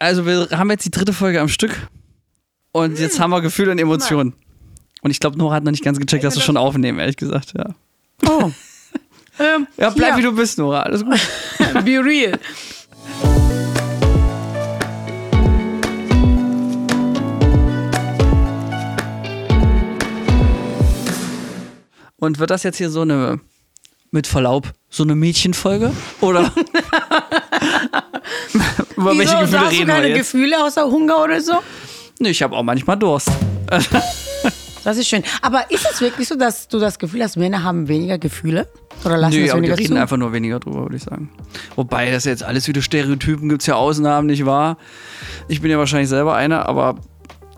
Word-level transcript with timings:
Also 0.00 0.24
wir 0.24 0.48
haben 0.52 0.70
jetzt 0.70 0.86
die 0.86 0.90
dritte 0.90 1.12
Folge 1.12 1.42
am 1.42 1.48
Stück 1.48 1.76
und 2.72 2.98
jetzt 2.98 3.16
Hm. 3.16 3.24
haben 3.24 3.30
wir 3.32 3.42
Gefühle 3.42 3.70
und 3.70 3.78
Emotionen. 3.78 4.32
Und 5.02 5.10
ich 5.10 5.20
glaube, 5.20 5.36
Nora 5.36 5.54
hat 5.56 5.62
noch 5.64 5.72
nicht 5.72 5.84
ganz 5.84 5.98
gecheckt, 6.00 6.24
dass 6.24 6.36
wir 6.36 6.42
schon 6.42 6.56
aufnehmen, 6.56 6.98
ehrlich 6.98 7.16
gesagt. 7.18 7.52
Ja, 7.56 7.74
Oh. 8.26 8.50
ähm, 9.38 9.66
ja 9.76 9.90
bleib 9.90 10.14
hier. 10.14 10.18
wie 10.18 10.22
du 10.22 10.32
bist, 10.34 10.56
Nora. 10.56 10.80
Alles 10.84 11.04
gut. 11.04 11.20
Be 11.84 12.02
real. 12.02 12.38
Und 22.16 22.38
wird 22.38 22.50
das 22.50 22.62
jetzt 22.62 22.76
hier 22.76 22.90
so 22.90 23.02
eine, 23.02 23.40
mit 24.10 24.26
Verlaub, 24.26 24.72
so 24.90 25.02
eine 25.02 25.14
Mädchenfolge? 25.14 25.92
Oder? 26.20 26.52
Über 28.96 29.16
welche 29.18 29.32
Wieso, 29.32 29.38
Gefühle 29.40 29.60
hast 29.60 29.72
du 29.72 29.76
reden 29.76 29.86
wir 29.88 29.94
keine 29.94 30.08
jetzt? 30.08 30.18
Gefühle 30.18 30.64
außer 30.64 30.84
Hunger 30.84 31.22
oder 31.22 31.40
so? 31.40 31.54
Nee, 32.18 32.30
ich 32.30 32.42
habe 32.42 32.56
auch 32.56 32.62
manchmal 32.62 32.96
Durst. 32.98 33.30
Das 34.82 34.96
ist 34.96 35.08
schön. 35.08 35.22
Aber 35.42 35.70
ist 35.70 35.86
es 35.92 36.00
wirklich 36.00 36.26
so, 36.26 36.36
dass 36.36 36.66
du 36.66 36.78
das 36.78 36.98
Gefühl 36.98 37.22
hast, 37.22 37.36
Männer 37.36 37.62
haben 37.64 37.86
weniger 37.86 38.16
Gefühle? 38.16 38.66
Oder 39.04 39.18
lassen 39.18 39.34
Nee, 39.36 39.44
es 39.44 39.50
aber 39.50 39.60
die 39.60 39.66
weniger 39.68 39.78
reden 39.78 39.94
zu? 39.96 40.00
einfach 40.00 40.16
nur 40.16 40.32
weniger 40.32 40.58
drüber, 40.58 40.80
würde 40.84 40.96
ich 40.96 41.02
sagen. 41.02 41.28
Wobei 41.76 42.10
das 42.10 42.24
jetzt 42.24 42.42
alles 42.42 42.66
wieder 42.66 42.80
Stereotypen, 42.80 43.50
gibt 43.50 43.60
es 43.60 43.66
ja 43.66 43.74
Ausnahmen, 43.74 44.26
nicht 44.28 44.46
wahr? 44.46 44.78
Ich 45.48 45.60
bin 45.60 45.70
ja 45.70 45.76
wahrscheinlich 45.76 46.08
selber 46.08 46.34
einer, 46.34 46.66
aber 46.66 46.94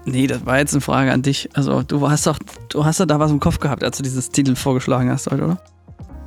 nee, 0.04 0.26
das 0.26 0.44
war 0.46 0.58
jetzt 0.58 0.72
eine 0.74 0.80
Frage 0.80 1.12
an 1.12 1.22
dich. 1.22 1.48
Also 1.54 1.82
du 1.84 2.10
hast 2.10 2.26
doch, 2.26 2.40
du 2.70 2.84
hast 2.84 2.98
doch 2.98 3.06
da 3.06 3.20
was 3.20 3.30
im 3.30 3.38
Kopf 3.38 3.60
gehabt, 3.60 3.84
als 3.84 3.98
du 3.98 4.02
dieses 4.02 4.30
Titel 4.30 4.56
vorgeschlagen 4.56 5.08
hast 5.08 5.30
heute, 5.30 5.44
oder? 5.44 5.62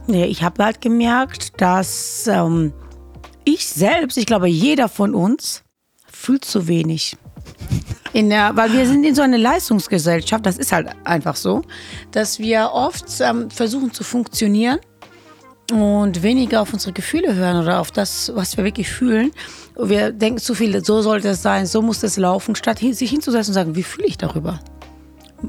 Nee, 0.07 0.27
ich 0.27 0.43
habe 0.43 0.63
halt 0.63 0.79
gemerkt, 0.79 1.59
dass 1.59 2.25
ähm, 2.27 2.71
ich 3.45 3.67
selbst, 3.67 4.17
ich 4.17 4.25
glaube, 4.25 4.47
jeder 4.47 4.89
von 4.89 5.15
uns 5.15 5.63
fühlt 6.11 6.43
zu 6.43 6.67
wenig. 6.67 7.17
In 8.13 8.29
der, 8.29 8.55
weil 8.55 8.71
wir 8.73 8.87
sind 8.87 9.03
in 9.03 9.13
so 9.13 9.21
einer 9.21 9.37
Leistungsgesellschaft, 9.37 10.45
das 10.45 10.57
ist 10.57 10.71
halt 10.71 10.89
einfach 11.03 11.35
so, 11.35 11.61
dass 12.11 12.39
wir 12.39 12.71
oft 12.73 13.05
ähm, 13.19 13.49
versuchen 13.49 13.91
zu 13.93 14.03
funktionieren 14.03 14.79
und 15.71 16.23
weniger 16.23 16.61
auf 16.61 16.73
unsere 16.73 16.93
Gefühle 16.93 17.35
hören 17.35 17.61
oder 17.61 17.79
auf 17.79 17.91
das, 17.91 18.31
was 18.33 18.55
wir 18.57 18.63
wirklich 18.63 18.89
fühlen. 18.89 19.31
Wir 19.77 20.11
denken 20.11 20.39
zu 20.39 20.55
viel, 20.55 20.83
so 20.83 21.01
sollte 21.01 21.29
es 21.29 21.41
sein, 21.41 21.65
so 21.65 21.81
muss 21.81 22.03
es 22.03 22.17
laufen, 22.17 22.55
statt 22.55 22.79
sich 22.79 23.09
hinzusetzen 23.09 23.51
und 23.51 23.55
sagen, 23.55 23.75
wie 23.75 23.83
fühle 23.83 24.07
ich 24.07 24.17
darüber? 24.17 24.59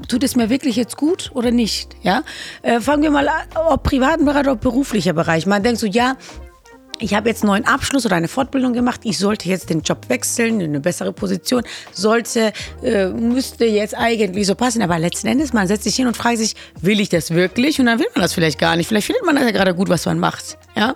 tut 0.07 0.23
es 0.23 0.35
mir 0.35 0.49
wirklich 0.49 0.75
jetzt 0.75 0.97
gut 0.97 1.31
oder 1.33 1.51
nicht? 1.51 1.95
Ja? 2.01 2.23
Äh, 2.61 2.79
fangen 2.79 3.03
wir 3.03 3.11
mal 3.11 3.27
an, 3.27 3.47
ob 3.55 3.83
privaten 3.83 4.25
Bereich 4.25 4.41
oder 4.41 4.55
beruflicher 4.55 5.13
Bereich. 5.13 5.45
Man 5.45 5.63
denkt 5.63 5.79
so, 5.79 5.87
ja, 5.87 6.17
ich 6.99 7.13
habe 7.13 7.29
jetzt 7.29 7.43
einen 7.43 7.51
neuen 7.51 7.65
Abschluss 7.65 8.05
oder 8.05 8.15
eine 8.15 8.27
Fortbildung 8.27 8.73
gemacht, 8.73 9.01
ich 9.03 9.17
sollte 9.17 9.49
jetzt 9.49 9.69
den 9.69 9.81
Job 9.81 10.09
wechseln, 10.09 10.61
in 10.61 10.69
eine 10.69 10.79
bessere 10.79 11.13
Position, 11.13 11.63
sollte, 11.91 12.53
äh, 12.83 13.07
müsste 13.07 13.65
jetzt 13.65 13.95
eigentlich 13.95 14.47
so 14.47 14.55
passen. 14.55 14.81
Aber 14.81 14.97
letzten 14.99 15.27
Endes, 15.27 15.53
man 15.53 15.67
setzt 15.67 15.83
sich 15.83 15.95
hin 15.95 16.07
und 16.07 16.17
fragt 16.17 16.37
sich, 16.37 16.55
will 16.81 16.99
ich 16.99 17.09
das 17.09 17.31
wirklich? 17.31 17.79
Und 17.79 17.87
dann 17.87 17.99
will 17.99 18.07
man 18.15 18.21
das 18.21 18.33
vielleicht 18.33 18.59
gar 18.59 18.75
nicht. 18.75 18.87
Vielleicht 18.87 19.07
findet 19.07 19.25
man 19.25 19.35
das 19.35 19.45
ja 19.45 19.51
gerade 19.51 19.75
gut, 19.75 19.89
was 19.89 20.05
man 20.05 20.19
macht. 20.19 20.57
Ja? 20.75 20.95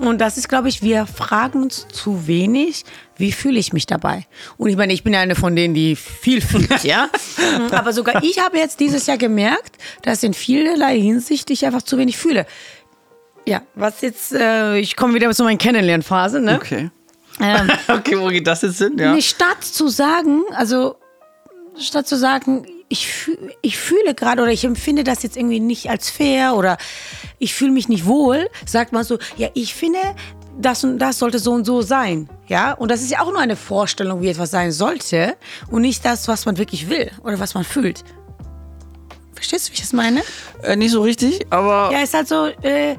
Und 0.00 0.20
das 0.20 0.36
ist, 0.36 0.48
glaube 0.48 0.68
ich, 0.68 0.82
wir 0.82 1.06
fragen 1.06 1.62
uns 1.62 1.86
zu 1.92 2.26
wenig, 2.26 2.84
wie 3.16 3.30
fühle 3.30 3.60
ich 3.60 3.72
mich 3.72 3.86
dabei? 3.86 4.26
Und 4.56 4.68
ich 4.68 4.76
meine, 4.76 4.92
ich 4.92 5.04
bin 5.04 5.12
ja 5.12 5.20
eine 5.20 5.36
von 5.36 5.54
denen, 5.54 5.72
die 5.72 5.94
viel 5.94 6.40
fühlt, 6.40 6.82
ja. 6.82 7.08
Aber 7.70 7.92
sogar 7.92 8.22
ich 8.24 8.40
habe 8.40 8.58
jetzt 8.58 8.80
dieses 8.80 9.06
Jahr 9.06 9.18
gemerkt, 9.18 9.76
dass 10.02 10.24
in 10.24 10.34
vielerlei 10.34 10.98
Hinsicht 10.98 11.48
ich 11.50 11.64
einfach 11.64 11.82
zu 11.82 11.96
wenig 11.96 12.16
fühle. 12.16 12.44
Ja, 13.46 13.62
was 13.74 14.00
jetzt, 14.00 14.32
äh, 14.32 14.78
ich 14.78 14.96
komme 14.96 15.14
wieder 15.14 15.30
zu 15.32 15.44
meiner 15.44 15.58
Kennenlernphase, 15.58 16.40
ne? 16.40 16.56
Okay. 16.56 16.90
Ähm, 17.40 17.70
Okay, 17.88 18.18
wo 18.18 18.28
geht 18.28 18.46
das 18.46 18.62
jetzt 18.62 18.78
hin? 18.78 18.96
Ja. 18.98 19.12
Nee, 19.12 19.22
statt 19.22 19.62
zu 19.62 19.88
sagen, 19.88 20.42
also 20.54 20.96
statt 21.78 22.06
zu 22.06 22.16
sagen, 22.16 22.66
ich, 22.88 23.08
ich 23.60 23.76
fühle 23.76 24.14
gerade 24.14 24.42
oder 24.42 24.52
ich 24.52 24.64
empfinde 24.64 25.04
das 25.04 25.22
jetzt 25.22 25.36
irgendwie 25.36 25.60
nicht 25.60 25.90
als 25.90 26.10
fair 26.10 26.54
oder 26.54 26.76
ich 27.38 27.54
fühle 27.54 27.72
mich 27.72 27.88
nicht 27.88 28.06
wohl, 28.06 28.48
sagt 28.66 28.92
man 28.92 29.04
so, 29.04 29.18
ja, 29.36 29.48
ich 29.54 29.74
finde, 29.74 29.98
das 30.58 30.84
und 30.84 30.98
das 30.98 31.18
sollte 31.18 31.38
so 31.38 31.52
und 31.52 31.64
so 31.64 31.82
sein. 31.82 32.28
Ja, 32.46 32.72
und 32.72 32.90
das 32.90 33.02
ist 33.02 33.10
ja 33.10 33.20
auch 33.20 33.30
nur 33.32 33.40
eine 33.40 33.56
Vorstellung, 33.56 34.22
wie 34.22 34.28
etwas 34.28 34.50
sein 34.52 34.70
sollte 34.70 35.36
und 35.70 35.82
nicht 35.82 36.04
das, 36.04 36.28
was 36.28 36.46
man 36.46 36.56
wirklich 36.58 36.88
will 36.88 37.10
oder 37.24 37.40
was 37.40 37.54
man 37.54 37.64
fühlt. 37.64 38.04
Verstehst 39.34 39.68
du, 39.68 39.72
wie 39.72 39.74
ich 39.74 39.80
das 39.80 39.92
meine? 39.92 40.22
Äh, 40.62 40.76
nicht 40.76 40.92
so 40.92 41.02
richtig, 41.02 41.46
aber 41.50 41.90
Ja, 41.92 42.02
ist 42.02 42.14
halt 42.14 42.28
so, 42.28 42.46
äh, 42.62 42.96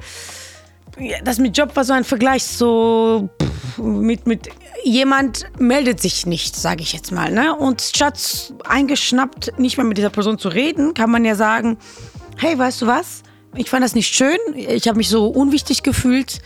ja, 1.00 1.18
das 1.24 1.40
mit 1.40 1.58
Job 1.58 1.76
war 1.76 1.84
so 1.84 1.94
ein 1.94 2.04
Vergleich, 2.04 2.44
so 2.44 3.30
pff, 3.42 3.78
mit, 3.78 4.28
mit 4.28 4.50
jemand 4.84 5.46
meldet 5.60 6.00
sich 6.00 6.26
nicht, 6.26 6.56
sage 6.56 6.82
ich 6.82 6.94
jetzt 6.94 7.12
mal. 7.12 7.32
Ne? 7.32 7.56
Und 7.56 7.82
statt 7.82 8.54
eingeschnappt, 8.66 9.58
nicht 9.60 9.78
mehr 9.78 9.86
mit 9.86 9.98
dieser 9.98 10.10
Person 10.10 10.38
zu 10.38 10.50
reden, 10.50 10.94
kann 10.94 11.10
man 11.10 11.26
ja 11.26 11.36
sagen, 11.36 11.78
hey, 12.38 12.58
weißt 12.58 12.82
du 12.82 12.88
was? 12.88 13.24
Ich 13.56 13.70
fand 13.70 13.84
das 13.84 13.96
nicht 13.96 14.14
schön, 14.14 14.38
ich 14.56 14.88
habe 14.88 14.98
mich 14.98 15.10
so 15.10 15.28
unwichtig 15.28 15.82
gefühlt, 15.82 16.42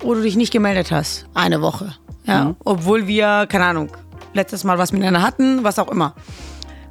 wo 0.00 0.14
du 0.14 0.22
dich 0.22 0.36
nicht 0.36 0.52
gemeldet 0.52 0.90
hast. 0.90 1.26
Eine 1.34 1.62
Woche. 1.62 1.94
Ja, 2.26 2.54
obwohl 2.64 3.06
wir, 3.06 3.46
keine 3.48 3.64
Ahnung, 3.64 3.88
letztes 4.32 4.62
Mal 4.62 4.78
was 4.78 4.92
miteinander 4.92 5.22
hatten, 5.22 5.64
was 5.64 5.78
auch 5.78 5.90
immer. 5.90 6.14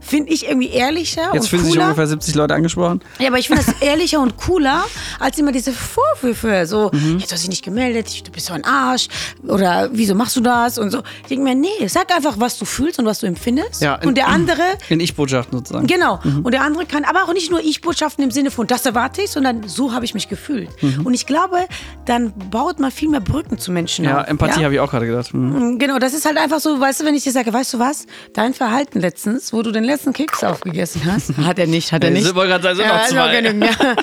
Finde 0.02 0.34
ich 0.34 0.48
irgendwie 0.48 0.70
ehrlicher 0.70 1.30
jetzt 1.34 1.44
und 1.44 1.50
fühlen 1.50 1.64
sich 1.66 1.80
ungefähr 1.80 2.08
70 2.08 2.36
Leute 2.36 2.54
angesprochen. 2.56 3.02
Ja, 3.20 3.28
aber 3.28 3.38
ich 3.38 3.48
finde 3.48 3.64
das 3.64 3.74
ehrlicher 3.82 4.20
und 4.20 4.36
cooler 4.38 4.84
als 5.20 5.38
immer 5.38 5.52
diese 5.52 5.72
Vorwürfe. 5.72 6.66
So, 6.66 6.90
Mhm. 6.92 7.20
jetzt 7.20 7.32
hast 7.32 7.44
du 7.44 7.48
dich 7.48 7.50
nicht 7.50 7.64
gemeldet, 7.64 8.28
du 8.28 8.32
bist 8.32 8.48
so 8.48 8.54
ein 8.54 8.66
Arsch. 8.66 9.08
Oder 9.48 9.90
wieso 9.94 10.16
machst 10.16 10.36
du 10.36 10.42
das? 10.42 10.78
Und 10.78 10.92
so. 10.92 11.04
Ich 11.24 11.28
denke 11.30 11.44
mir, 11.44 11.56
nee, 11.56 11.88
sag 11.88 12.14
einfach, 12.14 12.36
was 12.40 12.58
du 12.58 12.66
fühlst 12.66 13.00
und 13.00 13.06
was 13.06 13.20
du 13.20 13.28
empfindest. 13.28 13.82
Ja, 13.82 13.96
in- 13.96 14.10
und 14.10 14.16
der 14.18 14.28
andere, 14.28 14.62
In 14.90 15.00
Ich-Botschaften 15.00 15.58
sozusagen. 15.60 15.88
genau. 15.88 16.20
Und 16.44 16.52
der 16.52 16.62
andere 16.64 16.86
kann, 16.86 17.04
aber 17.06 17.24
auch 17.24 17.34
nicht 17.34 17.52
nur 17.52 17.60
Ich-Botschaften 17.62 18.24
im 18.24 18.32
Sinne 18.32 18.52
von, 18.52 18.68
das 18.68 18.86
erwarte 18.86 19.22
ich, 19.22 19.30
sondern 19.32 19.68
so 19.68 19.94
habe 19.94 20.06
ich 20.06 20.14
mich 20.14 20.28
gefühlt. 20.30 20.70
Mhm. 20.82 21.06
Und 21.06 21.14
ich 21.14 21.26
glaube, 21.26 21.58
dann 22.06 22.34
baut 22.50 22.80
man 22.80 22.92
viel 22.92 23.10
mehr 23.10 23.20
Brücken 23.22 23.58
zu 23.60 23.72
Menschen 23.72 24.06
Ja, 24.06 24.22
auf. 24.22 24.28
Empathie 24.28 24.64
habe 24.64 24.74
ich 24.74 24.80
auch 24.80 24.90
gerade 24.90 25.06
gedacht. 25.06 25.34
Mhm. 25.34 25.78
Genau, 25.80 26.00
das 26.00 26.14
ist 26.14 26.26
halt 26.26 26.38
einfach 26.38 26.60
so, 26.60 26.80
weißt 26.80 27.02
du, 27.02 27.06
wenn 27.06 27.16
ich 27.16 27.24
dir 27.24 27.32
sage, 27.32 27.54
weißt 27.54 27.74
du 27.74 27.80
was, 27.80 28.06
dein 28.34 28.54
Verhalten 28.54 29.00
letztens, 29.00 29.54
wo 29.54 29.62
du 29.62 29.72
den 29.72 29.84
letzten 29.92 30.14
Keks 30.14 30.44
aufgegessen 30.44 31.02
hast, 31.06 31.36
hat 31.46 31.60
er 31.60 31.68
nicht, 31.68 31.92
hat 31.92 32.04
er 32.04 32.10
Äh, 32.10 32.14
nicht. 32.14 32.36
wollte 32.36 32.50
gerade 32.60 32.64
sagen, 32.64 32.78
sind 32.78 32.88
noch 32.88 32.96
ja, 32.96 33.02
ist 33.04 33.10
zwei. 33.12 33.26
noch 33.26 33.32
genügend, 33.32 33.64
ja. 33.64 33.96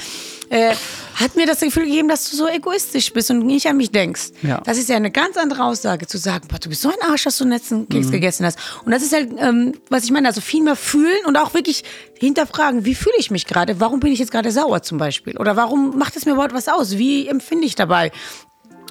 äh, 0.71 0.75
hat 1.15 1.35
mir 1.35 1.47
das 1.47 1.59
Gefühl 1.59 1.85
gegeben, 1.87 2.07
dass 2.09 2.31
du 2.31 2.37
so 2.37 2.47
egoistisch 2.47 3.13
bist 3.13 3.31
und 3.33 3.41
nicht 3.45 3.67
an 3.67 3.77
mich 3.77 3.91
denkst. 3.91 4.29
Ja. 4.43 4.61
Das 4.65 4.79
ist 4.79 4.89
ja 4.89 4.95
eine 4.95 5.11
ganz 5.11 5.37
andere 5.37 5.65
Aussage, 5.65 6.07
zu 6.07 6.17
sagen, 6.17 6.47
boah, 6.49 6.61
du 6.61 6.69
bist 6.69 6.83
so 6.83 6.91
ein 6.91 7.11
Arsch, 7.11 7.25
dass 7.25 7.39
du 7.39 7.45
den 7.45 7.53
letzten 7.55 7.79
Mhm. 7.81 7.89
Keks 7.89 8.11
gegessen 8.13 8.47
hast. 8.47 8.57
Und 8.85 8.93
das 8.93 9.03
ist 9.03 9.13
halt, 9.13 9.31
ähm, 9.39 9.75
was 9.91 10.05
ich 10.05 10.13
meine, 10.13 10.29
also 10.29 10.41
viel 10.41 10.63
mehr 10.63 10.77
fühlen 10.77 11.19
und 11.27 11.37
auch 11.37 11.55
wirklich 11.55 11.83
hinterfragen, 12.21 12.85
wie 12.85 12.95
fühle 12.95 13.17
ich 13.19 13.33
mich 13.33 13.47
gerade? 13.47 13.81
Warum 13.81 13.99
bin 13.99 14.13
ich 14.13 14.21
jetzt 14.21 14.31
gerade 14.31 14.53
sauer 14.53 14.83
zum 14.83 14.99
Beispiel? 14.99 15.37
Oder 15.39 15.57
warum 15.57 15.99
macht 15.99 16.15
es 16.17 16.25
mir 16.25 16.33
überhaupt 16.35 16.55
was 16.55 16.69
aus? 16.69 16.99
Wie 16.99 17.27
empfinde 17.27 17.67
ich 17.67 17.75
dabei? 17.75 18.13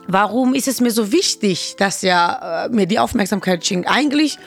Warum 0.09 0.53
ist 0.53 0.68
es 0.69 0.80
mir 0.80 0.91
so 0.91 1.12
wichtig, 1.12 1.75
dass 1.78 2.02
ja 2.02 2.66
äh, 2.66 2.69
mir 2.69 2.88
die 2.88 3.00
Aufmerksamkeit 3.00 3.66
schenkt? 3.66 3.90
Eigentlich 3.90 4.38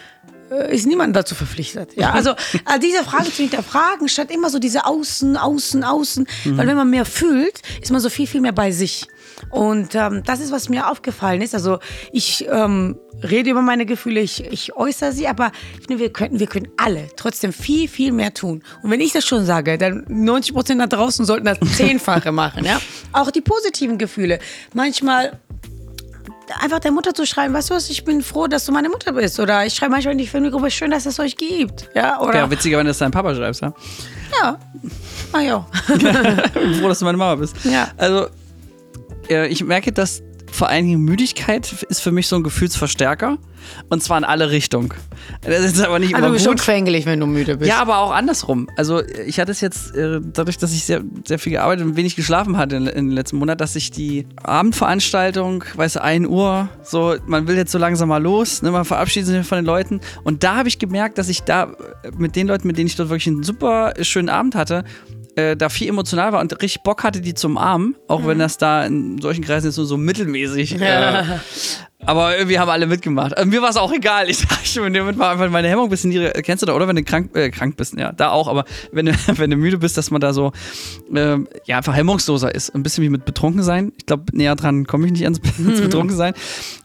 ist 0.51 0.87
niemand 0.87 1.15
dazu 1.17 1.35
verpflichtet. 1.35 1.97
Ja, 1.97 2.11
also 2.13 2.31
äh, 2.31 2.79
diese 2.83 3.05
Frage 3.05 3.33
zu 3.33 3.43
hinterfragen, 3.43 4.09
statt 4.09 4.31
immer 4.31 4.51
so 4.51 4.59
diese 4.59 4.87
Außen, 4.87 5.37
Außen, 5.37 5.85
Außen. 5.85 6.27
Weil 6.45 6.67
wenn 6.67 6.77
man 6.77 6.91
mehr 6.91 7.05
fühlt, 7.05 7.61
ist 7.81 7.91
man 7.91 8.01
so 8.01 8.11
viel, 8.11 8.27
viel 8.27 8.41
mehr 8.41 8.53
bei 8.53 8.71
sich. 8.71 9.07
Und 9.49 9.95
ähm, 9.95 10.23
das 10.25 10.41
ist, 10.41 10.53
was 10.53 10.69
mir 10.69 10.91
aufgefallen 10.91 11.41
ist. 11.41 11.55
Also 11.55 11.79
ich 12.13 12.47
ähm, 12.51 12.97
rede 13.23 13.51
über 13.51 13.63
meine 13.63 13.87
Gefühle, 13.87 14.21
ich, 14.21 14.45
ich 14.45 14.77
äußere 14.77 15.13
sie, 15.13 15.29
aber 15.29 15.53
ich 15.79 15.87
finde, 15.87 16.03
wir 16.03 16.13
könnten, 16.13 16.41
wir 16.41 16.47
können 16.47 16.69
alle 16.77 17.09
trotzdem 17.17 17.53
viel, 17.53 17.89
viel 17.89 18.13
mehr 18.13 18.35
tun. 18.35 18.63
Und 18.83 18.91
wenn 18.91 19.01
ich 19.01 19.13
das 19.13 19.25
schon 19.25 19.45
sage, 19.47 19.79
dann 19.79 20.05
90 20.09 20.55
Prozent 20.55 20.81
da 20.81 20.87
draußen 20.87 21.25
sollten 21.25 21.47
das 21.47 21.59
Zehnfache 21.77 22.33
machen. 22.33 22.65
Ja? 22.65 22.81
Auch 23.13 23.31
die 23.31 23.41
positiven 23.41 23.99
Gefühle. 23.99 24.39
Manchmal 24.75 25.39
einfach 26.61 26.81
der 26.81 26.93
Mutter 26.93 27.15
zu 27.15 27.27
schreiben, 27.27 27.55
weißt 27.55 27.71
du 27.71 27.75
was, 27.75 27.91
ich 27.91 28.05
bin 28.05 28.23
froh, 28.23 28.47
dass 28.47 28.65
du 28.65 28.73
meine 28.73 28.89
Mutter 28.89 29.13
bist. 29.13 29.39
Oder 29.41 29.65
ich 29.67 29.75
schreibe 29.75 29.93
manchmal 29.93 30.13
in 30.13 30.19
die 30.19 30.27
Filmgruppe, 30.27 30.71
schön, 30.71 30.91
dass 30.91 31.07
es 31.07 31.19
euch 31.21 31.37
gibt. 31.37 31.89
Ja, 31.95 32.21
oder? 32.21 32.39
Ja, 32.39 32.51
witziger, 32.51 32.79
wenn 32.79 32.87
du 32.87 32.91
das 32.91 32.99
deinem 32.99 33.13
Papa 33.13 33.35
schreibst, 33.35 33.63
ja. 33.63 33.73
ja. 34.43 34.59
Ah 35.33 35.41
ja. 35.41 35.67
bin 35.89 36.75
froh, 36.81 36.89
dass 36.89 36.99
du 36.99 37.05
meine 37.05 37.19
Mama 37.19 37.37
bist. 37.37 37.57
Ja. 37.65 37.89
Also, 37.97 38.29
ich 39.29 39.63
merke, 39.63 39.93
dass 39.93 40.23
vor 40.53 40.69
allen 40.69 40.87
Dingen 40.87 41.01
Müdigkeit 41.03 41.85
ist 41.89 42.01
für 42.01 42.13
mich 42.13 42.29
so 42.29 42.37
ein 42.37 42.43
Gefühlsverstärker. 42.43 43.39
Und 43.91 44.03
zwar 44.03 44.17
in 44.17 44.25
alle 44.25 44.51
Richtungen. 44.51 44.89
Das 45.43 45.61
ist 45.61 45.81
aber 45.83 45.99
nicht 45.99 46.15
Aber 46.15 46.19
immer 46.19 46.27
du 46.29 46.33
bist 46.33 46.47
schon 46.47 46.55
gut. 46.57 46.65
quengelig, 46.65 47.05
wenn 47.05 47.21
du 47.21 47.27
müde 47.27 47.59
bist. 47.59 47.69
Ja, 47.69 47.81
aber 47.81 47.99
auch 47.99 48.11
andersrum. 48.11 48.69
Also 48.77 49.03
ich 49.27 49.39
hatte 49.39 49.53
es 49.53 49.61
jetzt, 49.61 49.95
äh, 49.95 50.19
dadurch, 50.23 50.57
dass 50.57 50.73
ich 50.73 50.85
sehr, 50.85 51.03
sehr 51.27 51.39
viel 51.39 51.53
gearbeitet 51.53 51.85
und 51.85 51.97
wenig 51.97 52.17
geschlafen 52.17 52.57
hatte 52.57 52.77
in, 52.77 52.87
in 52.87 53.07
den 53.09 53.11
letzten 53.15 53.37
Monat, 53.37 53.61
dass 53.61 53.77
ich 53.77 53.91
die 53.91 54.27
Abendveranstaltung, 54.43 55.65
weißt 55.75 55.97
du, 55.97 56.03
1 56.03 56.27
Uhr, 56.27 56.69
so, 56.83 57.17
man 57.27 57.47
will 57.47 57.57
jetzt 57.57 57.73
so 57.73 57.79
langsam 57.79 58.09
mal 58.09 58.23
los, 58.23 58.63
ne, 58.63 58.71
man 58.71 58.85
verabschiedet 58.87 59.29
sich 59.29 59.47
von 59.47 59.59
den 59.59 59.67
Leuten. 59.67 60.01
Und 60.25 60.43
da 60.43 60.57
habe 60.57 60.69
ich 60.69 60.79
gemerkt, 60.79 61.19
dass 61.19 61.29
ich 61.29 61.43
da 61.43 61.65
äh, 61.65 62.11
mit 62.17 62.37
den 62.37 62.47
Leuten, 62.47 62.67
mit 62.67 62.79
denen 62.79 62.87
ich 62.87 62.97
dort 62.97 63.11
wirklich 63.11 63.27
einen 63.29 63.43
super 63.43 63.93
schönen 64.01 64.31
Abend 64.31 64.55
hatte, 64.55 64.85
äh, 65.37 65.57
da 65.57 65.69
viel 65.69 65.89
emotional 65.89 66.33
war 66.33 66.41
und 66.41 66.53
richtig 66.63 66.83
Bock 66.83 67.05
hatte, 67.05 67.21
die 67.21 67.35
zum 67.35 67.59
Armen, 67.59 67.97
auch 68.09 68.27
wenn 68.27 68.39
das 68.39 68.59
da 68.59 68.85
in 68.85 69.21
solchen 69.21 69.45
Kreisen 69.45 69.67
jetzt 69.67 69.77
nur 69.77 69.87
so 69.87 69.97
mittelmäßig 69.97 70.81
äh, 70.81 71.25
Aber 72.07 72.37
irgendwie 72.37 72.59
haben 72.59 72.71
alle 72.71 72.87
mitgemacht. 72.87 73.33
Äh, 73.33 73.45
mir 73.45 73.61
war 73.61 73.71
es 73.71 73.77
auch 73.77 73.93
egal. 73.93 74.31
Ich 74.31 74.39
sag 74.39 74.65
schon, 74.65 74.93
damit 74.93 75.19
war 75.19 75.33
einfach 75.33 75.51
meine 75.51 75.69
Hemmung 75.69 75.85
ein 75.85 75.91
bisschen 75.91 76.11
niedrig. 76.11 76.33
Kennst 76.45 76.63
du 76.63 76.67
da, 76.67 76.75
oder? 76.75 76.89
Wenn 76.89 76.97
du 76.97 77.05
krank, 77.05 77.37
äh, 77.37 77.51
krank 77.51 77.77
bist, 77.77 77.95
ja, 77.99 78.13
da 78.13 78.31
auch. 78.31 78.49
Aber 78.49 78.65
wenn 78.91 79.07
du, 79.07 79.13
wenn 79.37 79.51
du 79.51 79.57
müde 79.57 79.79
bist, 79.79 79.99
dass 79.99 80.11
man 80.11 80.21
da 80.21 80.33
so, 80.33 80.53
äh, 81.15 81.37
ja, 81.67 81.77
einfach 81.77 81.95
hemmungsloser 81.95 82.55
ist. 82.55 82.75
Ein 82.75 82.83
bisschen 82.83 83.05
wie 83.05 83.11
mit 83.11 83.25
betrunken 83.25 83.63
sein. 83.63 83.93
Ich 83.99 84.07
glaube, 84.07 84.25
näher 84.33 84.57
dran 84.57 84.87
komme 84.87 85.07
ich 85.07 85.13
nicht 85.13 85.25
ans, 85.25 85.41
ans 85.59 85.81
betrunken 85.81 86.17
sein. 86.17 86.33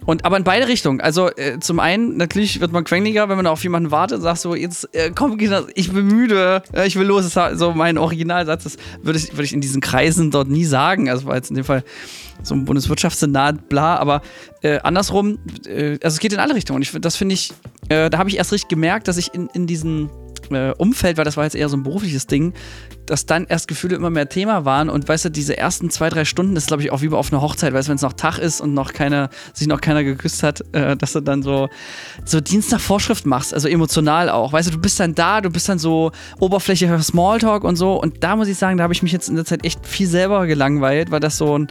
Und, 0.05 0.25
aber 0.25 0.37
in 0.37 0.43
beide 0.43 0.67
Richtungen. 0.67 0.99
Also, 0.99 1.29
äh, 1.29 1.59
zum 1.59 1.79
einen, 1.79 2.17
natürlich 2.17 2.59
wird 2.59 2.73
man 2.73 2.83
quengeliger, 2.83 3.29
wenn 3.29 3.37
man 3.37 3.47
auf 3.47 3.63
jemanden 3.63 3.91
wartet 3.91 4.17
und 4.17 4.23
sagt 4.23 4.39
so, 4.39 4.53
jetzt, 4.53 4.93
äh, 4.93 5.11
komm, 5.15 5.37
ich 5.75 5.91
bin 5.93 6.07
müde, 6.07 6.61
ich 6.85 6.97
will 6.97 7.07
los. 7.07 7.29
Das 7.29 7.53
ist 7.53 7.59
so 7.59 7.71
mein 7.71 7.97
Originalsatz. 7.97 8.65
Das 8.65 8.77
würde 9.01 9.17
ich, 9.19 9.31
würde 9.31 9.43
ich 9.43 9.53
in 9.53 9.61
diesen 9.61 9.81
Kreisen 9.81 10.29
dort 10.29 10.49
nie 10.49 10.65
sagen. 10.65 11.09
Also, 11.09 11.25
war 11.25 11.35
jetzt 11.35 11.49
in 11.49 11.55
dem 11.55 11.65
Fall 11.65 11.83
so 12.43 12.55
ein 12.55 12.65
Bundeswirtschaftssenat, 12.65 13.69
bla, 13.69 13.97
aber 13.97 14.21
äh, 14.61 14.79
andersrum, 14.79 15.39
äh, 15.67 15.97
also 16.03 16.15
es 16.15 16.19
geht 16.19 16.33
in 16.33 16.39
alle 16.39 16.55
Richtungen. 16.55 16.77
Und 16.77 16.81
ich, 16.83 16.91
das 17.01 17.15
finde 17.15 17.33
ich, 17.33 17.53
äh, 17.89 18.09
da 18.09 18.17
habe 18.17 18.29
ich 18.29 18.37
erst 18.37 18.51
richtig 18.51 18.69
gemerkt, 18.69 19.07
dass 19.07 19.17
ich 19.17 19.33
in, 19.33 19.47
in 19.53 19.67
diesem 19.67 20.09
äh, 20.51 20.71
Umfeld, 20.77 21.17
weil 21.17 21.25
das 21.25 21.37
war 21.37 21.43
jetzt 21.43 21.55
eher 21.55 21.69
so 21.69 21.77
ein 21.77 21.83
berufliches 21.83 22.27
Ding, 22.27 22.53
dass 23.05 23.25
dann 23.25 23.45
erst 23.45 23.67
Gefühle 23.67 23.95
immer 23.95 24.09
mehr 24.09 24.29
Thema 24.29 24.65
waren 24.65 24.89
und 24.89 25.07
weißt 25.07 25.25
du, 25.25 25.29
diese 25.29 25.57
ersten 25.57 25.89
zwei, 25.89 26.09
drei 26.09 26.25
Stunden 26.25 26.55
ist, 26.55 26.67
glaube 26.67 26.83
ich, 26.83 26.91
auch 26.91 27.01
wie 27.01 27.09
auf 27.09 27.31
einer 27.31 27.41
Hochzeit, 27.41 27.73
weißt 27.73 27.87
du, 27.87 27.89
wenn 27.89 27.97
es 27.97 28.01
noch 28.01 28.13
Tag 28.13 28.39
ist 28.39 28.61
und 28.61 28.73
noch 28.73 28.93
keine, 28.93 29.29
sich 29.53 29.67
noch 29.67 29.81
keiner 29.81 30.03
geküsst 30.03 30.43
hat, 30.43 30.63
äh, 30.73 30.95
dass 30.97 31.13
du 31.13 31.21
dann 31.21 31.43
so, 31.43 31.69
so 32.25 32.41
Dienst 32.41 32.71
nach 32.71 32.79
Vorschrift 32.79 33.25
machst, 33.25 33.53
also 33.53 33.67
emotional 33.67 34.29
auch. 34.29 34.53
Weißt 34.53 34.67
du, 34.67 34.71
du 34.71 34.79
bist 34.79 34.99
dann 34.99 35.15
da, 35.15 35.41
du 35.41 35.49
bist 35.49 35.69
dann 35.69 35.79
so 35.79 36.11
oberflächlicher 36.39 37.01
Smalltalk 37.01 37.63
und 37.63 37.75
so 37.75 38.01
und 38.01 38.23
da 38.23 38.35
muss 38.35 38.47
ich 38.47 38.57
sagen, 38.57 38.77
da 38.77 38.83
habe 38.83 38.93
ich 38.93 39.03
mich 39.03 39.11
jetzt 39.11 39.29
in 39.29 39.35
der 39.35 39.45
Zeit 39.45 39.65
echt 39.65 39.85
viel 39.85 40.07
selber 40.07 40.47
gelangweilt, 40.47 41.11
weil 41.11 41.19
das 41.19 41.37
so 41.37 41.57
ein 41.57 41.67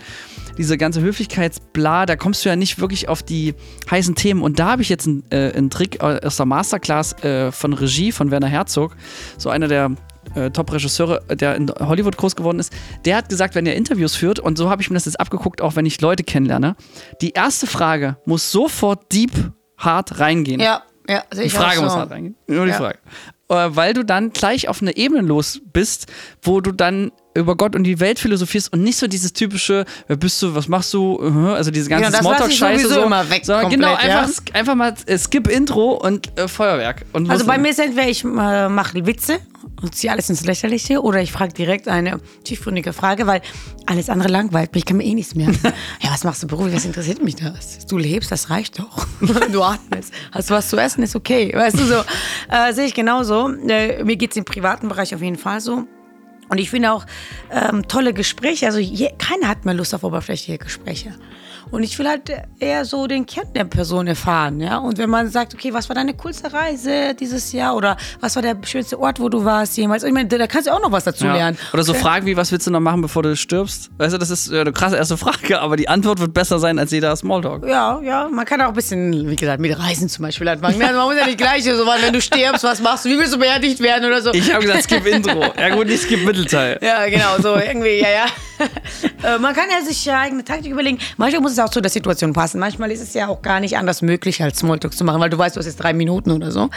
diese 0.58 0.78
ganze 0.78 1.00
Höflichkeitsbla, 1.00 2.06
da 2.06 2.16
kommst 2.16 2.44
du 2.44 2.48
ja 2.48 2.56
nicht 2.56 2.78
wirklich 2.80 3.08
auf 3.08 3.22
die 3.22 3.54
heißen 3.90 4.14
Themen. 4.14 4.42
Und 4.42 4.58
da 4.58 4.72
habe 4.72 4.82
ich 4.82 4.88
jetzt 4.88 5.06
einen, 5.06 5.24
äh, 5.30 5.52
einen 5.54 5.70
Trick 5.70 6.00
aus 6.00 6.36
der 6.36 6.46
Masterclass 6.46 7.12
äh, 7.24 7.52
von 7.52 7.72
Regie 7.72 8.12
von 8.12 8.30
Werner 8.30 8.48
Herzog, 8.48 8.96
so 9.38 9.50
einer 9.50 9.68
der 9.68 9.92
äh, 10.34 10.50
Top-Regisseure, 10.50 11.22
der 11.34 11.56
in 11.56 11.70
Hollywood 11.70 12.16
groß 12.16 12.36
geworden 12.36 12.58
ist, 12.58 12.72
der 13.04 13.16
hat 13.16 13.28
gesagt, 13.28 13.54
wenn 13.54 13.66
er 13.66 13.76
Interviews 13.76 14.14
führt, 14.14 14.38
und 14.38 14.56
so 14.58 14.70
habe 14.70 14.82
ich 14.82 14.90
mir 14.90 14.94
das 14.94 15.04
jetzt 15.04 15.20
abgeguckt, 15.20 15.60
auch 15.60 15.76
wenn 15.76 15.86
ich 15.86 16.00
Leute 16.00 16.24
kennenlerne, 16.24 16.76
die 17.20 17.30
erste 17.30 17.66
Frage 17.66 18.16
muss 18.24 18.50
sofort 18.50 19.12
deep, 19.12 19.32
hart 19.76 20.18
reingehen. 20.20 20.60
Ja, 20.60 20.82
ja, 21.08 21.22
sehe 21.30 21.44
ich 21.44 21.52
Die 21.52 21.58
Frage 21.58 21.76
so. 21.76 21.82
muss 21.82 21.94
hart 21.94 22.10
reingehen. 22.10 22.36
Nur 22.46 22.64
die 22.64 22.72
ja. 22.72 22.78
Frage. 22.78 22.98
Äh, 23.48 23.76
weil 23.76 23.92
du 23.92 24.04
dann 24.04 24.32
gleich 24.32 24.68
auf 24.68 24.80
eine 24.80 24.96
Ebene 24.96 25.20
los 25.20 25.60
bist, 25.72 26.06
wo 26.42 26.60
du 26.60 26.72
dann 26.72 27.12
über 27.34 27.56
Gott 27.56 27.74
und 27.76 27.84
die 27.84 28.00
Welt 28.00 28.18
philosophierst 28.18 28.72
und 28.72 28.82
nicht 28.82 28.96
so 28.96 29.06
dieses 29.06 29.32
typische, 29.32 29.84
wer 30.06 30.16
bist 30.16 30.40
du, 30.42 30.54
was 30.54 30.68
machst 30.68 30.92
du, 30.94 31.18
also 31.18 31.70
diese 31.70 31.88
ganze 31.88 32.12
ja, 32.12 32.18
Smalltalk-Scheiße. 32.18 32.88
so, 32.88 33.02
immer 33.02 33.28
weg 33.30 33.44
sondern 33.44 33.70
genau, 33.70 33.88
komplett, 33.88 34.08
genau, 34.08 34.20
einfach, 34.20 34.42
ja? 34.48 34.54
einfach 34.54 34.74
mal 34.74 34.94
äh, 35.06 35.18
Skip-Intro 35.18 35.92
und 35.92 36.38
äh, 36.38 36.48
Feuerwerk. 36.48 37.04
Und 37.12 37.30
also 37.30 37.46
bei 37.46 37.58
mir 37.58 37.70
ist 37.70 37.80
entweder 37.80 38.08
ich 38.08 38.24
äh, 38.24 38.68
mache 38.68 39.06
Witze 39.06 39.40
und 39.82 39.94
ziehe 39.94 40.12
alles 40.12 40.30
ins 40.30 40.44
Lächerliche 40.44 41.02
oder 41.02 41.20
ich 41.20 41.32
frage 41.32 41.52
direkt 41.52 41.88
eine 41.88 42.20
tiefgründige 42.44 42.92
Frage, 42.92 43.26
weil 43.26 43.42
alles 43.86 44.08
andere 44.08 44.28
langweilt 44.28 44.74
mich, 44.74 44.82
ich 44.82 44.86
kann 44.86 44.96
mir 44.96 45.04
eh 45.04 45.14
nichts 45.14 45.34
mehr. 45.34 45.48
ja, 46.00 46.10
was 46.10 46.24
machst 46.24 46.42
du 46.42 46.46
beruflich, 46.46 46.74
was 46.74 46.84
interessiert 46.84 47.22
mich 47.22 47.36
das? 47.36 47.86
Du 47.86 47.98
lebst, 47.98 48.30
das 48.30 48.50
reicht 48.50 48.78
doch. 48.78 49.06
du 49.52 49.62
atmest. 49.62 50.12
Hast 50.32 50.50
du 50.50 50.54
was 50.54 50.68
zu 50.68 50.76
essen, 50.76 51.02
ist 51.02 51.16
okay. 51.16 51.52
Weißt 51.54 51.78
du, 51.78 51.84
so 51.84 52.02
äh, 52.50 52.72
sehe 52.72 52.86
ich 52.86 52.94
genauso. 52.94 53.50
Äh, 53.68 54.02
mir 54.04 54.16
geht 54.16 54.30
es 54.30 54.36
im 54.36 54.44
privaten 54.44 54.88
Bereich 54.88 55.14
auf 55.14 55.22
jeden 55.22 55.38
Fall 55.38 55.60
so. 55.60 55.86
Und 56.48 56.58
ich 56.58 56.70
finde 56.70 56.92
auch 56.92 57.06
ähm, 57.50 57.88
tolle 57.88 58.12
Gespräche. 58.12 58.66
Also 58.66 58.78
je, 58.78 59.10
keiner 59.18 59.48
hat 59.48 59.64
mehr 59.64 59.74
Lust 59.74 59.94
auf 59.94 60.04
oberflächliche 60.04 60.58
Gespräche. 60.58 61.14
Und 61.70 61.82
ich 61.82 61.98
will 61.98 62.08
halt 62.08 62.30
eher 62.58 62.84
so 62.84 63.06
den 63.06 63.26
Kern 63.26 63.52
der 63.54 63.64
Person 63.64 64.06
erfahren, 64.06 64.60
ja. 64.60 64.78
Und 64.78 64.98
wenn 64.98 65.10
man 65.10 65.28
sagt, 65.28 65.54
okay, 65.54 65.72
was 65.72 65.88
war 65.88 65.94
deine 65.94 66.14
coolste 66.14 66.52
Reise 66.52 67.14
dieses 67.18 67.52
Jahr 67.52 67.76
oder 67.76 67.96
was 68.20 68.36
war 68.36 68.42
der 68.42 68.56
schönste 68.64 68.98
Ort, 68.98 69.20
wo 69.20 69.28
du 69.28 69.44
warst 69.44 69.76
jemals? 69.76 70.02
Ich 70.04 70.12
meine, 70.12 70.28
da 70.28 70.46
kannst 70.46 70.68
du 70.68 70.72
auch 70.72 70.80
noch 70.80 70.92
was 70.92 71.04
dazu 71.04 71.26
ja. 71.26 71.34
lernen. 71.34 71.58
Oder 71.72 71.82
so 71.82 71.92
okay. 71.92 72.00
Fragen 72.00 72.26
wie, 72.26 72.36
was 72.36 72.52
willst 72.52 72.66
du 72.66 72.70
noch 72.70 72.80
machen, 72.80 73.02
bevor 73.02 73.22
du 73.22 73.36
stirbst? 73.36 73.90
Weißt 73.98 74.14
du, 74.14 74.18
das 74.18 74.30
ist 74.30 74.52
eine 74.52 74.72
krasse 74.72 74.96
erste 74.96 75.16
Frage, 75.16 75.60
aber 75.60 75.76
die 75.76 75.88
Antwort 75.88 76.20
wird 76.20 76.34
besser 76.34 76.58
sein 76.58 76.78
als 76.78 76.90
jeder 76.90 77.14
Smalltalk. 77.16 77.66
Ja, 77.66 78.00
ja. 78.00 78.28
Man 78.28 78.44
kann 78.44 78.60
auch 78.60 78.68
ein 78.68 78.74
bisschen, 78.74 79.28
wie 79.28 79.36
gesagt, 79.36 79.60
mit 79.60 79.78
Reisen 79.78 80.08
zum 80.08 80.24
Beispiel 80.24 80.48
anfangen. 80.48 80.78
man 80.78 80.94
muss 80.94 81.16
ja 81.16 81.26
nicht 81.26 81.38
gleich 81.38 81.64
so, 81.64 81.70
wenn 81.70 82.12
du 82.12 82.20
stirbst, 82.20 82.64
was 82.64 82.80
machst 82.80 83.04
du? 83.04 83.10
Wie 83.10 83.18
willst 83.18 83.34
du 83.34 83.38
beerdigt 83.38 83.80
werden 83.80 84.04
oder 84.04 84.20
so? 84.20 84.32
Ich 84.32 84.52
habe 84.52 84.64
gesagt, 84.64 84.84
skip 84.84 85.06
Intro. 85.06 85.44
Ja 85.58 85.74
gut, 85.74 85.86
nicht 85.86 86.02
skip 86.02 86.24
Mittelteil. 86.24 86.78
Ja, 86.82 87.06
genau, 87.06 87.36
so 87.40 87.56
irgendwie, 87.56 88.00
ja, 88.00 88.10
ja. 88.10 88.26
Äh, 89.22 89.38
man 89.38 89.54
kann 89.54 89.70
ja 89.70 89.82
sich 89.82 90.04
ja 90.04 90.20
eigene 90.20 90.44
Taktik 90.44 90.70
überlegen. 90.70 90.98
Manchmal 91.16 91.40
muss 91.40 91.53
es 91.54 91.64
auch 91.64 91.70
zu 91.70 91.80
der 91.80 91.90
Situation 91.90 92.32
passen. 92.32 92.58
Manchmal 92.58 92.90
ist 92.90 93.02
es 93.02 93.14
ja 93.14 93.28
auch 93.28 93.42
gar 93.42 93.60
nicht 93.60 93.76
anders 93.76 94.02
möglich, 94.02 94.42
als 94.42 94.58
Smalltalk 94.58 94.94
zu 94.94 95.04
machen, 95.04 95.20
weil 95.20 95.30
du 95.30 95.38
weißt, 95.38 95.56
du 95.56 95.58
hast 95.58 95.66
jetzt 95.66 95.82
drei 95.82 95.92
Minuten 95.92 96.30
oder 96.30 96.50
so. 96.50 96.70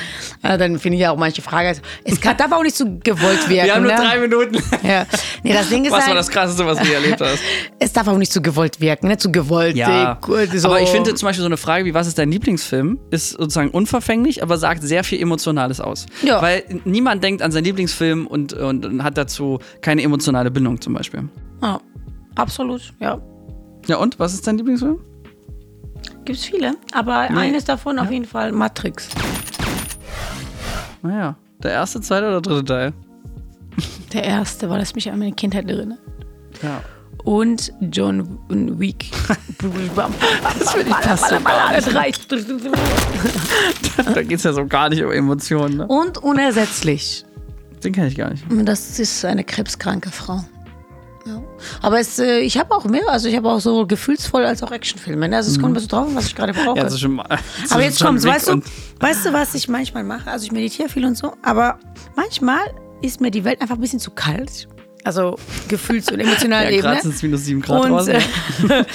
Äh, 0.44 0.58
dann 0.58 0.80
finde 0.80 0.96
ich 0.96 1.02
ja 1.02 1.12
auch 1.12 1.18
manche 1.18 1.42
Fragen. 1.42 1.80
Es 2.04 2.22
kann, 2.22 2.38
darf 2.38 2.52
auch 2.52 2.64
nicht 2.64 2.76
zu 2.76 3.00
gewollt 3.00 3.50
werden. 3.50 3.66
Wir 3.66 3.76
haben 3.76 3.84
nur 3.84 3.92
ne? 3.92 3.98
drei 3.98 4.20
Minuten. 4.20 4.64
Ja. 4.84 5.06
Nee, 5.44 5.54
das 5.54 5.70
Ding 5.70 5.86
ist 5.86 5.92
was 5.92 6.02
halt, 6.02 6.10
war 6.10 6.16
das 6.16 6.30
Krasseste, 6.30 6.66
was 6.66 6.80
du 6.80 6.94
erlebt 6.94 7.22
hast? 7.22 7.40
Es 7.80 7.94
darf 7.94 8.08
auch 8.08 8.18
nicht 8.18 8.32
zu 8.32 8.42
gewollt 8.42 8.82
wirken, 8.82 9.08
ne? 9.08 9.18
zu 9.18 9.32
gewollt. 9.32 9.76
Ja. 9.76 10.20
So. 10.54 10.68
Aber 10.68 10.82
ich 10.82 10.90
finde 10.90 11.14
zum 11.16 11.28
Beispiel 11.28 11.42
so 11.42 11.48
eine 11.48 11.58
Frage 11.58 11.86
wie, 11.86 11.94
was 11.94 12.08
ist 12.08 12.18
dein 12.18 12.32
Lieblingsfilm, 12.32 13.00
ist 13.12 13.32
sozusagen 13.32 13.70
unverfänglich, 13.70 14.42
aber 14.44 14.58
sagt 14.58 14.84
sehr 14.84 15.04
viel 15.04 15.22
Emotionales 15.22 15.80
aus. 15.80 16.06
Ja. 16.24 16.42
Weil 16.42 16.64
niemand 16.86 17.24
denkt 17.24 17.42
an 17.42 17.52
seinen 17.52 17.66
Lieblingsfilm 17.66 18.28
und, 18.28 18.54
und, 18.54 18.86
und 18.86 19.04
hat 19.04 19.18
dazu 19.18 19.60
keine 19.82 20.02
emotionale 20.02 20.52
Bindung 20.52 20.82
zum 20.82 20.94
Beispiel. 20.94 21.30
Ja, 21.62 21.80
absolut, 22.36 22.94
ja. 23.00 23.20
Ja, 23.88 23.98
und? 23.98 24.20
Was 24.20 24.34
ist 24.34 24.46
dein 24.46 24.58
Lieblingsfilm? 24.58 25.00
Gibt 26.26 26.40
es 26.40 26.46
viele, 26.46 26.76
aber 26.92 27.30
nee. 27.30 27.40
eines 27.40 27.64
davon 27.64 27.98
ja. 27.98 28.04
auf 28.04 28.12
jeden 28.12 28.26
Fall 28.26 28.52
Matrix. 28.52 29.08
Naja, 31.02 31.38
der 31.64 31.72
erste, 31.72 32.02
zweite 32.02 32.28
oder 32.28 32.42
dritte 32.42 32.66
Teil? 32.66 32.94
Der 34.14 34.24
erste, 34.24 34.70
weil 34.70 34.80
das 34.80 34.94
mich 34.94 35.10
an 35.10 35.20
meine 35.20 35.32
Kindheit 35.32 35.70
erinnert. 35.70 36.00
Ja. 36.62 36.82
Und 37.24 37.72
John 37.80 38.38
Wick. 38.50 39.10
das 40.60 40.72
finde 40.72 40.90
ich 40.90 40.96
passt 40.96 41.30
so 41.30 41.36
Da 44.14 44.24
geht 44.24 44.38
es 44.38 44.44
ja 44.44 44.54
so 44.54 44.66
gar 44.66 44.90
nicht 44.90 45.04
um 45.04 45.12
Emotionen. 45.12 45.78
Ne? 45.78 45.88
Und 45.88 46.18
unersetzlich. 46.18 47.26
Den 47.84 47.94
kenne 47.94 48.08
ich 48.08 48.18
gar 48.18 48.32
nicht. 48.32 48.44
Das 48.50 49.00
ist 49.00 49.24
eine 49.24 49.44
krebskranke 49.44 50.10
Frau. 50.10 50.44
Ja. 51.28 51.42
Aber 51.82 52.00
es, 52.00 52.20
äh, 52.20 52.40
ich 52.40 52.58
habe 52.58 52.74
auch 52.74 52.86
mehr, 52.86 53.10
also 53.10 53.28
ich 53.28 53.36
habe 53.36 53.50
auch 53.50 53.60
so 53.60 53.86
gefühlsvoll 53.86 54.46
als 54.46 54.64
auch 54.64 54.72
Actionfilme. 54.72 55.28
Ne? 55.28 55.36
Also 55.36 55.52
es 55.52 55.60
kommt 55.60 55.72
ein 55.72 55.74
bisschen 55.74 55.90
drauf, 55.90 56.08
was 56.14 56.28
ich 56.28 56.36
gerade 56.36 56.54
brauche. 56.54 56.78
Ja, 56.78 56.84
also 56.86 56.98
schon 56.98 57.16
mal, 57.16 57.26
aber 57.70 57.84
jetzt 57.84 58.02
kommt's, 58.02 58.24
weißt 58.24 58.48
du, 58.48 58.62
weißt 59.00 59.26
du, 59.26 59.34
was 59.34 59.54
ich 59.54 59.68
manchmal 59.68 60.06
mache? 60.06 60.32
Also 60.32 60.46
ich 60.46 60.54
meditiere 60.54 60.88
viel 60.88 61.06
und 61.06 61.18
so, 61.18 61.34
aber 61.42 61.80
manchmal 62.16 62.62
ist 63.02 63.20
mir 63.20 63.30
die 63.30 63.44
Welt 63.44 63.62
einfach 63.62 63.76
ein 63.76 63.82
bisschen 63.82 64.00
zu 64.00 64.12
kalt. 64.12 64.70
Also 65.04 65.38
gefühls- 65.68 66.10
und 66.12 66.20
emotional 66.22 66.64
ja, 66.64 66.70
Ebene. 66.70 66.82
Gerade 66.82 67.02
sind 67.02 67.16
es 67.16 67.22
minus 67.22 67.46
7 67.46 67.62
Grad 67.62 67.84
und, 67.84 67.92
draußen. 67.92 68.14
Äh, 68.14 68.22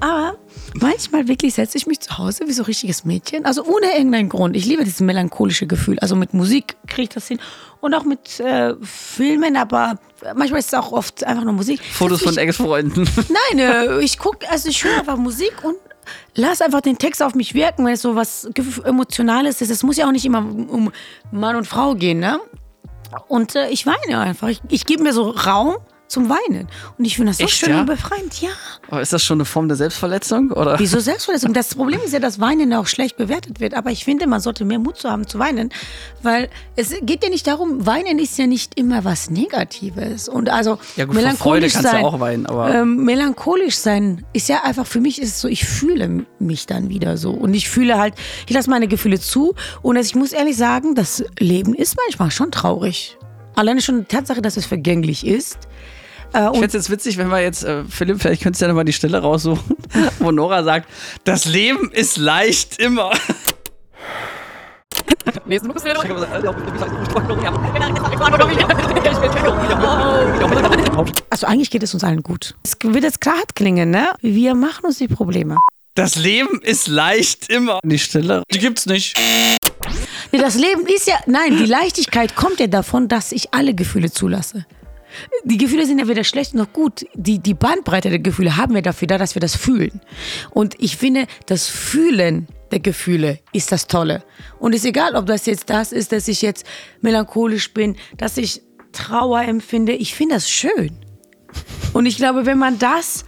aber 0.00 0.38
manchmal 0.80 1.28
wirklich 1.28 1.54
setze 1.54 1.78
ich 1.78 1.86
mich 1.86 2.00
zu 2.00 2.18
Hause 2.18 2.44
wie 2.46 2.52
so 2.52 2.62
ein 2.62 2.66
richtiges 2.66 3.04
Mädchen. 3.04 3.44
Also 3.44 3.64
ohne 3.64 3.96
irgendeinen 3.96 4.28
Grund. 4.28 4.56
Ich 4.56 4.64
liebe 4.64 4.84
dieses 4.84 5.00
melancholische 5.00 5.66
Gefühl. 5.66 5.98
Also 6.00 6.16
mit 6.16 6.34
Musik 6.34 6.76
kriege 6.86 7.02
ich 7.02 7.08
das 7.10 7.28
hin. 7.28 7.38
Und 7.80 7.94
auch 7.94 8.04
mit 8.04 8.40
äh, 8.40 8.74
Filmen, 8.82 9.56
aber 9.56 9.98
manchmal 10.34 10.60
ist 10.60 10.68
es 10.68 10.74
auch 10.74 10.92
oft 10.92 11.24
einfach 11.24 11.44
nur 11.44 11.52
Musik. 11.52 11.80
Fotos 11.80 12.22
von 12.22 12.36
Ex-Freunden. 12.36 13.08
Nein, 13.52 13.58
äh, 13.58 14.00
ich 14.00 14.18
gucke, 14.18 14.48
also 14.50 14.68
ich 14.68 14.82
höre 14.82 14.98
einfach 14.98 15.16
Musik 15.16 15.52
und 15.62 15.76
lass 16.34 16.60
einfach 16.60 16.80
den 16.80 16.98
Text 16.98 17.22
auf 17.22 17.34
mich 17.34 17.54
wirken, 17.54 17.84
wenn 17.84 17.92
es 17.92 18.02
so 18.02 18.16
was 18.16 18.48
Emotionales 18.84 19.60
ist. 19.60 19.70
Es 19.70 19.82
muss 19.82 19.96
ja 19.96 20.06
auch 20.06 20.12
nicht 20.12 20.24
immer 20.24 20.38
um 20.38 20.90
Mann 21.30 21.56
und 21.56 21.66
Frau 21.66 21.94
gehen, 21.94 22.18
ne? 22.18 22.40
Und 23.28 23.54
äh, 23.54 23.68
ich 23.70 23.86
weine 23.86 24.20
einfach. 24.20 24.48
Ich, 24.48 24.60
ich 24.68 24.84
gebe 24.86 25.02
mir 25.02 25.12
so 25.12 25.30
Raum 25.30 25.76
zum 26.08 26.28
Weinen. 26.28 26.68
Und 26.96 27.04
ich 27.04 27.16
finde 27.16 27.30
das 27.30 27.38
so 27.38 27.44
Echt, 27.44 27.54
schön 27.54 27.70
ja? 27.70 27.80
und 27.80 27.86
befreiend, 27.86 28.40
ja. 28.40 28.48
Aber 28.90 29.02
ist 29.02 29.12
das 29.12 29.22
schon 29.22 29.36
eine 29.36 29.44
Form 29.44 29.68
der 29.68 29.76
Selbstverletzung? 29.76 30.50
Oder? 30.50 30.78
Wieso 30.78 30.98
Selbstverletzung? 30.98 31.52
Das 31.52 31.74
Problem 31.74 32.00
ist 32.04 32.12
ja, 32.12 32.18
dass 32.18 32.40
Weinen 32.40 32.72
auch 32.72 32.86
schlecht 32.86 33.16
bewertet 33.16 33.60
wird. 33.60 33.74
Aber 33.74 33.90
ich 33.90 34.04
finde, 34.04 34.26
man 34.26 34.40
sollte 34.40 34.64
mehr 34.64 34.78
Mut 34.78 34.96
zu 34.96 35.10
haben 35.10 35.26
zu 35.26 35.38
weinen. 35.38 35.70
Weil 36.22 36.48
es 36.76 36.94
geht 37.02 37.22
ja 37.22 37.30
nicht 37.30 37.46
darum, 37.46 37.86
Weinen 37.86 38.18
ist 38.18 38.38
ja 38.38 38.46
nicht 38.46 38.78
immer 38.78 39.04
was 39.04 39.30
Negatives. 39.30 40.28
Und 40.28 40.48
also 40.48 40.78
ja 40.96 41.04
gut, 41.04 41.14
melancholisch 41.14 41.74
Freude 41.74 41.88
sein, 41.88 42.02
du 42.02 42.08
auch 42.08 42.20
weinen, 42.20 42.46
aber 42.46 42.74
ähm, 42.74 43.04
melancholisch 43.04 43.76
sein 43.76 44.24
ist 44.32 44.48
ja 44.48 44.64
einfach, 44.64 44.86
für 44.86 45.00
mich 45.00 45.20
ist 45.20 45.28
es 45.28 45.40
so, 45.40 45.48
ich 45.48 45.64
fühle 45.64 46.24
mich 46.38 46.66
dann 46.66 46.88
wieder 46.88 47.18
so. 47.18 47.32
Und 47.32 47.52
ich 47.52 47.68
fühle 47.68 47.98
halt, 47.98 48.14
ich 48.46 48.54
lasse 48.54 48.70
meine 48.70 48.88
Gefühle 48.88 49.20
zu. 49.20 49.54
Und 49.82 49.96
ich 49.96 50.14
muss 50.14 50.32
ehrlich 50.32 50.56
sagen, 50.56 50.94
das 50.94 51.22
Leben 51.38 51.74
ist 51.74 51.96
manchmal 52.06 52.30
schon 52.30 52.50
traurig. 52.50 53.18
Alleine 53.54 53.82
schon 53.82 54.00
die 54.00 54.04
Tatsache, 54.04 54.40
dass 54.40 54.56
es 54.56 54.66
vergänglich 54.66 55.26
ist, 55.26 55.58
äh, 56.34 56.46
ich 56.46 56.52
fände 56.52 56.66
es 56.66 56.72
jetzt 56.72 56.90
witzig, 56.90 57.18
wenn 57.18 57.28
wir 57.28 57.40
jetzt, 57.40 57.64
äh, 57.64 57.84
Philipp, 57.88 58.20
vielleicht 58.20 58.42
könntest 58.42 58.60
du 58.60 58.66
ja 58.66 58.68
nochmal 58.68 58.84
die 58.84 58.92
Stelle 58.92 59.18
raussuchen, 59.18 59.76
wo 60.18 60.30
Nora 60.30 60.62
sagt, 60.62 60.88
das 61.24 61.44
Leben 61.44 61.90
ist 61.90 62.16
leicht 62.16 62.78
immer. 62.80 63.12
Also 71.30 71.46
eigentlich 71.46 71.70
geht 71.70 71.82
es 71.82 71.94
uns 71.94 72.04
allen 72.04 72.22
gut. 72.22 72.54
Es 72.64 72.76
wird 72.82 73.04
jetzt 73.04 73.20
klar 73.20 73.36
klingen, 73.54 73.90
ne? 73.90 74.10
Wir 74.20 74.54
machen 74.54 74.86
uns 74.86 74.98
die 74.98 75.08
Probleme. 75.08 75.56
Das 75.94 76.16
Leben 76.16 76.60
ist 76.62 76.86
leicht 76.86 77.50
immer. 77.50 77.80
Die 77.84 77.98
Stille, 77.98 78.42
die 78.52 78.58
gibt's 78.58 78.86
nicht. 78.86 79.18
Nee, 80.32 80.38
das 80.38 80.54
Leben 80.54 80.86
ist 80.86 81.08
ja, 81.08 81.16
nein, 81.26 81.56
die 81.56 81.64
Leichtigkeit 81.64 82.36
kommt 82.36 82.60
ja 82.60 82.66
davon, 82.66 83.08
dass 83.08 83.32
ich 83.32 83.54
alle 83.54 83.74
Gefühle 83.74 84.10
zulasse. 84.10 84.66
Die 85.44 85.58
Gefühle 85.58 85.86
sind 85.86 85.98
ja 85.98 86.08
weder 86.08 86.24
schlecht 86.24 86.54
noch 86.54 86.72
gut. 86.72 87.06
Die, 87.14 87.38
die 87.38 87.54
Bandbreite 87.54 88.10
der 88.10 88.18
Gefühle 88.18 88.56
haben 88.56 88.74
wir 88.74 88.82
dafür 88.82 89.08
da, 89.08 89.18
dass 89.18 89.34
wir 89.34 89.40
das 89.40 89.56
fühlen. 89.56 90.00
Und 90.50 90.74
ich 90.78 90.96
finde, 90.96 91.26
das 91.46 91.68
Fühlen 91.68 92.48
der 92.70 92.80
Gefühle 92.80 93.38
ist 93.52 93.72
das 93.72 93.86
Tolle. 93.86 94.22
Und 94.58 94.74
es 94.74 94.82
ist 94.82 94.88
egal, 94.88 95.14
ob 95.14 95.26
das 95.26 95.46
jetzt 95.46 95.70
das 95.70 95.92
ist, 95.92 96.12
dass 96.12 96.28
ich 96.28 96.42
jetzt 96.42 96.66
melancholisch 97.00 97.72
bin, 97.72 97.96
dass 98.16 98.36
ich 98.36 98.62
Trauer 98.92 99.42
empfinde. 99.42 99.92
Ich 99.92 100.14
finde 100.14 100.36
das 100.36 100.50
schön. 100.50 100.98
Und 101.92 102.06
ich 102.06 102.16
glaube, 102.16 102.46
wenn 102.46 102.58
man 102.58 102.78
das, 102.78 103.24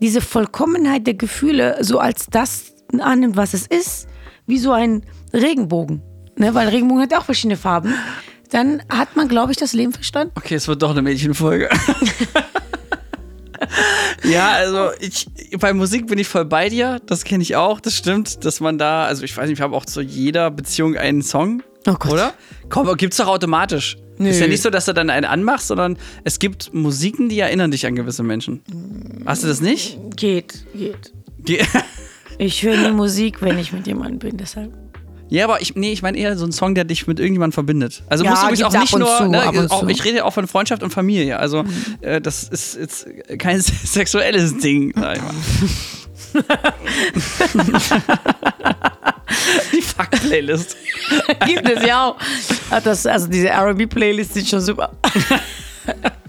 diese 0.00 0.20
Vollkommenheit 0.20 1.06
der 1.06 1.14
Gefühle 1.14 1.78
so 1.80 1.98
als 1.98 2.26
das 2.26 2.72
annimmt, 2.98 3.36
was 3.36 3.54
es 3.54 3.66
ist, 3.66 4.08
wie 4.46 4.58
so 4.58 4.72
ein 4.72 5.04
Regenbogen, 5.32 6.02
ne? 6.36 6.54
weil 6.54 6.68
Regenbogen 6.68 7.02
hat 7.02 7.14
auch 7.14 7.24
verschiedene 7.24 7.56
Farben, 7.56 7.94
dann 8.50 8.82
hat 8.88 9.16
man, 9.16 9.28
glaube 9.28 9.52
ich, 9.52 9.58
das 9.58 9.72
Leben 9.72 9.92
verstanden. 9.92 10.32
Okay, 10.36 10.54
es 10.54 10.68
wird 10.68 10.82
doch 10.82 10.90
eine 10.90 11.02
Mädchenfolge. 11.02 11.68
ja, 14.24 14.50
also 14.52 14.90
ich 15.00 15.26
bei 15.58 15.72
Musik 15.72 16.06
bin 16.06 16.18
ich 16.18 16.28
voll 16.28 16.44
bei 16.44 16.68
dir. 16.68 17.00
Das 17.06 17.24
kenne 17.24 17.42
ich 17.42 17.56
auch. 17.56 17.80
Das 17.80 17.94
stimmt, 17.94 18.44
dass 18.44 18.60
man 18.60 18.78
da, 18.78 19.04
also 19.04 19.22
ich 19.22 19.36
weiß 19.36 19.48
nicht, 19.48 19.58
wir 19.58 19.64
haben 19.64 19.74
auch 19.74 19.86
zu 19.86 20.00
jeder 20.00 20.50
Beziehung 20.50 20.96
einen 20.96 21.22
Song, 21.22 21.62
Oh 21.86 21.94
Gott. 21.94 22.12
oder? 22.12 22.34
Komm, 22.68 22.94
gibt's 22.96 23.16
doch 23.18 23.28
automatisch. 23.28 23.96
Nö. 24.18 24.28
Ist 24.28 24.40
ja 24.40 24.46
nicht 24.48 24.60
so, 24.62 24.68
dass 24.68 24.84
du 24.84 24.92
dann 24.92 25.08
einen 25.08 25.24
anmachst, 25.24 25.68
sondern 25.68 25.96
es 26.24 26.38
gibt 26.38 26.74
Musiken, 26.74 27.30
die 27.30 27.38
erinnern 27.40 27.70
dich 27.70 27.86
an 27.86 27.94
gewisse 27.96 28.22
Menschen. 28.22 28.62
Hast 29.24 29.44
du 29.44 29.48
das 29.48 29.62
nicht? 29.62 29.98
Geht, 30.16 30.64
geht. 30.74 31.12
Die, 31.38 31.58
Ich 32.38 32.62
höre 32.62 32.76
nie 32.78 32.90
Musik, 32.92 33.42
wenn 33.42 33.58
ich 33.58 33.70
mit 33.72 33.86
jemandem 33.86 34.18
bin, 34.18 34.36
deshalb. 34.38 34.72
Ja, 35.30 35.44
aber 35.44 35.62
ich, 35.62 35.74
nee, 35.76 35.92
ich 35.92 36.02
meine 36.02 36.18
eher 36.18 36.36
so 36.36 36.44
einen 36.44 36.52
Song, 36.52 36.74
der 36.74 36.84
dich 36.84 37.06
mit 37.06 37.18
irgendjemandem 37.20 37.52
verbindet. 37.52 38.02
Also 38.08 38.24
Ja, 38.24 38.30
musst 38.30 38.42
du 38.42 38.46
übrigens 38.48 38.64
auch 38.64 38.80
nicht 38.80 38.98
nur, 38.98 39.16
zu, 39.16 39.28
ne, 39.28 39.66
auch. 39.70 39.82
Mhm. 39.82 39.88
ich 39.88 40.04
rede 40.04 40.18
ja 40.18 40.24
auch 40.24 40.34
von 40.34 40.46
Freundschaft 40.46 40.82
und 40.82 40.90
Familie. 40.90 41.38
Also 41.38 41.64
äh, 42.00 42.20
das 42.20 42.42
ist 42.44 42.76
jetzt 42.76 43.06
kein 43.38 43.60
sexuelles 43.84 44.58
Ding, 44.58 44.92
sag 44.94 45.16
ich 45.16 45.22
mal. 45.22 45.34
Die 49.72 49.82
Fuck-Playlist. 49.82 50.76
Gibt 51.46 51.68
es 51.68 51.84
ja 51.86 52.08
auch. 52.08 52.16
Das, 52.82 53.06
also 53.06 53.26
diese 53.28 53.48
RB-Playlist 53.48 54.34
sind 54.34 54.48
schon 54.48 54.60
super. 54.60 54.92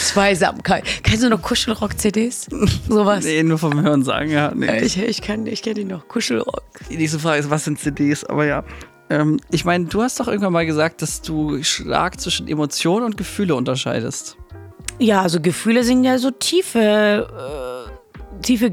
Zweisamkeit. 0.00 0.84
Kennst 1.02 1.22
du 1.22 1.28
noch 1.28 1.42
Kuschelrock-CDs? 1.42 2.46
Sowas. 2.88 3.24
Nee, 3.24 3.42
nur 3.42 3.58
vom 3.58 3.80
Hören 3.80 4.02
sagen, 4.02 4.30
ja. 4.30 4.52
Nee. 4.54 4.80
Ich, 4.80 4.98
ich, 4.98 5.22
kann, 5.22 5.46
ich 5.46 5.62
kenne 5.62 5.74
die 5.74 5.84
noch. 5.84 6.08
Kuschelrock. 6.08 6.62
Die 6.90 6.96
nächste 6.96 7.18
Frage 7.18 7.40
ist, 7.40 7.50
was 7.50 7.64
sind 7.64 7.78
CDs? 7.78 8.24
Aber 8.24 8.44
ja. 8.44 8.64
Ähm, 9.10 9.38
ich 9.50 9.64
meine, 9.64 9.86
du 9.86 10.02
hast 10.02 10.20
doch 10.20 10.28
irgendwann 10.28 10.52
mal 10.52 10.66
gesagt, 10.66 11.02
dass 11.02 11.22
du 11.22 11.62
stark 11.62 12.20
zwischen 12.20 12.48
Emotionen 12.48 13.04
und 13.04 13.16
Gefühle 13.16 13.54
unterscheidest. 13.54 14.36
Ja, 14.98 15.22
also 15.22 15.40
Gefühle 15.40 15.84
sind 15.84 16.04
ja 16.04 16.18
so 16.18 16.30
tiefe, 16.30 17.28
äh, 17.28 17.81
tiefe, 18.42 18.72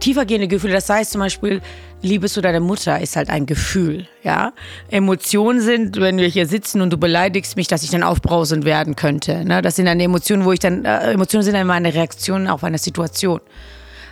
tiefergehende 0.00 0.48
Gefühle. 0.48 0.74
Das 0.74 0.88
heißt 0.88 1.12
zum 1.12 1.20
Beispiel, 1.20 1.60
Liebe 2.02 2.28
zu 2.28 2.40
deiner 2.40 2.60
Mutter 2.60 3.00
ist 3.00 3.16
halt 3.16 3.30
ein 3.30 3.46
Gefühl, 3.46 4.06
ja. 4.22 4.52
Emotionen 4.90 5.60
sind, 5.60 5.98
wenn 5.98 6.18
wir 6.18 6.28
hier 6.28 6.46
sitzen 6.46 6.82
und 6.82 6.92
du 6.92 6.98
beleidigst 6.98 7.56
mich, 7.56 7.66
dass 7.68 7.82
ich 7.82 7.90
dann 7.90 8.02
aufbrausend 8.02 8.64
werden 8.64 8.96
könnte. 8.96 9.44
Ne? 9.44 9.62
Das 9.62 9.76
sind 9.76 9.86
dann 9.86 10.00
Emotionen, 10.00 10.44
wo 10.44 10.52
ich 10.52 10.58
dann, 10.58 10.84
äh, 10.84 11.12
Emotionen 11.12 11.44
sind 11.44 11.54
dann 11.54 11.66
meine 11.66 11.94
Reaktionen 11.94 12.48
auf 12.48 12.62
eine 12.64 12.78
Situation. 12.78 13.40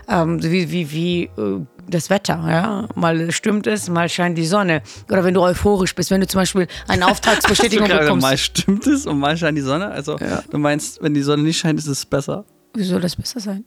Ähm, 0.09 0.43
wie 0.43 0.71
wie, 0.71 0.91
wie 0.91 1.23
äh, 1.25 1.61
das 1.89 2.11
Wetter, 2.11 2.43
ja. 2.49 2.89
Mal 2.95 3.31
stimmt 3.31 3.67
es, 3.67 3.89
mal 3.89 4.09
scheint 4.09 4.39
die 4.39 4.47
Sonne. 4.47 4.83
Oder 5.11 5.25
wenn 5.25 5.35
du 5.35 5.43
euphorisch 5.43 5.95
bist, 5.95 6.11
wenn 6.11 6.21
du 6.21 6.27
zum 6.27 6.41
Beispiel 6.41 6.67
eine 6.89 7.07
Auftragsbestätigung 7.07 7.89
Hast 7.89 7.95
du 7.95 8.01
bekommst. 8.01 8.23
Mal 8.23 8.39
stimmt 8.39 8.87
es 8.87 9.07
und 9.07 9.19
mal 9.19 9.37
scheint 9.37 9.59
die 9.59 9.63
Sonne. 9.63 9.91
Also 9.91 10.17
du 10.51 10.59
meinst, 10.59 11.03
wenn 11.03 11.15
die 11.15 11.23
Sonne 11.23 11.43
nicht 11.43 11.59
scheint, 11.59 11.79
ist 11.79 11.87
es 11.87 12.07
besser. 12.07 12.45
Wie 12.75 12.85
soll 12.85 13.01
das 13.01 13.17
besser 13.17 13.41
sein? 13.41 13.65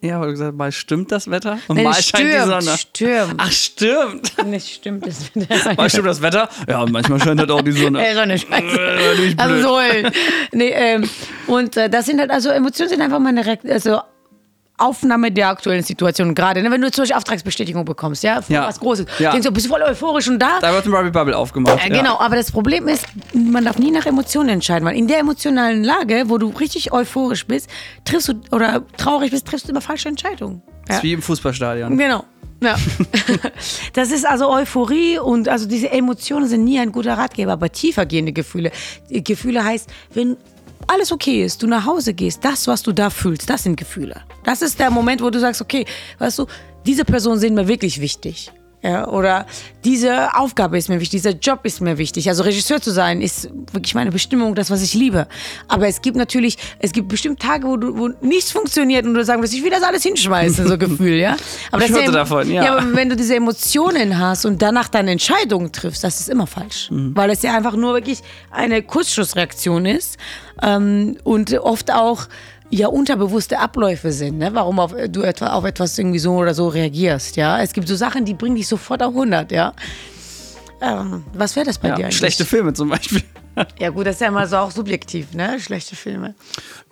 Ja, 0.00 0.20
weil 0.20 0.26
du 0.26 0.32
gesagt 0.32 0.52
hast, 0.52 0.56
mal 0.58 0.70
stimmt 0.70 1.10
das 1.10 1.28
Wetter 1.30 1.58
und 1.66 1.76
Wenn 1.76 1.84
mal 1.84 1.90
es 1.98 2.06
scheint 2.06 2.24
die 2.24 2.32
stürmt, 2.32 2.62
Sonne. 2.64 2.78
stürmt. 2.78 3.34
Ach, 3.38 3.50
stimmt. 3.52 4.46
Nicht 4.46 4.74
stimmt 4.74 5.06
es. 5.06 5.30
Mal 5.76 5.90
stimmt 5.90 6.06
das 6.06 6.22
Wetter? 6.22 6.48
Ja, 6.68 6.82
und 6.82 6.92
manchmal 6.92 7.20
scheint 7.20 7.40
halt 7.40 7.50
auch 7.50 7.62
die 7.62 7.72
Sonne. 7.72 7.98
Ey, 8.06 8.14
so 8.14 8.20
eine 8.20 8.38
Scheiße. 8.38 8.80
Äh, 8.80 9.34
Also 9.36 9.60
so. 9.68 9.80
Nee, 10.52 10.70
ähm, 10.72 11.10
und 11.48 11.76
äh, 11.76 11.90
das 11.90 12.06
sind 12.06 12.20
halt, 12.20 12.30
also 12.30 12.50
Emotionen 12.50 12.90
sind 12.90 13.00
einfach 13.02 13.18
meine 13.18 13.44
Re 13.44 13.58
also 13.68 14.00
Aufnahme 14.78 15.30
der 15.30 15.48
aktuellen 15.48 15.82
Situation. 15.82 16.34
Gerade, 16.34 16.62
ne, 16.62 16.70
wenn 16.70 16.80
du 16.80 16.90
zum 16.90 17.02
Beispiel 17.02 17.16
Auftragsbestätigung 17.16 17.84
bekommst, 17.84 18.22
ja, 18.22 18.40
Ja. 18.48 18.66
was 18.66 18.80
Großes. 18.80 19.06
Ja. 19.18 19.32
Denkst 19.32 19.46
du, 19.46 19.52
bist 19.52 19.66
du 19.66 19.70
voll 19.70 19.82
euphorisch 19.82 20.28
und 20.28 20.38
da. 20.38 20.58
Da 20.60 20.72
wird 20.72 20.86
ein 20.86 20.92
Robbie 20.94 21.10
Bubble 21.10 21.36
aufgemacht. 21.36 21.84
Äh, 21.84 21.90
genau, 21.90 22.18
aber 22.18 22.36
das 22.36 22.50
Problem 22.50 22.88
ist, 22.88 23.04
man 23.34 23.64
darf 23.64 23.78
nie 23.78 23.90
nach 23.90 24.06
Emotionen 24.06 24.48
entscheiden, 24.50 24.86
weil 24.86 24.96
in 24.96 25.06
der 25.08 25.18
emotionalen 25.18 25.84
Lage, 25.84 26.24
wo 26.28 26.38
du 26.38 26.48
richtig 26.48 26.92
euphorisch 26.92 27.46
bist, 27.46 27.68
triffst 28.04 28.28
du 28.28 28.34
oder 28.52 28.82
traurig 28.96 29.30
bist, 29.30 29.46
triffst 29.46 29.66
du 29.66 29.72
immer 29.72 29.80
falsche 29.80 30.08
Entscheidungen. 30.08 30.62
Ja. 30.88 30.96
Ist 30.96 31.02
wie 31.02 31.12
im 31.12 31.22
Fußballstadion. 31.22 31.96
Genau. 31.98 32.24
Ja. 32.60 32.74
das 33.92 34.10
ist 34.10 34.26
also 34.26 34.50
Euphorie 34.50 35.18
und 35.18 35.48
also 35.48 35.66
diese 35.68 35.90
Emotionen 35.90 36.48
sind 36.48 36.64
nie 36.64 36.78
ein 36.78 36.92
guter 36.92 37.16
Ratgeber, 37.16 37.52
aber 37.52 37.70
tiefergehende 37.70 38.32
Gefühle. 38.32 38.72
Gefühle 39.10 39.64
heißt, 39.64 39.88
wenn 40.14 40.36
alles 40.86 41.12
okay 41.12 41.44
ist, 41.44 41.62
du 41.62 41.66
nach 41.66 41.84
Hause 41.84 42.14
gehst, 42.14 42.44
das, 42.44 42.66
was 42.66 42.82
du 42.82 42.92
da 42.92 43.10
fühlst, 43.10 43.50
das 43.50 43.64
sind 43.64 43.76
Gefühle. 43.76 44.22
Das 44.44 44.62
ist 44.62 44.78
der 44.78 44.90
Moment, 44.90 45.22
wo 45.22 45.30
du 45.30 45.40
sagst, 45.40 45.60
okay, 45.60 45.84
weißt 46.18 46.38
du, 46.38 46.46
diese 46.86 47.04
Personen 47.04 47.40
sind 47.40 47.54
mir 47.54 47.68
wirklich 47.68 48.00
wichtig. 48.00 48.50
Ja, 48.80 49.08
oder 49.08 49.44
diese 49.84 50.36
Aufgabe 50.36 50.78
ist 50.78 50.88
mir 50.88 51.00
wichtig, 51.00 51.22
dieser 51.22 51.36
Job 51.36 51.60
ist 51.64 51.80
mir 51.80 51.98
wichtig. 51.98 52.28
Also 52.28 52.44
Regisseur 52.44 52.80
zu 52.80 52.92
sein 52.92 53.20
ist 53.20 53.50
wirklich 53.72 53.94
meine 53.96 54.12
Bestimmung, 54.12 54.54
das, 54.54 54.70
was 54.70 54.82
ich 54.82 54.94
liebe. 54.94 55.26
Aber 55.66 55.88
es 55.88 56.00
gibt 56.00 56.16
natürlich, 56.16 56.58
es 56.78 56.92
gibt 56.92 57.08
bestimmt 57.08 57.40
Tage, 57.40 57.66
wo, 57.66 57.76
du, 57.76 57.98
wo 57.98 58.08
nichts 58.20 58.52
funktioniert 58.52 59.04
und 59.04 59.14
du 59.14 59.24
sagen 59.24 59.42
wirst, 59.42 59.52
ich 59.52 59.64
will 59.64 59.70
das 59.70 59.82
alles 59.82 60.04
hinschmeißen, 60.04 60.68
so 60.68 60.78
Gefühl, 60.78 61.14
ja. 61.14 61.36
Aber 61.72 61.84
Ich 61.84 61.90
das 61.90 62.04
ja, 62.04 62.10
davon, 62.12 62.48
ja. 62.52 62.64
Ja, 62.64 62.76
aber 62.76 62.94
wenn 62.94 63.08
du 63.08 63.16
diese 63.16 63.34
Emotionen 63.34 64.16
hast 64.16 64.46
und 64.46 64.62
danach 64.62 64.88
deine 64.88 65.10
Entscheidungen 65.10 65.72
triffst, 65.72 66.04
das 66.04 66.20
ist 66.20 66.28
immer 66.28 66.46
falsch. 66.46 66.88
Mhm. 66.92 67.16
Weil 67.16 67.30
es 67.30 67.42
ja 67.42 67.56
einfach 67.56 67.74
nur 67.74 67.94
wirklich 67.94 68.20
eine 68.52 68.82
Kurzschlussreaktion 68.82 69.86
ist 69.86 70.18
ähm, 70.62 71.16
und 71.24 71.52
oft 71.58 71.92
auch 71.92 72.28
ja 72.70 72.88
unterbewusste 72.88 73.58
Abläufe 73.58 74.12
sind, 74.12 74.38
ne? 74.38 74.50
warum 74.52 74.78
auf, 74.78 74.94
du 75.08 75.22
etwa 75.22 75.48
auf 75.54 75.64
etwas 75.64 75.98
irgendwie 75.98 76.18
so 76.18 76.34
oder 76.34 76.54
so 76.54 76.68
reagierst. 76.68 77.36
Ja, 77.36 77.60
es 77.62 77.72
gibt 77.72 77.88
so 77.88 77.96
Sachen, 77.96 78.24
die 78.24 78.34
bringen 78.34 78.56
dich 78.56 78.68
sofort 78.68 79.02
auf 79.02 79.14
100. 79.14 79.50
Ja, 79.52 79.72
ähm, 80.80 81.24
was 81.32 81.56
wäre 81.56 81.66
das 81.66 81.78
bei 81.78 81.88
dir 81.88 81.92
Ja, 81.92 82.04
eigentlich? 82.06 82.16
schlechte 82.18 82.44
Filme 82.44 82.72
zum 82.72 82.88
Beispiel. 82.90 83.22
Ja 83.80 83.90
gut, 83.90 84.06
das 84.06 84.14
ist 84.14 84.20
ja 84.20 84.28
immer 84.28 84.46
so 84.46 84.56
auch 84.56 84.70
subjektiv, 84.70 85.32
ne? 85.34 85.58
Schlechte 85.58 85.96
Filme. 85.96 86.36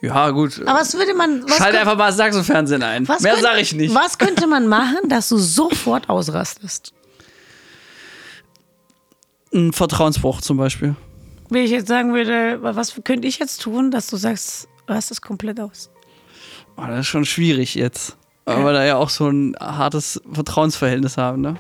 Ja, 0.03 0.31
gut. 0.31 0.61
Aber 0.67 0.81
was 0.81 0.95
würde 0.95 1.15
man? 1.15 1.45
Was 1.45 1.59
Schalte 1.59 1.75
könnt- 1.77 1.83
einfach 1.83 1.97
mal 1.97 2.13
Sachsen-Fernsehen 2.13 2.83
ein. 2.83 3.07
was 3.07 3.21
Mehr 3.23 3.37
sage 3.37 3.61
ich 3.61 3.73
nicht. 3.73 3.95
Was 3.95 4.19
könnte 4.19 4.47
man 4.49 4.67
machen, 4.67 5.09
dass 5.09 5.29
du 5.29 5.37
sofort 5.39 6.09
ausrastest? 6.09 6.93
Ein 9.55 9.73
Vertrauensbruch 9.73 10.41
zum 10.41 10.57
Beispiel. 10.57 10.97
Wenn 11.51 11.63
ich 11.63 11.71
jetzt 11.71 11.87
sagen 11.87 12.13
würde, 12.15 12.59
was 12.63 13.01
könnte 13.05 13.29
ich 13.29 13.39
jetzt 13.39 13.63
tun, 13.63 13.93
dass 13.93 14.09
du 14.09 14.17
sagst, 14.17 14.67
rast 14.89 15.11
es 15.11 15.21
komplett 15.21 15.61
aus? 15.61 15.91
Oh, 16.77 16.83
das 16.87 17.01
ist 17.01 17.07
schon 17.07 17.25
schwierig 17.25 17.75
jetzt. 17.75 18.17
Weil 18.45 18.65
wir 18.65 18.73
da 18.73 18.85
ja 18.85 18.97
auch 18.97 19.09
so 19.11 19.29
ein 19.29 19.57
hartes 19.61 20.21
Vertrauensverhältnis 20.33 21.17
haben, 21.17 21.41
ne? 21.41 21.57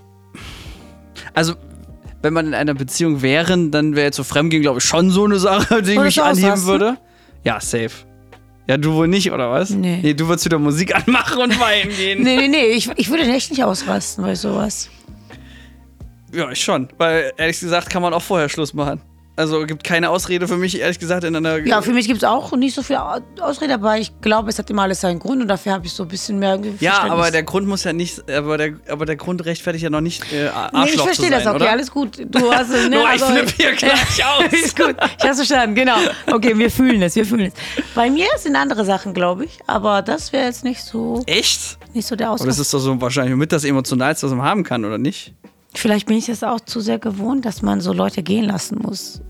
Also, 1.34 1.54
wenn 2.22 2.32
man 2.32 2.46
in 2.46 2.54
einer 2.54 2.74
Beziehung 2.74 3.22
wären, 3.22 3.70
dann 3.72 3.96
wäre 3.96 4.06
jetzt 4.06 4.16
so 4.16 4.24
Fremdgehen, 4.24 4.62
glaube 4.62 4.78
ich, 4.78 4.84
schon 4.84 5.10
so 5.10 5.24
eine 5.24 5.38
Sache, 5.38 5.82
die 5.82 5.96
Würdest 5.96 6.04
mich 6.18 6.22
anheben 6.22 6.50
ausrasten? 6.52 6.68
würde. 6.68 6.98
Ja, 7.42 7.60
safe. 7.60 7.90
Ja, 8.68 8.76
du 8.76 8.92
wohl 8.94 9.08
nicht, 9.08 9.32
oder 9.32 9.50
was? 9.50 9.70
Nee. 9.70 10.00
Nee, 10.02 10.14
du 10.14 10.28
würdest 10.28 10.44
wieder 10.44 10.58
Musik 10.58 10.94
anmachen 11.06 11.40
und 11.42 11.60
weinen 11.60 11.90
gehen. 11.90 12.22
Nee, 12.22 12.36
nee, 12.36 12.48
nee, 12.48 12.66
ich, 12.66 12.88
ich 12.96 13.10
würde 13.10 13.22
echt 13.24 13.50
nicht 13.50 13.64
ausrasten 13.64 14.22
bei 14.24 14.34
sowas. 14.34 14.88
Ja, 16.32 16.50
ich 16.50 16.62
schon. 16.62 16.88
Weil, 16.98 17.32
ehrlich 17.36 17.58
gesagt, 17.58 17.90
kann 17.90 18.02
man 18.02 18.12
auch 18.14 18.22
vorher 18.22 18.48
Schluss 18.48 18.74
machen. 18.74 19.00
Also, 19.38 19.66
gibt 19.66 19.84
keine 19.84 20.08
Ausrede 20.08 20.48
für 20.48 20.56
mich, 20.56 20.80
ehrlich 20.80 20.98
gesagt, 20.98 21.22
in 21.24 21.36
einer. 21.36 21.58
Ja, 21.58 21.82
für 21.82 21.92
mich 21.92 22.06
gibt 22.06 22.18
es 22.22 22.24
auch 22.24 22.52
nicht 22.56 22.74
so 22.74 22.82
viel 22.82 22.96
Au- 22.96 23.20
Ausrede, 23.40 23.74
aber 23.74 23.98
ich 23.98 24.18
glaube, 24.22 24.48
es 24.48 24.58
hat 24.58 24.70
immer 24.70 24.82
alles 24.82 25.02
seinen 25.02 25.18
Grund 25.18 25.42
und 25.42 25.48
dafür 25.48 25.72
habe 25.72 25.84
ich 25.84 25.92
so 25.92 26.04
ein 26.04 26.08
bisschen 26.08 26.38
mehr 26.38 26.58
Ja, 26.80 27.02
aber 27.10 27.30
der 27.30 27.42
Grund 27.42 27.68
muss 27.68 27.84
ja 27.84 27.92
nicht, 27.92 28.30
aber 28.30 28.56
der, 28.56 28.74
aber 28.88 29.04
der 29.04 29.16
Grund 29.16 29.44
rechtfertigt 29.44 29.84
ja 29.84 29.90
noch 29.90 30.00
nicht 30.00 30.22
äh, 30.32 30.46
Arschloch 30.48 30.84
Nee, 30.84 30.90
ich 30.94 31.00
verstehe 31.02 31.30
das, 31.30 31.46
okay, 31.46 31.54
oder? 31.56 31.70
alles 31.70 31.90
gut. 31.90 32.18
Du 32.30 32.50
hast 32.50 32.70
es, 32.70 32.88
ne? 32.88 32.96
Ich 32.96 33.06
also- 33.06 33.26
flippe 33.26 33.52
hier 33.58 33.72
gleich 33.76 34.24
aus. 34.24 34.44
ist 34.52 34.74
gut, 34.76 34.96
ich 35.18 35.24
hab's 35.24 35.36
verstanden, 35.36 35.74
genau. 35.74 35.96
Okay, 36.32 36.56
wir 36.56 36.70
fühlen 36.70 37.02
es, 37.02 37.14
wir 37.14 37.26
fühlen 37.26 37.52
es. 37.54 37.84
Bei 37.94 38.08
mir 38.08 38.28
sind 38.38 38.56
andere 38.56 38.86
Sachen, 38.86 39.12
glaube 39.12 39.44
ich, 39.44 39.58
aber 39.66 40.00
das 40.00 40.32
wäre 40.32 40.46
jetzt 40.46 40.64
nicht 40.64 40.80
so, 40.82 41.22
Echt? 41.26 41.76
nicht 41.94 42.06
so 42.06 42.16
der 42.16 42.28
Aber 42.28 42.36
das 42.38 42.46
Ausdruck. 42.46 42.62
ist 42.62 42.72
doch 42.74 42.78
so 42.78 43.00
wahrscheinlich 43.02 43.36
mit 43.36 43.52
das 43.52 43.64
Emotionalste, 43.64 44.26
was 44.28 44.34
man 44.34 44.46
haben 44.46 44.64
kann, 44.64 44.82
oder 44.86 44.96
nicht? 44.96 45.34
Vielleicht 45.76 46.06
bin 46.06 46.16
ich 46.16 46.26
das 46.26 46.42
auch 46.42 46.60
zu 46.60 46.80
sehr 46.80 46.98
gewohnt, 46.98 47.44
dass 47.44 47.60
man 47.62 47.80
so 47.80 47.92
Leute 47.92 48.22
gehen 48.22 48.44
lassen 48.44 48.78
muss. 48.80 49.20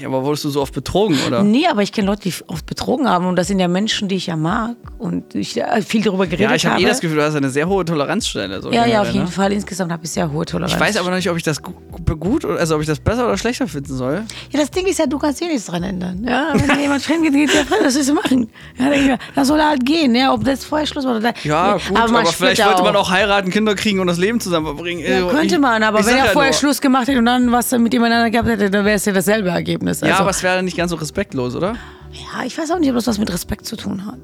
Ja, 0.00 0.08
aber 0.08 0.24
wurdest 0.24 0.44
du 0.44 0.50
so 0.50 0.60
oft 0.62 0.72
betrogen, 0.74 1.16
oder? 1.26 1.42
Nee, 1.42 1.66
aber 1.66 1.82
ich 1.82 1.92
kenne 1.92 2.06
Leute, 2.06 2.22
die 2.22 2.34
oft 2.46 2.66
betrogen 2.66 3.08
haben 3.08 3.26
und 3.26 3.36
das 3.36 3.48
sind 3.48 3.58
ja 3.58 3.68
Menschen, 3.68 4.08
die 4.08 4.16
ich 4.16 4.26
ja 4.26 4.36
mag 4.36 4.76
und 4.98 5.34
ich 5.34 5.56
äh, 5.60 5.82
viel 5.82 6.02
darüber 6.02 6.26
geredet 6.26 6.48
Ja, 6.50 6.54
ich 6.54 6.64
habe 6.66 6.74
habe. 6.76 6.84
eh 6.84 6.88
das 6.88 7.00
Gefühl, 7.00 7.16
du 7.18 7.24
hast 7.24 7.34
eine 7.34 7.50
sehr 7.50 7.68
hohe 7.68 7.84
Toleranzstelle. 7.84 8.62
So 8.62 8.70
ja, 8.72 8.86
ja, 8.86 9.02
auf 9.02 9.08
jeden 9.12 9.26
ne? 9.26 9.30
Fall. 9.30 9.52
Insgesamt 9.52 9.92
habe 9.92 10.04
ich 10.04 10.10
sehr 10.10 10.30
hohe 10.32 10.44
Toleranz. 10.46 10.72
Ich 10.74 10.80
weiß 10.80 10.96
aber 10.98 11.10
noch 11.10 11.16
nicht, 11.16 11.30
ob 11.30 11.36
ich 11.36 11.42
das 11.42 11.62
gu- 11.62 11.72
gut, 12.18 12.44
oder- 12.44 12.58
also 12.58 12.74
ob 12.76 12.80
ich 12.80 12.86
das 12.86 13.00
besser 13.00 13.24
oder 13.26 13.36
schlechter 13.38 13.66
finden 13.68 13.94
soll. 13.96 14.22
Ja, 14.50 14.60
das 14.60 14.70
Ding 14.70 14.86
ist 14.86 14.98
ja, 14.98 15.06
du 15.06 15.18
kannst 15.18 15.42
eh 15.42 15.46
nichts 15.46 15.66
dran 15.66 15.82
ändern. 15.82 16.24
Ja, 16.28 16.52
wenn 16.54 16.80
jemand 16.80 17.02
fremd 17.02 17.22
geht, 17.32 17.52
der 17.54 17.64
fremd, 17.64 17.82
willst 17.84 18.08
du 18.08 18.14
machen? 18.14 18.48
Ja, 18.78 18.90
dann, 18.90 19.18
dann 19.34 19.44
soll 19.44 19.58
er 19.58 19.70
halt 19.70 19.84
gehen, 19.84 20.14
ja, 20.14 20.32
ob 20.32 20.44
das 20.44 20.64
vorher 20.64 20.86
Schluss 20.86 21.04
war 21.04 21.12
oder 21.16 21.32
da. 21.32 21.38
Ja, 21.44 21.72
gut, 21.88 21.96
aber, 21.96 22.20
spürt 22.26 22.34
vielleicht 22.34 22.64
wollte 22.66 22.82
man 22.82 22.96
auch 22.96 23.10
heiraten, 23.10 23.50
Kinder 23.50 23.74
kriegen 23.74 24.00
und 24.00 24.06
das 24.06 24.18
Leben 24.18 24.40
zusammen 24.40 24.66
verbringen. 24.66 25.00
Ja, 25.00 25.16
Also, 25.24 25.28
könnte 25.28 25.58
man, 25.58 25.82
aber 25.82 26.00
ich 26.00 26.06
wenn 26.06 26.16
er 26.16 26.26
ja 26.26 26.30
vorher 26.32 26.50
nur. 26.52 26.58
Schluss 26.58 26.80
gemacht 26.80 27.08
hätte 27.08 27.18
und 27.18 27.26
dann 27.26 27.50
was 27.52 27.70
mit 27.72 27.94
ihm 27.94 28.02
miteinander 28.02 28.30
gehabt 28.30 28.48
hätte, 28.48 28.70
dann 28.70 28.84
wäre 28.84 28.96
es 28.96 29.04
ja 29.04 29.12
dasselbe 29.12 29.48
Ergebnis. 29.50 29.87
Ja, 29.88 30.08
Also, 30.08 30.22
aber 30.22 30.30
es 30.30 30.42
wäre 30.42 30.56
dann 30.56 30.64
nicht 30.64 30.76
ganz 30.76 30.90
so 30.90 30.96
respektlos, 30.96 31.54
oder? 31.54 31.74
ja, 32.12 32.44
ich 32.44 32.56
weiß 32.56 32.70
auch 32.70 32.78
nicht, 32.78 32.88
ob 32.88 32.94
das 32.96 33.06
was 33.06 33.18
mit 33.18 33.32
Respekt 33.32 33.66
zu 33.66 33.76
tun 33.76 34.06
hat. 34.06 34.18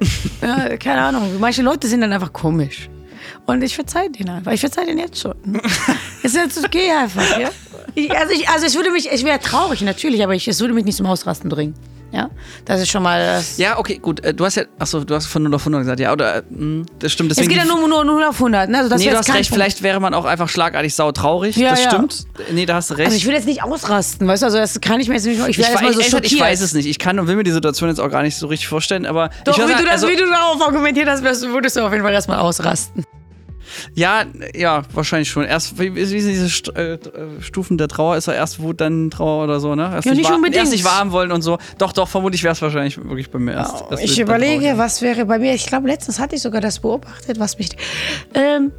ja, 0.42 0.76
keine 0.78 1.02
Ahnung. 1.02 1.38
Manche 1.38 1.62
Leute 1.62 1.86
sind 1.86 2.00
dann 2.00 2.12
einfach 2.12 2.32
komisch. 2.32 2.88
Und 3.46 3.62
ich 3.62 3.74
verzeihe 3.74 4.10
denen 4.10 4.30
einfach. 4.30 4.52
Ich 4.52 4.60
verzeihe 4.60 4.86
denen 4.86 4.98
jetzt 4.98 5.20
schon. 5.20 5.34
es 6.22 6.24
ist 6.34 6.36
jetzt 6.36 6.64
okay 6.64 6.90
einfach, 6.90 7.38
ja. 7.38 7.50
Ich, 7.94 8.10
also, 8.16 8.32
ich, 8.32 8.48
also 8.48 8.66
ich 8.66 8.74
würde 8.74 8.90
mich, 8.90 9.10
ich 9.10 9.24
wäre 9.24 9.38
traurig 9.40 9.82
natürlich, 9.82 10.22
aber 10.22 10.34
ich, 10.34 10.48
es 10.48 10.60
würde 10.60 10.72
mich 10.72 10.84
nicht 10.84 10.96
zum 10.96 11.06
Ausrasten 11.06 11.50
bringen. 11.50 11.74
Ja, 12.12 12.28
das 12.64 12.80
ist 12.80 12.90
schon 12.90 13.02
mal. 13.04 13.20
Das, 13.20 13.56
Ja, 13.56 13.78
okay, 13.78 13.98
gut. 13.98 14.24
Äh, 14.24 14.34
Du 14.34 14.44
hast 14.44 14.56
ja, 14.56 14.64
achso, 14.78 15.04
du 15.04 15.14
hast 15.14 15.26
von 15.26 15.42
0 15.44 15.54
auf 15.54 15.60
100 15.62 15.82
gesagt, 15.82 16.00
ja, 16.00 16.12
oder, 16.12 16.42
mh, 16.50 16.86
das 16.98 17.12
stimmt. 17.12 17.30
es 17.30 17.36
Deswegen 17.36 17.54
geht 17.54 17.64
ja 17.64 17.72
nur, 17.72 17.86
nur 17.86 18.04
0 18.04 18.24
auf 18.24 18.34
100. 18.36 18.68
Ne? 18.68 18.78
Also 18.78 18.90
das 18.90 19.00
Nee, 19.00 19.10
du 19.10 19.16
hast 19.16 19.28
recht, 19.28 19.34
Punkt. 19.36 19.46
vielleicht 19.54 19.82
wäre 19.82 20.00
man 20.00 20.14
auch 20.14 20.24
einfach 20.24 20.48
schlagartig 20.48 20.94
sautraurig. 20.94 21.56
Ja, 21.56 21.70
das 21.70 21.84
ja. 21.84 21.90
stimmt. 21.90 22.24
Nee, 22.52 22.66
da 22.66 22.74
hast 22.76 22.90
du 22.90 22.94
recht. 22.94 23.06
Also 23.06 23.16
ich 23.16 23.26
will 23.26 23.34
jetzt 23.34 23.46
nicht 23.46 23.62
ausrasten, 23.62 24.26
weißt 24.26 24.42
du? 24.42 24.46
Also 24.46 24.58
das 24.58 24.80
kann 24.80 25.00
ich 25.00 25.08
mir 25.08 25.14
jetzt 25.14 25.26
nicht. 25.26 25.40
Ich 25.40 25.58
ich, 25.58 25.64
weiß, 25.64 25.94
so 25.94 26.02
schockiert. 26.02 26.32
ich 26.32 26.40
weiß 26.40 26.60
es 26.60 26.74
nicht. 26.74 26.86
Ich 26.86 26.98
kann 26.98 27.18
und 27.18 27.28
will 27.28 27.36
mir 27.36 27.44
die 27.44 27.52
Situation 27.52 27.88
jetzt 27.88 28.00
auch 28.00 28.10
gar 28.10 28.22
nicht 28.22 28.36
so 28.36 28.46
richtig 28.48 28.66
vorstellen, 28.68 29.06
aber 29.06 29.30
Doch, 29.44 29.56
ich 29.56 29.62
wie, 29.62 29.72
du 29.72 29.82
das, 29.84 29.90
also, 29.92 30.08
wie 30.08 30.16
du 30.16 30.26
darauf 30.28 30.60
argumentiert 30.62 31.08
hast, 31.08 31.22
würdest 31.22 31.76
du 31.76 31.80
auf 31.84 31.92
jeden 31.92 32.04
Fall 32.04 32.12
erstmal 32.12 32.38
ausrasten. 32.38 33.04
Ja, 33.94 34.24
ja, 34.54 34.82
wahrscheinlich 34.92 35.28
schon. 35.30 35.44
Erst, 35.44 35.78
wie, 35.78 35.94
wie 35.94 36.04
sind 36.04 36.30
diese 36.30 36.48
St 36.48 36.76
äh, 36.76 36.94
äh, 36.94 36.98
Stufen 37.40 37.78
der 37.78 37.88
Trauer? 37.88 38.16
Ist 38.16 38.28
er 38.28 38.34
erst 38.34 38.60
Wut, 38.60 38.80
dann 38.80 39.10
Trauer 39.10 39.44
oder 39.44 39.60
so, 39.60 39.74
ne? 39.74 39.90
Erst 39.94 40.06
Ja, 40.06 40.14
nicht 40.14 40.28
wahr- 40.28 40.36
unbedingt. 40.36 40.56
Erst 40.60 40.72
nicht 40.72 40.84
warm 40.84 41.12
wollen 41.12 41.32
und 41.32 41.42
so. 41.42 41.58
Doch, 41.78 41.92
doch, 41.92 42.08
vermutlich 42.08 42.42
wäre 42.42 42.52
es 42.52 42.62
wahrscheinlich 42.62 42.96
wirklich 42.98 43.30
bei 43.30 43.38
mir 43.38 43.52
erst. 43.52 43.84
erst 43.90 44.02
Ich 44.04 44.18
überlege, 44.18 44.62
traurig. 44.64 44.78
was 44.78 45.02
wäre 45.02 45.24
bei 45.26 45.38
mir. 45.38 45.54
Ich 45.54 45.66
glaube, 45.66 45.88
letztens 45.88 46.18
hatte 46.18 46.36
ich 46.36 46.42
sogar 46.42 46.60
das 46.60 46.80
beobachtet, 46.80 47.38
was 47.38 47.58
mich. 47.58 47.70
Ähm, 48.34 48.72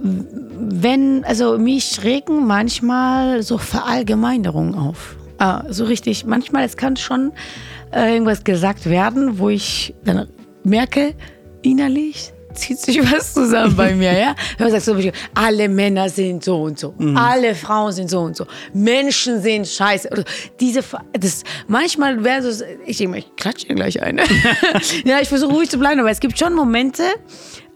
wenn, 0.00 1.24
also 1.24 1.58
mich 1.58 2.02
regen 2.04 2.46
manchmal 2.46 3.42
so 3.42 3.58
Verallgemeinerungen 3.58 4.74
auf. 4.74 5.16
Ah, 5.38 5.64
so 5.68 5.84
richtig. 5.84 6.24
Manchmal, 6.26 6.64
es 6.64 6.76
kann 6.76 6.96
schon 6.96 7.32
äh, 7.92 8.12
irgendwas 8.12 8.44
gesagt 8.44 8.88
werden, 8.88 9.38
wo 9.38 9.48
ich 9.48 9.94
dann 10.04 10.28
merke, 10.64 11.14
innerlich 11.62 12.32
zieht 12.58 12.78
sich 12.80 13.00
was 13.12 13.34
zusammen 13.34 13.76
bei 13.76 13.94
mir, 13.94 14.12
ja? 14.12 14.34
Wenn 14.56 14.70
man 14.70 14.80
sagt 14.80 14.96
Beispiel, 14.96 15.12
alle 15.34 15.68
Männer 15.68 16.08
sind 16.08 16.44
so 16.44 16.62
und 16.62 16.78
so, 16.78 16.94
alle 17.14 17.54
Frauen 17.54 17.92
sind 17.92 18.10
so 18.10 18.20
und 18.20 18.36
so, 18.36 18.46
Menschen 18.72 19.40
sind 19.42 19.66
scheiße. 19.66 20.08
Oder 20.10 20.24
diese, 20.60 20.82
das, 21.12 21.44
manchmal 21.66 22.22
wäre 22.24 22.52
so, 22.52 22.64
ich 22.86 22.98
denke 22.98 23.10
mal, 23.12 23.18
ich 23.18 23.36
klatsche 23.36 23.66
hier 23.66 23.76
gleich 23.76 24.02
eine. 24.02 24.22
ja, 25.04 25.20
ich 25.20 25.28
versuche 25.28 25.52
ruhig 25.52 25.70
zu 25.70 25.78
bleiben, 25.78 26.00
aber 26.00 26.10
es 26.10 26.20
gibt 26.20 26.38
schon 26.38 26.54
Momente, 26.54 27.04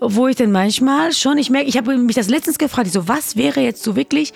wo 0.01 0.29
ich 0.29 0.37
dann 0.37 0.53
manchmal 0.53 1.13
schon, 1.13 1.39
ich 1.39 1.51
merke, 1.51 1.69
ich 1.69 1.77
habe 1.77 1.97
mich 1.97 2.17
das 2.17 2.29
letztens 2.29 2.59
gefragt, 2.59 2.87
ich 2.87 2.93
so, 2.93 3.09
was 3.09 3.37
wäre 3.37 3.61
jetzt 3.61 3.83
so 3.83 3.97
wirklich 3.97 4.33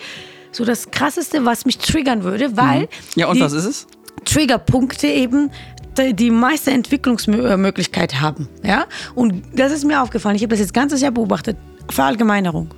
so 0.51 0.65
das 0.65 0.91
Krasseste, 0.91 1.45
was 1.45 1.65
mich 1.65 1.77
triggern 1.77 2.23
würde, 2.23 2.57
weil 2.57 2.87
Ja, 3.15 3.27
und 3.27 3.35
die, 3.35 3.41
was 3.41 3.53
ist 3.53 3.65
es? 3.65 3.87
Triggerpunkte 4.25 5.07
eben 5.07 5.51
die- 5.97 6.31
meiste 6.31 6.71
Entwicklungsmöglichkeit 6.71 8.21
haben. 8.21 8.47
Ja? 8.63 8.85
Und 9.15 9.43
das 9.55 9.71
ist 9.71 9.83
mir 9.85 10.01
aufgefallen. 10.01 10.35
Ich 10.35 10.41
habe 10.43 10.49
das 10.51 10.59
jetzt 10.59 10.73
ganzes 10.73 11.01
Jahr 11.01 11.11
beobachtet. 11.11 11.57
Verallgemeinerung. 11.89 12.69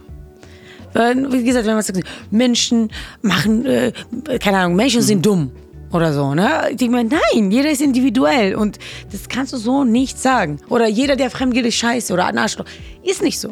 Wie 0.93 1.43
gesagt, 1.43 1.65
wenn 1.67 1.75
man 1.75 1.83
sagt, 1.83 1.99
Menschen 2.31 2.89
machen, 3.21 3.65
äh, 3.65 3.91
keine 4.39 4.57
Ahnung, 4.57 4.75
Menschen 4.75 5.01
sind 5.03 5.23
dumm 5.23 5.51
oder 5.91 6.13
so. 6.13 6.33
Ne? 6.33 6.49
Die 6.73 6.89
meinen, 6.89 7.09
nein, 7.33 7.51
jeder 7.51 7.69
ist 7.69 7.81
individuell 7.81 8.55
und 8.55 8.79
das 9.11 9.29
kannst 9.29 9.53
du 9.53 9.57
so 9.57 9.83
nicht 9.83 10.19
sagen. 10.19 10.59
Oder 10.67 10.87
jeder, 10.87 11.15
der 11.15 11.29
fremd 11.29 11.55
ist 11.57 11.75
scheiße 11.75 12.11
oder 12.13 12.25
ein 12.25 12.37
Arschloch. 12.39 12.65
Ist 13.03 13.21
nicht 13.21 13.39
so. 13.39 13.51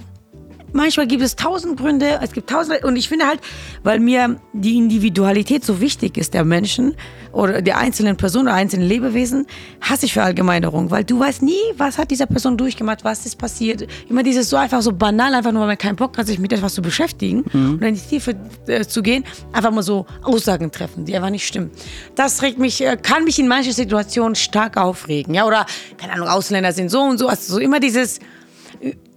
Manchmal 0.73 1.07
gibt 1.07 1.23
es 1.23 1.35
tausend 1.35 1.79
Gründe, 1.79 2.19
es 2.21 2.31
gibt 2.31 2.49
tausend, 2.49 2.83
und 2.83 2.95
ich 2.95 3.09
finde 3.09 3.25
halt, 3.25 3.39
weil 3.83 3.99
mir 3.99 4.39
die 4.53 4.77
Individualität 4.77 5.63
so 5.63 5.79
wichtig 5.79 6.17
ist 6.17 6.33
der 6.33 6.43
Menschen 6.43 6.95
oder 7.31 7.61
der 7.61 7.77
einzelnen 7.77 8.17
Person 8.17 8.43
oder 8.43 8.53
einzelnen 8.53 8.87
Lebewesen, 8.87 9.45
hasse 9.81 10.05
ich 10.05 10.13
Verallgemeinerung, 10.13 10.91
weil 10.91 11.03
du 11.03 11.19
weißt 11.19 11.41
nie, 11.41 11.53
was 11.77 11.97
hat 11.97 12.11
dieser 12.11 12.25
Person 12.25 12.57
durchgemacht, 12.57 13.03
was 13.03 13.25
ist 13.25 13.37
passiert. 13.37 13.87
Immer 14.09 14.23
dieses 14.23 14.49
so 14.49 14.57
einfach 14.57 14.81
so 14.81 14.91
banal, 14.91 15.33
einfach 15.33 15.51
nur, 15.51 15.61
weil 15.61 15.67
man 15.67 15.77
keinen 15.77 15.95
Bock 15.95 16.17
hat, 16.17 16.27
sich 16.27 16.39
mit 16.39 16.51
etwas 16.51 16.73
zu 16.73 16.81
beschäftigen 16.81 17.43
und 17.53 17.81
in 17.81 17.95
die 17.95 18.01
Tiefe 18.01 18.35
äh, 18.67 18.85
zu 18.85 19.01
gehen, 19.01 19.23
einfach 19.53 19.71
mal 19.71 19.83
so 19.83 20.05
Aussagen 20.23 20.71
treffen, 20.71 21.05
die 21.05 21.15
einfach 21.15 21.29
nicht 21.29 21.47
stimmen. 21.47 21.71
Das 22.15 22.41
regt 22.41 22.59
mich, 22.59 22.83
äh, 22.83 22.97
kann 23.01 23.23
mich 23.23 23.39
in 23.39 23.47
manchen 23.47 23.73
Situationen 23.73 24.35
stark 24.35 24.77
aufregen, 24.77 25.33
ja, 25.33 25.45
oder, 25.45 25.65
keine 25.97 26.13
Ahnung, 26.13 26.27
Ausländer 26.27 26.71
sind 26.71 26.89
so 26.89 27.01
und 27.01 27.17
so, 27.17 27.27
also 27.27 27.53
so 27.53 27.59
immer 27.59 27.79
dieses, 27.79 28.19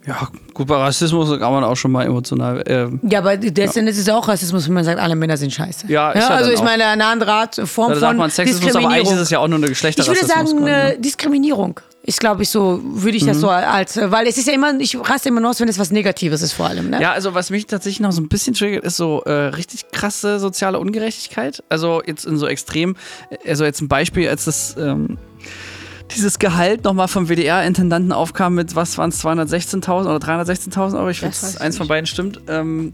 Ja, 0.06 0.28
gut, 0.54 0.66
bei 0.66 0.76
Rassismus 0.76 1.28
kann 1.38 1.52
man 1.52 1.62
auch 1.62 1.76
schon 1.76 1.92
mal 1.92 2.06
emotional. 2.06 2.62
Äh, 2.66 2.88
Ja, 3.06 3.18
aber 3.18 3.36
das, 3.36 3.74
das 3.74 3.76
ist 3.76 4.08
ja 4.08 4.16
auch 4.16 4.26
Rassismus, 4.28 4.66
wenn 4.66 4.72
man 4.74 4.84
sagt, 4.84 4.98
alle 4.98 5.14
Männer 5.14 5.36
sind 5.36 5.52
scheiße. 5.52 5.86
Ja, 5.88 6.12
ist 6.12 6.22
ja 6.26 6.34
also 6.34 6.50
ich 6.50 6.58
auch. 6.60 6.64
meine, 6.64 6.86
eine 6.86 7.04
andere 7.04 7.32
Art, 7.32 7.56
Form 7.66 7.90
da 7.92 7.98
sagt 7.98 8.10
von 8.12 8.16
man 8.16 8.30
Sexismus, 8.30 8.74
aber 8.74 8.88
eigentlich 8.88 9.12
ist 9.12 9.20
es 9.20 9.30
ja 9.30 9.38
auch 9.40 9.48
nur 9.48 9.56
eine 9.58 9.66
ich 9.66 9.82
würde 9.82 9.92
Geschlechterrassismus. 9.92 10.28
sagen, 10.28 10.58
eine 10.66 10.88
ne? 10.94 10.98
Diskriminierung 10.98 11.80
ist, 12.02 12.18
glaube 12.18 12.42
ich, 12.44 12.48
so, 12.48 12.80
würde 12.82 13.18
ich 13.18 13.26
das 13.26 13.36
Mhm. 13.36 13.40
so 13.40 13.50
als, 13.50 14.00
weil 14.02 14.26
es 14.26 14.38
ist 14.38 14.46
ja 14.46 14.54
immer, 14.54 14.72
ich 14.80 14.96
raste 14.98 15.28
immer 15.28 15.42
nur 15.42 15.50
aus, 15.50 15.60
wenn 15.60 15.68
es 15.68 15.78
was 15.78 15.90
Negatives 15.90 16.40
ist 16.40 16.54
vor 16.54 16.64
allem, 16.66 16.88
ne? 16.88 17.00
Ja, 17.02 17.12
also 17.12 17.34
was 17.34 17.50
mich 17.50 17.66
tatsächlich 17.66 18.00
noch 18.00 18.12
so 18.12 18.22
ein 18.22 18.28
bisschen 18.28 18.54
triggert, 18.54 18.84
ist 18.84 18.96
so 18.96 19.22
äh, 19.24 19.30
richtig 19.30 19.90
krasse 19.92 20.38
soziale 20.40 20.78
Ungerechtigkeit. 20.78 21.62
Also 21.68 22.00
jetzt 22.06 22.24
in 22.24 22.38
so 22.38 22.46
extrem, 22.46 22.96
also 23.46 23.64
jetzt 23.66 23.82
ein 23.82 23.88
Beispiel, 23.88 24.30
als 24.30 24.46
das 24.46 24.76
ähm, 24.78 25.18
dieses 26.14 26.38
Gehalt 26.38 26.84
nochmal 26.84 27.08
vom 27.08 27.28
WDR-Intendanten 27.28 28.12
aufkam 28.12 28.54
mit, 28.54 28.74
was 28.76 28.96
waren 28.98 29.10
es, 29.10 29.24
216.000 29.24 30.02
oder 30.14 30.16
316.000 30.16 30.98
Euro, 30.98 31.08
ich 31.10 31.22
weiß, 31.22 31.58
eins 31.58 31.76
von 31.78 31.88
beiden 31.88 32.06
stimmt. 32.06 32.40
Ähm, 32.48 32.92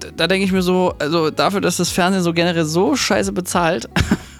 da- 0.00 0.08
da 0.16 0.26
denke 0.26 0.44
ich 0.44 0.52
mir 0.52 0.62
so, 0.62 0.94
also 0.98 1.30
dafür, 1.30 1.60
dass 1.60 1.76
das 1.76 1.90
Fernsehen 1.90 2.22
so 2.22 2.32
generell 2.32 2.64
so 2.64 2.96
scheiße 2.96 3.32
bezahlt 3.32 3.88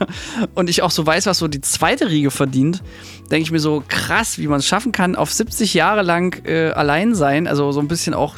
und 0.55 0.69
ich 0.69 0.83
auch 0.83 0.91
so 0.91 1.07
weiß, 1.07 1.27
was 1.27 1.39
so 1.39 1.47
die 1.49 1.61
zweite 1.61 2.11
Riege 2.11 2.31
verdient, 2.33 2.83
denke 3.31 3.43
ich 3.45 3.51
mir 3.53 3.61
so 3.61 3.83
krass, 3.87 4.39
wie 4.39 4.49
man 4.49 4.59
es 4.59 4.67
schaffen 4.67 4.91
kann, 4.93 5.15
auf 5.17 5.33
70 5.33 5.75
Jahre 5.75 6.03
lang 6.03 6.45
äh, 6.45 6.71
allein 6.71 7.15
sein, 7.15 7.47
also 7.47 7.71
so 7.73 7.81
ein 7.81 7.89
bisschen 7.89 8.15
auch 8.15 8.37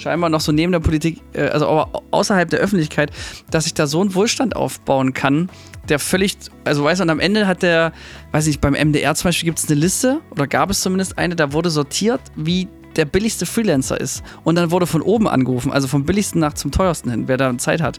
scheinbar 0.00 0.30
noch 0.30 0.40
so 0.40 0.52
neben 0.52 0.72
der 0.72 0.80
Politik, 0.80 1.20
äh, 1.32 1.42
also 1.48 1.66
au- 1.68 2.02
außerhalb 2.10 2.48
der 2.50 2.60
Öffentlichkeit, 2.60 3.10
dass 3.50 3.66
ich 3.66 3.74
da 3.74 3.86
so 3.86 4.00
einen 4.00 4.14
Wohlstand 4.14 4.56
aufbauen 4.56 5.12
kann, 5.12 5.50
der 5.88 5.98
völlig, 5.98 6.36
also 6.64 6.84
weißt 6.84 7.00
du, 7.00 7.04
und 7.04 7.10
am 7.10 7.20
Ende 7.20 7.46
hat 7.46 7.62
der, 7.62 7.92
weiß 8.32 8.46
nicht, 8.46 8.60
beim 8.60 8.74
MDR 8.74 9.14
zum 9.14 9.28
Beispiel 9.28 9.46
gibt 9.46 9.58
es 9.58 9.68
eine 9.70 9.78
Liste, 9.80 10.20
oder 10.30 10.46
gab 10.46 10.70
es 10.70 10.80
zumindest 10.80 11.18
eine, 11.18 11.36
da 11.36 11.52
wurde 11.52 11.70
sortiert, 11.70 12.20
wie 12.36 12.68
der 12.96 13.04
billigste 13.04 13.46
Freelancer 13.46 14.00
ist. 14.00 14.22
Und 14.44 14.56
dann 14.56 14.70
wurde 14.70 14.86
von 14.86 15.02
oben 15.02 15.28
angerufen, 15.28 15.72
also 15.72 15.88
vom 15.88 16.04
billigsten 16.04 16.40
nach 16.40 16.54
zum 16.54 16.70
teuersten 16.70 17.10
hin, 17.10 17.28
wer 17.28 17.36
da 17.36 17.56
Zeit 17.58 17.80
hat. 17.80 17.98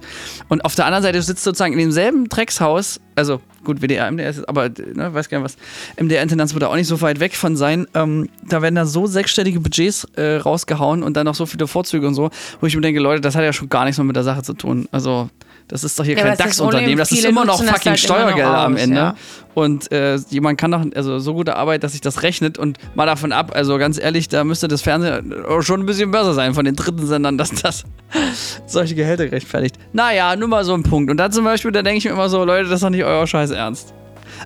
Und 0.49 0.65
auf 0.65 0.75
der 0.75 0.85
anderen 0.85 1.03
Seite 1.03 1.21
sitzt 1.21 1.43
sozusagen 1.43 1.73
in 1.73 1.79
demselben 1.79 2.29
Dreckshaus, 2.29 2.99
also 3.15 3.41
gut, 3.63 3.81
WDR, 3.81 4.11
MDR 4.11 4.29
ist, 4.29 4.47
aber 4.47 4.69
ne, 4.69 5.13
weiß 5.13 5.29
gar 5.29 5.39
nicht 5.39 5.45
was, 5.45 5.57
MDR-Intendanz 6.03 6.53
wird 6.53 6.63
da 6.63 6.67
auch 6.67 6.75
nicht 6.75 6.87
so 6.87 7.01
weit 7.01 7.19
weg 7.19 7.35
von 7.35 7.55
sein. 7.55 7.87
Ähm, 7.93 8.29
da 8.47 8.61
werden 8.61 8.75
da 8.75 8.85
so 8.85 9.07
sechsstellige 9.07 9.59
Budgets 9.59 10.05
äh, 10.15 10.37
rausgehauen 10.37 11.03
und 11.03 11.15
dann 11.15 11.25
noch 11.25 11.35
so 11.35 11.45
viele 11.45 11.67
Vorzüge 11.67 12.07
und 12.07 12.15
so, 12.15 12.29
wo 12.59 12.67
ich 12.67 12.75
mir 12.75 12.81
denke, 12.81 12.99
Leute, 12.99 13.21
das 13.21 13.35
hat 13.35 13.43
ja 13.43 13.53
schon 13.53 13.69
gar 13.69 13.85
nichts 13.85 13.97
mehr 13.97 14.05
mit 14.05 14.15
der 14.15 14.23
Sache 14.23 14.43
zu 14.43 14.53
tun. 14.53 14.87
Also, 14.91 15.29
das 15.71 15.83
ist 15.83 15.97
doch 15.97 16.03
hier 16.05 16.17
Ja, 16.17 16.23
kein 16.23 16.37
DAX-Unternehmen, 16.37 16.97
das 16.97 17.11
ist 17.11 17.25
immer 17.25 17.45
noch 17.45 17.63
fucking 17.63 17.91
halt 17.91 17.99
Steuergelder 17.99 18.59
am 18.59 18.77
Ende. 18.77 18.95
ja. 18.97 19.15
Und 19.53 19.91
äh, 19.91 20.15
jemand 20.29 20.59
kann 20.59 20.71
doch, 20.71 20.81
also 20.95 21.19
so 21.19 21.33
gute 21.33 21.55
Arbeit, 21.55 21.83
dass 21.83 21.93
sich 21.93 22.01
das 22.01 22.23
rechnet 22.23 22.57
und 22.57 22.77
mal 22.95 23.05
davon 23.05 23.31
ab, 23.31 23.51
also 23.53 23.77
ganz 23.77 23.99
ehrlich, 23.99 24.29
da 24.29 24.43
müsste 24.43 24.67
das 24.67 24.81
Fernsehen 24.81 25.33
schon 25.61 25.81
ein 25.81 25.85
bisschen 25.85 26.11
besser 26.11 26.33
sein 26.33 26.53
von 26.53 26.63
den 26.65 26.75
dritten 26.75 27.05
Sendern, 27.05 27.37
dass 27.37 27.51
das 27.51 27.83
solche 28.67 28.95
Gehälter 28.95 29.31
rechtfertigt. 29.31 29.75
Naja, 29.93 30.35
nur 30.35 30.47
mal 30.47 30.63
so 30.63 30.73
ein 30.73 30.83
Punkt. 30.83 31.09
Und 31.09 31.17
da 31.17 31.29
zum 31.31 31.43
Beispiel, 31.43 31.71
da 31.71 31.81
denke 31.81 31.97
ich 31.97 32.05
mir 32.05 32.11
immer 32.11 32.29
so, 32.29 32.43
Leute, 32.45 32.65
das 32.69 32.75
ist 32.75 32.83
doch 32.83 32.89
nicht 32.89 33.03
euer 33.03 33.25
Scheiß 33.25 33.51
ernst. 33.51 33.93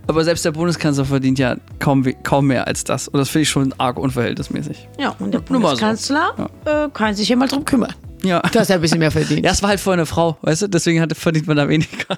Aber 0.07 0.23
selbst 0.23 0.45
der 0.45 0.51
Bundeskanzler 0.51 1.05
verdient 1.05 1.39
ja 1.39 1.55
kaum, 1.79 2.05
kaum 2.23 2.47
mehr 2.47 2.67
als 2.67 2.83
das. 2.83 3.07
Und 3.07 3.19
das 3.19 3.29
finde 3.29 3.43
ich 3.43 3.49
schon 3.49 3.73
arg 3.77 3.97
unverhältnismäßig. 3.97 4.87
Ja, 4.99 5.15
und 5.19 5.33
der 5.33 5.41
mal 5.41 5.47
so. 5.47 5.53
Bundeskanzler 5.53 6.49
äh, 6.65 6.89
kann 6.93 7.15
sich 7.15 7.29
ja 7.29 7.35
mal 7.35 7.47
drum 7.47 7.65
kümmern, 7.65 7.93
Ja. 8.25 8.39
dass 8.51 8.69
er 8.69 8.75
ein 8.75 8.81
bisschen 8.81 8.99
mehr 8.99 9.11
verdient. 9.11 9.45
Ja, 9.45 9.51
es 9.51 9.61
war 9.61 9.69
halt 9.69 9.79
vorher 9.79 9.99
eine 9.99 10.05
Frau, 10.05 10.37
weißt 10.41 10.63
du? 10.63 10.67
Deswegen 10.67 11.01
hat, 11.01 11.15
verdient 11.15 11.47
man 11.47 11.57
da 11.57 11.67
weniger. 11.67 12.17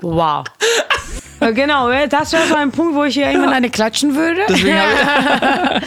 Wow. 0.00 0.44
Äh, 1.40 1.52
Genau, 1.52 1.90
ja, 1.90 2.06
das 2.06 2.32
wäre 2.32 2.46
so 2.46 2.54
ein 2.54 2.70
Punkt, 2.70 2.94
wo 2.94 3.04
ich 3.04 3.14
hier 3.14 3.26
irgendwann 3.26 3.52
eine 3.54 3.70
klatschen 3.70 4.14
würde. 4.14 4.40
Deswegen 4.48 4.76
habe 4.78 5.80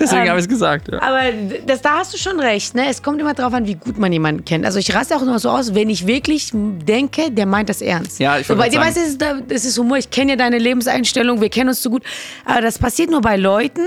ich 0.00 0.28
hab 0.30 0.38
es 0.38 0.48
gesagt. 0.48 0.88
Ja. 0.92 1.00
Aber 1.02 1.20
das, 1.66 1.82
da 1.82 1.98
hast 1.98 2.12
du 2.14 2.18
schon 2.18 2.38
recht. 2.40 2.74
Ne? 2.74 2.88
Es 2.88 3.02
kommt 3.02 3.20
immer 3.20 3.34
darauf 3.34 3.54
an, 3.54 3.66
wie 3.66 3.74
gut 3.74 3.98
man 3.98 4.12
jemanden 4.12 4.44
kennt. 4.44 4.64
Also 4.64 4.78
ich 4.78 4.94
raste 4.94 5.16
auch 5.16 5.22
immer 5.22 5.38
so 5.38 5.50
aus, 5.50 5.74
wenn 5.74 5.90
ich 5.90 6.06
wirklich 6.06 6.50
denke, 6.52 7.30
der 7.30 7.46
meint 7.46 7.68
das 7.68 7.82
ernst. 7.82 8.18
Ja, 8.20 8.38
ich 8.38 8.46
so, 8.46 8.56
Bei 8.56 8.68
dir 8.68 8.80
weißt 8.80 8.96
du, 9.20 9.42
das 9.48 9.64
ist, 9.64 9.78
Humor. 9.78 9.98
Ich 9.98 10.10
kenne 10.10 10.32
ja 10.32 10.36
deine 10.36 10.58
Lebenseinstellung, 10.58 11.40
wir 11.40 11.48
kennen 11.48 11.68
uns 11.70 11.82
so 11.82 11.90
gut. 11.90 12.02
Aber 12.44 12.60
das 12.60 12.78
passiert 12.78 13.10
nur 13.10 13.20
bei 13.20 13.36
Leuten, 13.36 13.82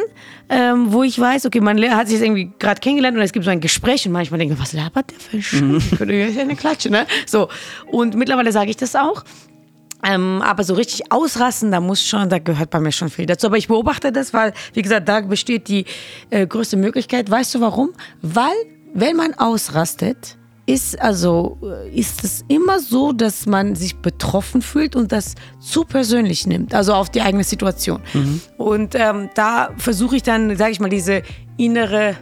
ähm, 0.50 0.92
wo 0.94 1.04
ich 1.04 1.20
weiß, 1.20 1.46
okay, 1.46 1.60
man 1.62 1.82
hat 1.96 2.08
sich 2.08 2.18
jetzt 2.20 2.26
irgendwie 2.26 2.52
gerade 2.60 2.80
kennengelernt 2.80 3.18
und 3.18 3.24
es 3.24 3.32
gibt 3.32 3.46
so 3.46 3.52
ein 3.52 3.60
Gespräch 3.62 4.06
und 4.06 4.12
manchmal 4.12 4.40
denke 4.40 4.54
ich, 4.56 4.60
was 4.60 4.74
labert 4.74 5.12
der 5.12 5.20
für 5.20 5.38
ein 5.58 5.70
Mhm. 5.70 5.80
Scheiß? 5.82 5.92
Ich 5.92 5.98
könnte 5.98 6.14
ja 6.14 6.42
eine 6.42 6.56
Klatsche, 6.56 6.90
ne? 6.90 7.06
So. 7.26 7.50
Und 7.88 8.16
mittlerweile 8.16 8.52
sage 8.52 8.70
ich 8.70 8.78
das 8.78 8.96
auch. 8.96 9.24
Ähm, 10.04 10.42
aber 10.42 10.64
so 10.64 10.74
richtig 10.74 11.12
ausrasten, 11.12 11.72
da 11.72 11.80
muss 11.80 12.04
schon, 12.04 12.30
da 12.30 12.40
gehört 12.40 12.70
bei 12.70 12.80
mir 12.80 12.92
schon 12.92 13.10
viel 13.10 13.26
dazu. 13.26 13.48
Aber 13.48 13.58
ich 13.58 13.68
beobachte 13.68 14.12
das, 14.12 14.34
weil, 14.34 14.54
wie 14.74 14.82
gesagt, 14.82 15.08
da 15.08 15.22
besteht 15.22 15.68
die 15.68 15.86
äh, 16.30 16.46
größte 16.46 16.78
Möglichkeit. 16.78 17.30
Weißt 17.30 17.56
du 17.56 17.62
warum? 17.62 17.92
Weil, 18.22 18.54
wenn 18.94 19.16
man 19.16 19.34
ausrastet, 19.34 20.38
ist 20.68 21.00
also 21.00 21.58
äh, 21.64 21.90
ist 21.90 22.24
es 22.24 22.44
immer 22.48 22.80
so, 22.80 23.12
dass 23.12 23.46
man 23.46 23.76
sich 23.76 23.96
betroffen 23.98 24.62
fühlt 24.62 24.96
und 24.96 25.12
das 25.12 25.36
zu 25.60 25.84
persönlich 25.84 26.48
nimmt, 26.48 26.74
also 26.74 26.94
auf 26.94 27.10
die 27.10 27.22
eigene 27.22 27.44
Situation. 27.44 28.02
Und 28.58 28.96
ähm, 28.96 29.30
da 29.36 29.70
versuche 29.78 30.16
ich 30.18 30.24
dann, 30.24 30.56
sage 30.58 30.72
ich 30.72 30.80
mal, 30.80 30.90
diese 30.90 31.22
innere 31.58 32.16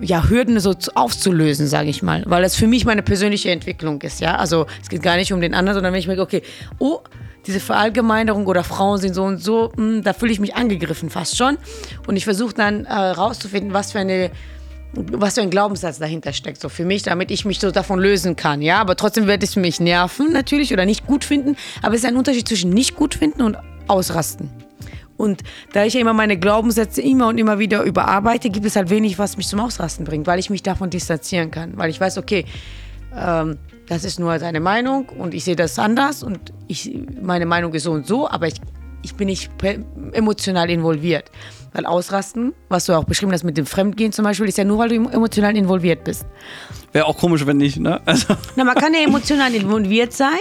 ja, 0.00 0.28
Hürden 0.28 0.58
so 0.60 0.74
zu- 0.74 0.94
aufzulösen, 0.96 1.66
sage 1.66 1.88
ich 1.88 2.02
mal, 2.02 2.24
weil 2.26 2.42
das 2.42 2.56
für 2.56 2.66
mich 2.66 2.84
meine 2.84 3.02
persönliche 3.02 3.50
Entwicklung 3.50 4.00
ist, 4.02 4.20
ja. 4.20 4.36
Also 4.36 4.66
es 4.82 4.88
geht 4.88 5.02
gar 5.02 5.16
nicht 5.16 5.32
um 5.32 5.40
den 5.40 5.54
anderen, 5.54 5.74
sondern 5.74 5.92
wenn 5.92 6.00
ich 6.00 6.06
merke, 6.06 6.22
okay, 6.22 6.42
oh, 6.78 7.00
diese 7.46 7.60
Verallgemeinerung 7.60 8.46
oder 8.46 8.64
Frauen 8.64 8.98
sind 8.98 9.14
so 9.14 9.22
und 9.24 9.42
so, 9.42 9.70
hm, 9.76 10.02
da 10.02 10.12
fühle 10.12 10.32
ich 10.32 10.40
mich 10.40 10.54
angegriffen 10.54 11.10
fast 11.10 11.36
schon. 11.36 11.58
Und 12.06 12.16
ich 12.16 12.24
versuche 12.24 12.54
dann 12.54 12.86
äh, 12.86 12.92
rauszufinden, 12.92 13.72
was 13.72 13.92
für 13.92 14.00
eine 14.00 14.30
was 14.96 15.34
für 15.34 15.42
ein 15.42 15.50
Glaubenssatz 15.50 15.98
dahinter 15.98 16.32
steckt, 16.32 16.60
so 16.60 16.68
für 16.68 16.84
mich, 16.84 17.02
damit 17.02 17.32
ich 17.32 17.44
mich 17.44 17.58
so 17.58 17.72
davon 17.72 17.98
lösen 17.98 18.36
kann, 18.36 18.62
ja. 18.62 18.78
Aber 18.78 18.96
trotzdem 18.96 19.26
wird 19.26 19.42
es 19.42 19.56
mich 19.56 19.80
nerven, 19.80 20.32
natürlich, 20.32 20.72
oder 20.72 20.86
nicht 20.86 21.06
gut 21.06 21.24
finden. 21.24 21.56
Aber 21.82 21.94
es 21.94 22.02
ist 22.02 22.06
ein 22.06 22.16
Unterschied 22.16 22.46
zwischen 22.46 22.70
nicht 22.70 22.94
gut 22.94 23.16
finden 23.16 23.42
und 23.42 23.56
ausrasten. 23.88 24.50
Und 25.16 25.42
da 25.72 25.84
ich 25.84 25.94
ja 25.94 26.00
immer 26.00 26.12
meine 26.12 26.36
Glaubenssätze 26.36 27.00
immer 27.00 27.28
und 27.28 27.38
immer 27.38 27.58
wieder 27.58 27.82
überarbeite, 27.82 28.50
gibt 28.50 28.66
es 28.66 28.76
halt 28.76 28.90
wenig, 28.90 29.18
was 29.18 29.36
mich 29.36 29.48
zum 29.48 29.60
Ausrasten 29.60 30.04
bringt, 30.04 30.26
weil 30.26 30.38
ich 30.38 30.50
mich 30.50 30.62
davon 30.62 30.90
distanzieren 30.90 31.50
kann. 31.50 31.76
Weil 31.76 31.90
ich 31.90 32.00
weiß, 32.00 32.18
okay, 32.18 32.44
ähm, 33.16 33.58
das 33.88 34.04
ist 34.04 34.18
nur 34.18 34.38
seine 34.38 34.60
Meinung 34.60 35.08
und 35.08 35.34
ich 35.34 35.44
sehe 35.44 35.56
das 35.56 35.78
anders 35.78 36.22
und 36.22 36.52
ich, 36.68 36.90
meine 37.20 37.46
Meinung 37.46 37.72
ist 37.74 37.84
so 37.84 37.92
und 37.92 38.06
so, 38.06 38.28
aber 38.28 38.48
ich, 38.48 38.54
ich 39.02 39.14
bin 39.14 39.26
nicht 39.26 39.50
emotional 40.12 40.70
involviert. 40.70 41.30
Weil 41.74 41.86
Ausrasten, 41.86 42.54
was 42.68 42.86
du 42.86 42.94
auch 42.94 43.04
beschrieben 43.04 43.32
hast 43.32 43.42
mit 43.42 43.56
dem 43.56 43.66
Fremdgehen 43.66 44.12
zum 44.12 44.24
Beispiel, 44.24 44.46
ist 44.46 44.58
ja 44.58 44.64
nur, 44.64 44.78
weil 44.78 44.90
du 44.90 45.08
emotional 45.08 45.56
involviert 45.56 46.04
bist. 46.04 46.24
Wäre 46.92 47.06
auch 47.06 47.18
komisch, 47.18 47.44
wenn 47.46 47.56
nicht, 47.56 47.78
ne? 47.78 48.00
Also, 48.06 48.34
Na, 48.54 48.64
man 48.64 48.76
kann 48.76 48.94
ja 48.94 49.00
emotional 49.00 49.52
involviert 49.54 50.12
sein, 50.12 50.38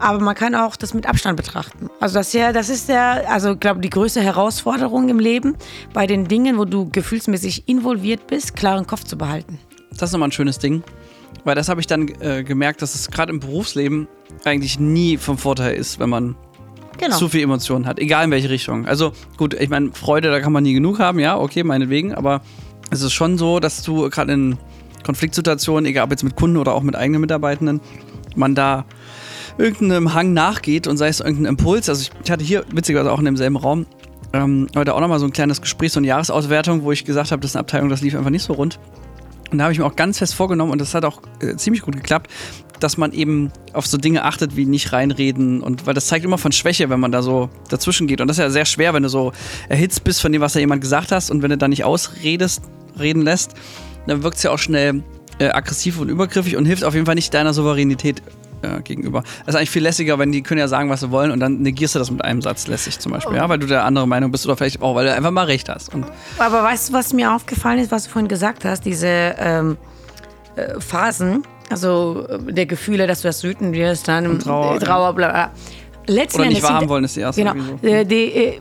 aber 0.00 0.18
man 0.20 0.34
kann 0.34 0.54
auch 0.54 0.76
das 0.76 0.94
mit 0.94 1.06
Abstand 1.06 1.36
betrachten. 1.36 1.88
Also 2.00 2.14
das, 2.18 2.28
ist 2.28 2.34
ja, 2.34 2.52
das 2.52 2.68
ist 2.68 2.88
ja, 2.88 3.12
also 3.28 3.52
ich 3.52 3.60
glaube, 3.60 3.80
die 3.80 3.90
größte 3.90 4.20
Herausforderung 4.20 5.08
im 5.08 5.18
Leben, 5.18 5.56
bei 5.92 6.06
den 6.06 6.26
Dingen, 6.26 6.58
wo 6.58 6.64
du 6.64 6.88
gefühlsmäßig 6.90 7.68
involviert 7.68 8.26
bist, 8.26 8.56
klaren 8.56 8.86
Kopf 8.86 9.04
zu 9.04 9.16
behalten. 9.16 9.58
das 9.90 10.08
ist 10.08 10.12
nochmal 10.12 10.28
ein 10.28 10.32
schönes 10.32 10.58
Ding. 10.58 10.82
Weil 11.44 11.54
das 11.54 11.68
habe 11.68 11.80
ich 11.80 11.86
dann 11.86 12.08
äh, 12.20 12.42
gemerkt, 12.44 12.82
dass 12.82 12.94
es 12.94 13.10
gerade 13.10 13.32
im 13.32 13.40
Berufsleben 13.40 14.08
eigentlich 14.44 14.78
nie 14.78 15.16
vom 15.16 15.38
Vorteil 15.38 15.74
ist, 15.74 15.98
wenn 15.98 16.10
man 16.10 16.36
Genau. 16.98 17.16
zu 17.16 17.30
viel 17.30 17.40
Emotionen 17.42 17.86
hat, 17.86 17.98
egal 17.98 18.26
in 18.26 18.30
welche 18.30 18.50
Richtung. 18.50 18.84
Also 18.84 19.12
gut, 19.38 19.54
ich 19.54 19.70
meine, 19.70 19.90
Freude, 19.92 20.30
da 20.30 20.38
kann 20.40 20.52
man 20.52 20.62
nie 20.64 20.74
genug 20.74 20.98
haben, 20.98 21.18
ja, 21.18 21.38
okay, 21.38 21.62
meinetwegen, 21.62 22.14
aber 22.14 22.42
es 22.90 23.00
ist 23.00 23.14
schon 23.14 23.38
so, 23.38 23.58
dass 23.58 23.82
du 23.82 24.10
gerade 24.10 24.32
in 24.34 24.58
Konfliktsituationen, 25.02 25.86
egal 25.86 26.04
ob 26.04 26.10
jetzt 26.10 26.24
mit 26.24 26.36
Kunden 26.36 26.58
oder 26.58 26.74
auch 26.74 26.82
mit 26.82 26.96
eigenen 26.96 27.22
Mitarbeitenden, 27.22 27.80
man 28.36 28.54
da 28.54 28.84
irgendeinem 29.60 30.14
Hang 30.14 30.32
nachgeht 30.32 30.86
und 30.86 30.96
sei 30.96 31.08
es 31.08 31.20
irgendein 31.20 31.46
Impuls. 31.46 31.88
Also 31.88 32.10
ich, 32.24 32.30
hatte 32.30 32.44
hier 32.44 32.64
witzigerweise 32.72 33.12
auch 33.12 33.18
in 33.18 33.26
demselben 33.26 33.56
Raum 33.56 33.86
ähm, 34.32 34.68
heute 34.76 34.94
auch 34.94 35.00
nochmal 35.00 35.18
so 35.18 35.26
ein 35.26 35.32
kleines 35.32 35.60
Gespräch, 35.60 35.92
so 35.92 36.00
eine 36.00 36.06
Jahresauswertung, 36.06 36.82
wo 36.82 36.92
ich 36.92 37.04
gesagt 37.04 37.32
habe, 37.32 37.40
das 37.42 37.52
ist 37.52 37.56
eine 37.56 37.60
Abteilung, 37.60 37.88
das 37.88 38.00
lief 38.00 38.14
einfach 38.14 38.30
nicht 38.30 38.44
so 38.44 38.54
rund. 38.54 38.78
Und 39.50 39.58
da 39.58 39.64
habe 39.64 39.72
ich 39.72 39.78
mir 39.78 39.84
auch 39.84 39.96
ganz 39.96 40.18
fest 40.18 40.34
vorgenommen, 40.34 40.70
und 40.70 40.80
das 40.80 40.94
hat 40.94 41.04
auch 41.04 41.22
äh, 41.40 41.56
ziemlich 41.56 41.82
gut 41.82 41.96
geklappt, 41.96 42.30
dass 42.78 42.96
man 42.96 43.12
eben 43.12 43.50
auf 43.72 43.86
so 43.86 43.98
Dinge 43.98 44.24
achtet 44.24 44.56
wie 44.56 44.64
nicht 44.64 44.92
reinreden 44.92 45.60
und 45.60 45.86
weil 45.86 45.92
das 45.92 46.06
zeigt 46.06 46.24
immer 46.24 46.38
von 46.38 46.52
Schwäche, 46.52 46.88
wenn 46.88 47.00
man 47.00 47.12
da 47.12 47.20
so 47.20 47.50
dazwischen 47.68 48.06
geht. 48.06 48.20
Und 48.20 48.28
das 48.28 48.38
ist 48.38 48.42
ja 48.42 48.50
sehr 48.50 48.64
schwer, 48.64 48.94
wenn 48.94 49.02
du 49.02 49.08
so 49.08 49.32
erhitzt 49.68 50.04
bist 50.04 50.22
von 50.22 50.32
dem, 50.32 50.40
was 50.40 50.54
da 50.54 50.60
jemand 50.60 50.80
gesagt 50.80 51.12
hast 51.12 51.30
und 51.30 51.42
wenn 51.42 51.50
du 51.50 51.58
da 51.58 51.68
nicht 51.68 51.84
ausredest, 51.84 52.62
reden 52.98 53.22
lässt, 53.22 53.54
dann 54.06 54.22
wirkt 54.22 54.38
es 54.38 54.44
ja 54.44 54.50
auch 54.50 54.58
schnell 54.58 55.02
äh, 55.38 55.48
aggressiv 55.48 55.98
und 55.98 56.08
übergriffig 56.08 56.56
und 56.56 56.64
hilft 56.64 56.84
auf 56.84 56.94
jeden 56.94 57.06
Fall 57.06 57.16
nicht 57.16 57.34
deiner 57.34 57.52
Souveränität 57.52 58.22
äh, 58.62 58.80
gegenüber. 58.82 59.22
Das 59.40 59.54
ist 59.54 59.56
eigentlich 59.56 59.70
viel 59.70 59.82
lässiger, 59.82 60.18
wenn 60.18 60.32
die 60.32 60.42
können 60.42 60.60
ja 60.60 60.68
sagen, 60.68 60.90
was 60.90 61.00
sie 61.00 61.10
wollen 61.10 61.30
und 61.30 61.40
dann 61.40 61.60
negierst 61.60 61.94
du 61.94 61.98
das 61.98 62.10
mit 62.10 62.24
einem 62.24 62.42
Satz 62.42 62.66
lässig 62.66 62.98
zum 62.98 63.12
Beispiel, 63.12 63.36
ja, 63.36 63.48
weil 63.48 63.58
du 63.58 63.66
der 63.66 63.84
andere 63.84 64.06
Meinung 64.06 64.30
bist 64.30 64.46
oder 64.46 64.56
vielleicht 64.56 64.82
auch, 64.82 64.94
weil 64.94 65.06
du 65.06 65.14
einfach 65.14 65.30
mal 65.30 65.46
recht 65.46 65.68
hast. 65.68 65.94
Und 65.94 66.06
Aber 66.38 66.62
weißt 66.62 66.90
du, 66.90 66.92
was 66.92 67.12
mir 67.12 67.34
aufgefallen 67.34 67.78
ist, 67.78 67.90
was 67.90 68.04
du 68.04 68.10
vorhin 68.10 68.28
gesagt 68.28 68.64
hast, 68.64 68.84
diese 68.84 69.34
ähm, 69.38 69.76
äh, 70.56 70.80
Phasen, 70.80 71.42
also 71.70 72.26
äh, 72.28 72.52
der 72.52 72.66
Gefühle, 72.66 73.06
dass 73.06 73.22
du 73.22 73.28
das 73.28 73.42
wütend 73.44 73.74
wirst, 73.74 74.08
dann 74.08 74.26
Und 74.26 74.42
Trauer, 74.42 74.76
äh, 74.76 74.78
Trauer 74.78 75.12
bla, 75.14 75.28
bla. 75.30 75.50
Letzten 76.06 76.40
oder 76.40 76.48
nicht 76.48 76.62
wahrhaben 76.62 76.88
wollen 76.88 77.04
ist 77.04 77.16
die 77.16 77.20
erste. 77.20 77.42
Genau. 77.42 77.54
so. 77.80 77.86
Äh, 77.86 78.04
die, 78.04 78.60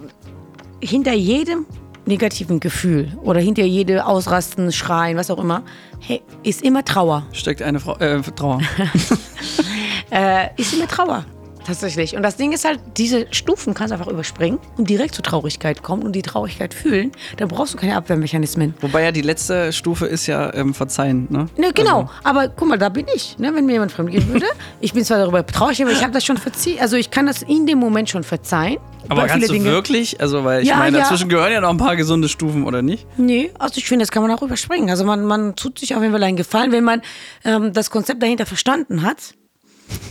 hinter 0.82 1.14
jedem 1.14 1.66
negativen 2.06 2.60
Gefühl 2.60 3.18
oder 3.24 3.40
hinter 3.40 3.64
jedem 3.64 4.00
Ausrasten, 4.00 4.72
Schreien, 4.72 5.18
was 5.18 5.30
auch 5.30 5.40
immer, 5.40 5.64
hey, 6.00 6.22
ist 6.44 6.62
immer 6.62 6.84
Trauer. 6.84 7.24
Steckt 7.32 7.62
eine 7.62 7.80
Frau, 7.80 7.96
äh, 7.98 8.22
Trauer. 8.22 8.60
Äh, 10.12 10.48
ist 10.58 10.74
immer 10.74 10.88
Trauer. 10.88 11.26
Tatsächlich. 11.66 12.16
Und 12.16 12.24
das 12.24 12.36
Ding 12.36 12.52
ist 12.52 12.66
halt, 12.66 12.80
diese 12.98 13.28
Stufen 13.32 13.76
kannst 13.76 13.92
du 13.92 13.96
einfach 13.98 14.10
überspringen 14.12 14.58
und 14.78 14.90
direkt 14.90 15.14
zur 15.14 15.24
Traurigkeit 15.24 15.84
kommen 15.84 16.02
und 16.02 16.14
die 16.14 16.24
Traurigkeit 16.24 16.74
fühlen. 16.74 17.12
Dann 17.38 17.48
brauchst 17.48 17.74
du 17.74 17.78
keine 17.78 17.96
Abwehrmechanismen. 17.96 18.74
Wobei 18.82 19.04
ja 19.04 19.12
die 19.12 19.22
letzte 19.22 19.72
Stufe 19.72 20.08
ist 20.08 20.26
ja 20.26 20.52
ähm, 20.56 20.74
verzeihen, 20.74 21.28
ne? 21.30 21.46
Ne, 21.58 21.72
genau. 21.76 22.10
Aber 22.24 22.48
guck 22.48 22.70
mal, 22.70 22.80
da 22.80 22.90
bin 22.90 23.06
ich. 23.14 23.38
Ne, 23.38 23.54
wenn 23.54 23.68
mir 23.68 23.74
jemand 23.74 23.92
fremd 23.92 24.10
gehen 24.10 24.28
würde, 24.30 24.48
ich 24.82 24.94
bin 24.94 25.04
zwar 25.06 25.20
darüber 25.20 25.46
traurig, 25.46 25.80
aber 25.84 25.92
ich 25.92 26.02
habe 26.02 26.12
das 26.12 26.26
schon 26.26 26.38
verziehen. 26.38 26.80
Also 26.82 26.96
ich 26.96 27.12
kann 27.12 27.28
das 27.28 27.44
in 27.44 27.68
dem 27.68 27.78
Moment 27.78 28.10
schon 28.10 28.24
verzeihen. 28.24 28.78
Aber 29.08 29.28
kannst 29.28 29.50
du 29.50 29.54
viele 29.54 29.66
Dinge- 29.66 29.72
wirklich? 29.72 30.20
Also, 30.22 30.44
weil 30.46 30.64
ich 30.64 30.70
Ja, 30.70 30.78
meine, 30.78 30.98
ja. 30.98 31.04
dazwischen 31.04 31.30
gehören 31.30 31.52
ja 31.52 31.62
noch 31.62 31.70
ein 31.70 31.78
paar 31.78 31.96
gesunde 31.98 32.30
Stufen, 32.30 32.66
oder 32.66 32.82
nicht? 32.82 33.06
Nee, 33.18 33.52
also 33.60 33.78
ich 33.78 33.86
finde, 33.88 34.04
das 34.04 34.12
kann 34.12 34.24
man 34.24 34.32
auch 34.32 34.42
überspringen. 34.42 34.90
Also 34.90 35.04
man, 35.04 35.24
man 35.24 35.56
tut 35.56 35.78
sich 35.78 35.94
auf 35.96 36.02
jeden 36.02 36.14
Fall 36.14 36.24
einen 36.24 36.38
Gefallen, 36.38 36.72
wenn 36.72 36.84
man 36.84 37.02
ähm, 37.44 37.74
das 37.74 37.92
Konzept 37.92 38.24
dahinter 38.24 38.46
verstanden 38.48 39.04
hat. 39.04 39.36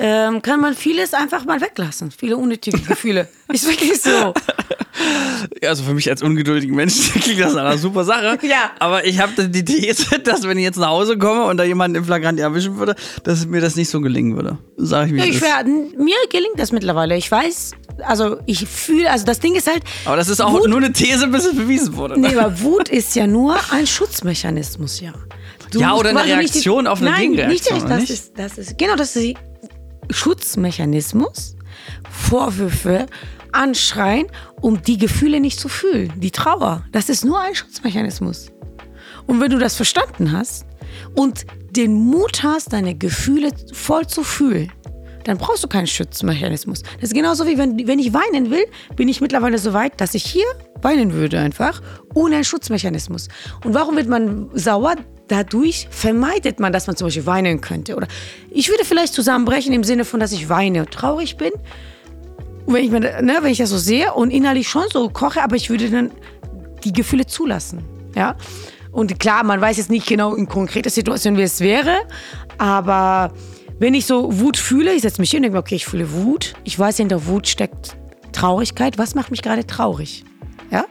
Ähm, 0.00 0.42
kann 0.42 0.60
man 0.60 0.74
vieles 0.74 1.12
einfach 1.14 1.44
mal 1.44 1.60
weglassen. 1.60 2.10
Viele 2.10 2.36
unnötige 2.36 2.78
Gefühle. 2.78 3.28
Ist 3.52 3.66
wirklich 3.66 4.00
so. 4.00 4.32
Ja, 5.62 5.70
Also 5.70 5.82
für 5.84 5.94
mich 5.94 6.08
als 6.08 6.22
ungeduldigen 6.22 6.74
Mensch 6.76 7.12
klingt 7.20 7.40
das 7.40 7.54
nach 7.54 7.64
einer 7.64 7.78
super 7.78 8.04
Sache. 8.04 8.38
Ja. 8.42 8.70
Aber 8.78 9.04
ich 9.06 9.18
habe 9.20 9.48
die 9.48 9.64
These, 9.64 10.18
dass 10.20 10.42
wenn 10.46 10.58
ich 10.58 10.64
jetzt 10.64 10.78
nach 10.78 10.88
Hause 10.88 11.16
komme 11.18 11.44
und 11.44 11.56
da 11.56 11.64
jemanden 11.64 11.96
im 11.96 12.04
Flagrant 12.04 12.38
erwischen 12.38 12.76
würde, 12.78 12.94
dass 13.24 13.46
mir 13.46 13.60
das 13.60 13.76
nicht 13.76 13.88
so 13.90 14.00
gelingen 14.00 14.36
würde. 14.36 14.58
Sag 14.76 15.06
ich 15.06 15.12
mir. 15.12 15.26
Ich 15.26 15.40
wär, 15.40 15.64
mir 15.64 16.16
gelingt 16.30 16.58
das 16.58 16.70
mittlerweile. 16.72 17.16
Ich 17.16 17.30
weiß, 17.30 17.72
also 18.04 18.38
ich 18.46 18.66
fühle, 18.68 19.10
also 19.10 19.24
das 19.24 19.40
Ding 19.40 19.54
ist 19.56 19.66
halt. 19.68 19.82
aber 20.04 20.16
das 20.16 20.28
ist 20.28 20.40
auch 20.40 20.52
Wut, 20.52 20.68
nur 20.68 20.78
eine 20.78 20.92
These, 20.92 21.26
bis 21.28 21.44
es 21.46 21.56
bewiesen 21.56 21.96
wurde. 21.96 22.20
Nee, 22.20 22.36
aber 22.36 22.60
Wut 22.60 22.88
ist 22.88 23.16
ja 23.16 23.26
nur 23.26 23.56
ein 23.72 23.86
Schutzmechanismus, 23.86 25.00
ja. 25.00 25.12
Du 25.72 25.80
Ja, 25.80 25.94
oder 25.94 26.10
eine 26.10 26.20
nicht 26.20 26.28
die- 26.28 26.32
Reaktion 26.58 26.86
auf 26.86 27.00
eine 27.00 27.10
Nein, 27.10 27.32
Gegenreaktion, 27.32 27.78
Nicht, 27.78 27.90
das, 27.90 28.00
nicht? 28.00 28.10
Ist, 28.10 28.32
das 28.38 28.58
ist, 28.58 28.78
genau, 28.78 28.96
das 28.96 29.14
ist 29.16 29.22
die 29.22 29.36
Schutzmechanismus. 30.10 31.56
Vorwürfe, 32.10 33.06
Anschreien, 33.52 34.26
um 34.60 34.82
die 34.82 34.98
Gefühle 34.98 35.40
nicht 35.40 35.58
zu 35.58 35.68
fühlen. 35.68 36.12
Die 36.16 36.30
Trauer, 36.30 36.84
das 36.92 37.08
ist 37.08 37.24
nur 37.24 37.40
ein 37.40 37.54
Schutzmechanismus. 37.54 38.50
Und 39.26 39.40
wenn 39.40 39.50
du 39.50 39.58
das 39.58 39.76
verstanden 39.76 40.32
hast 40.32 40.66
und 41.14 41.46
den 41.70 41.92
Mut 41.92 42.42
hast, 42.42 42.72
deine 42.72 42.94
Gefühle 42.94 43.50
voll 43.72 44.06
zu 44.06 44.22
fühlen, 44.22 44.72
dann 45.24 45.36
brauchst 45.36 45.62
du 45.62 45.68
keinen 45.68 45.86
Schutzmechanismus. 45.86 46.82
Das 46.82 47.10
ist 47.10 47.14
genauso 47.14 47.46
wie 47.46 47.58
wenn, 47.58 47.86
wenn 47.86 47.98
ich 47.98 48.14
weinen 48.14 48.50
will, 48.50 48.64
bin 48.96 49.08
ich 49.08 49.20
mittlerweile 49.20 49.58
so 49.58 49.74
weit, 49.74 50.00
dass 50.00 50.14
ich 50.14 50.24
hier 50.24 50.46
weinen 50.80 51.12
würde 51.12 51.38
einfach, 51.38 51.82
ohne 52.14 52.36
einen 52.36 52.44
Schutzmechanismus. 52.44 53.28
Und 53.64 53.74
warum 53.74 53.96
wird 53.96 54.08
man 54.08 54.48
sauer? 54.54 54.94
Dadurch 55.28 55.88
vermeidet 55.90 56.58
man, 56.58 56.72
dass 56.72 56.86
man 56.86 56.96
zum 56.96 57.06
Beispiel 57.06 57.26
weinen 57.26 57.60
könnte. 57.60 57.96
Oder 57.96 58.08
ich 58.50 58.68
würde 58.68 58.84
vielleicht 58.84 59.14
zusammenbrechen 59.14 59.72
im 59.72 59.84
Sinne 59.84 60.04
von, 60.04 60.20
dass 60.20 60.32
ich 60.32 60.48
weine 60.48 60.80
und 60.80 60.90
traurig 60.90 61.36
bin. 61.36 61.52
Und 62.66 62.74
wenn 62.74 62.84
ich, 62.84 62.90
mir, 62.90 63.00
ne, 63.00 63.38
wenn 63.40 63.52
ich 63.52 63.58
das 63.58 63.70
so 63.70 63.78
sehe 63.78 64.14
und 64.14 64.30
innerlich 64.30 64.68
schon 64.68 64.84
so 64.92 65.08
koche, 65.08 65.42
aber 65.42 65.56
ich 65.56 65.70
würde 65.70 65.90
dann 65.90 66.10
die 66.84 66.92
Gefühle 66.92 67.26
zulassen. 67.26 67.82
Ja? 68.14 68.36
Und 68.90 69.18
klar, 69.18 69.44
man 69.44 69.60
weiß 69.60 69.76
jetzt 69.76 69.90
nicht 69.90 70.06
genau 70.06 70.34
in 70.34 70.48
konkreter 70.48 70.90
Situation, 70.90 71.36
wie 71.36 71.42
es 71.42 71.60
wäre, 71.60 71.96
aber 72.56 73.32
wenn 73.78 73.94
ich 73.94 74.06
so 74.06 74.40
Wut 74.40 74.56
fühle, 74.56 74.92
ich 74.92 75.02
setze 75.02 75.20
mich 75.20 75.30
hin 75.30 75.38
und 75.38 75.42
denke 75.44 75.56
mir, 75.56 75.60
okay, 75.60 75.76
ich 75.76 75.86
fühle 75.86 76.12
Wut. 76.12 76.54
Ich 76.64 76.78
weiß, 76.78 76.96
hinter 76.96 77.26
Wut 77.26 77.46
steckt 77.46 77.96
Traurigkeit. 78.32 78.98
Was 78.98 79.14
macht 79.14 79.30
mich 79.30 79.42
gerade 79.42 79.66
traurig? 79.66 80.24
Ja? 80.70 80.84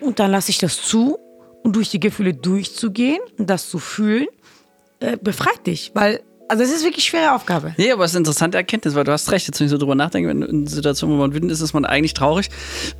Und 0.00 0.18
dann 0.18 0.30
lasse 0.30 0.50
ich 0.50 0.58
das 0.58 0.82
zu 0.82 1.18
und 1.62 1.76
durch 1.76 1.90
die 1.90 2.00
Gefühle 2.00 2.34
durchzugehen 2.34 3.20
und 3.38 3.48
das 3.50 3.68
zu 3.68 3.78
fühlen, 3.78 4.26
äh, 5.00 5.16
befreit 5.16 5.66
dich. 5.66 5.92
Weil, 5.94 6.20
also 6.48 6.62
es 6.62 6.70
ist 6.70 6.84
wirklich 6.84 7.12
eine 7.12 7.20
schwere 7.20 7.34
Aufgabe. 7.34 7.74
Nee, 7.76 7.92
aber 7.92 8.04
es 8.04 8.12
ist 8.12 8.16
eine 8.16 8.20
interessante 8.22 8.56
Erkenntnis, 8.56 8.94
weil 8.94 9.04
du 9.04 9.12
hast 9.12 9.30
recht, 9.30 9.46
jetzt 9.46 9.60
wenn 9.60 9.66
ich 9.66 9.70
so 9.70 9.78
drüber 9.78 9.94
nachdenke, 9.94 10.28
wenn 10.28 10.42
in 10.42 10.66
Situationen, 10.66 11.16
wo 11.16 11.20
man 11.20 11.34
wütend 11.34 11.52
ist, 11.52 11.60
ist 11.60 11.72
man 11.74 11.84
eigentlich 11.84 12.14
traurig. 12.14 12.48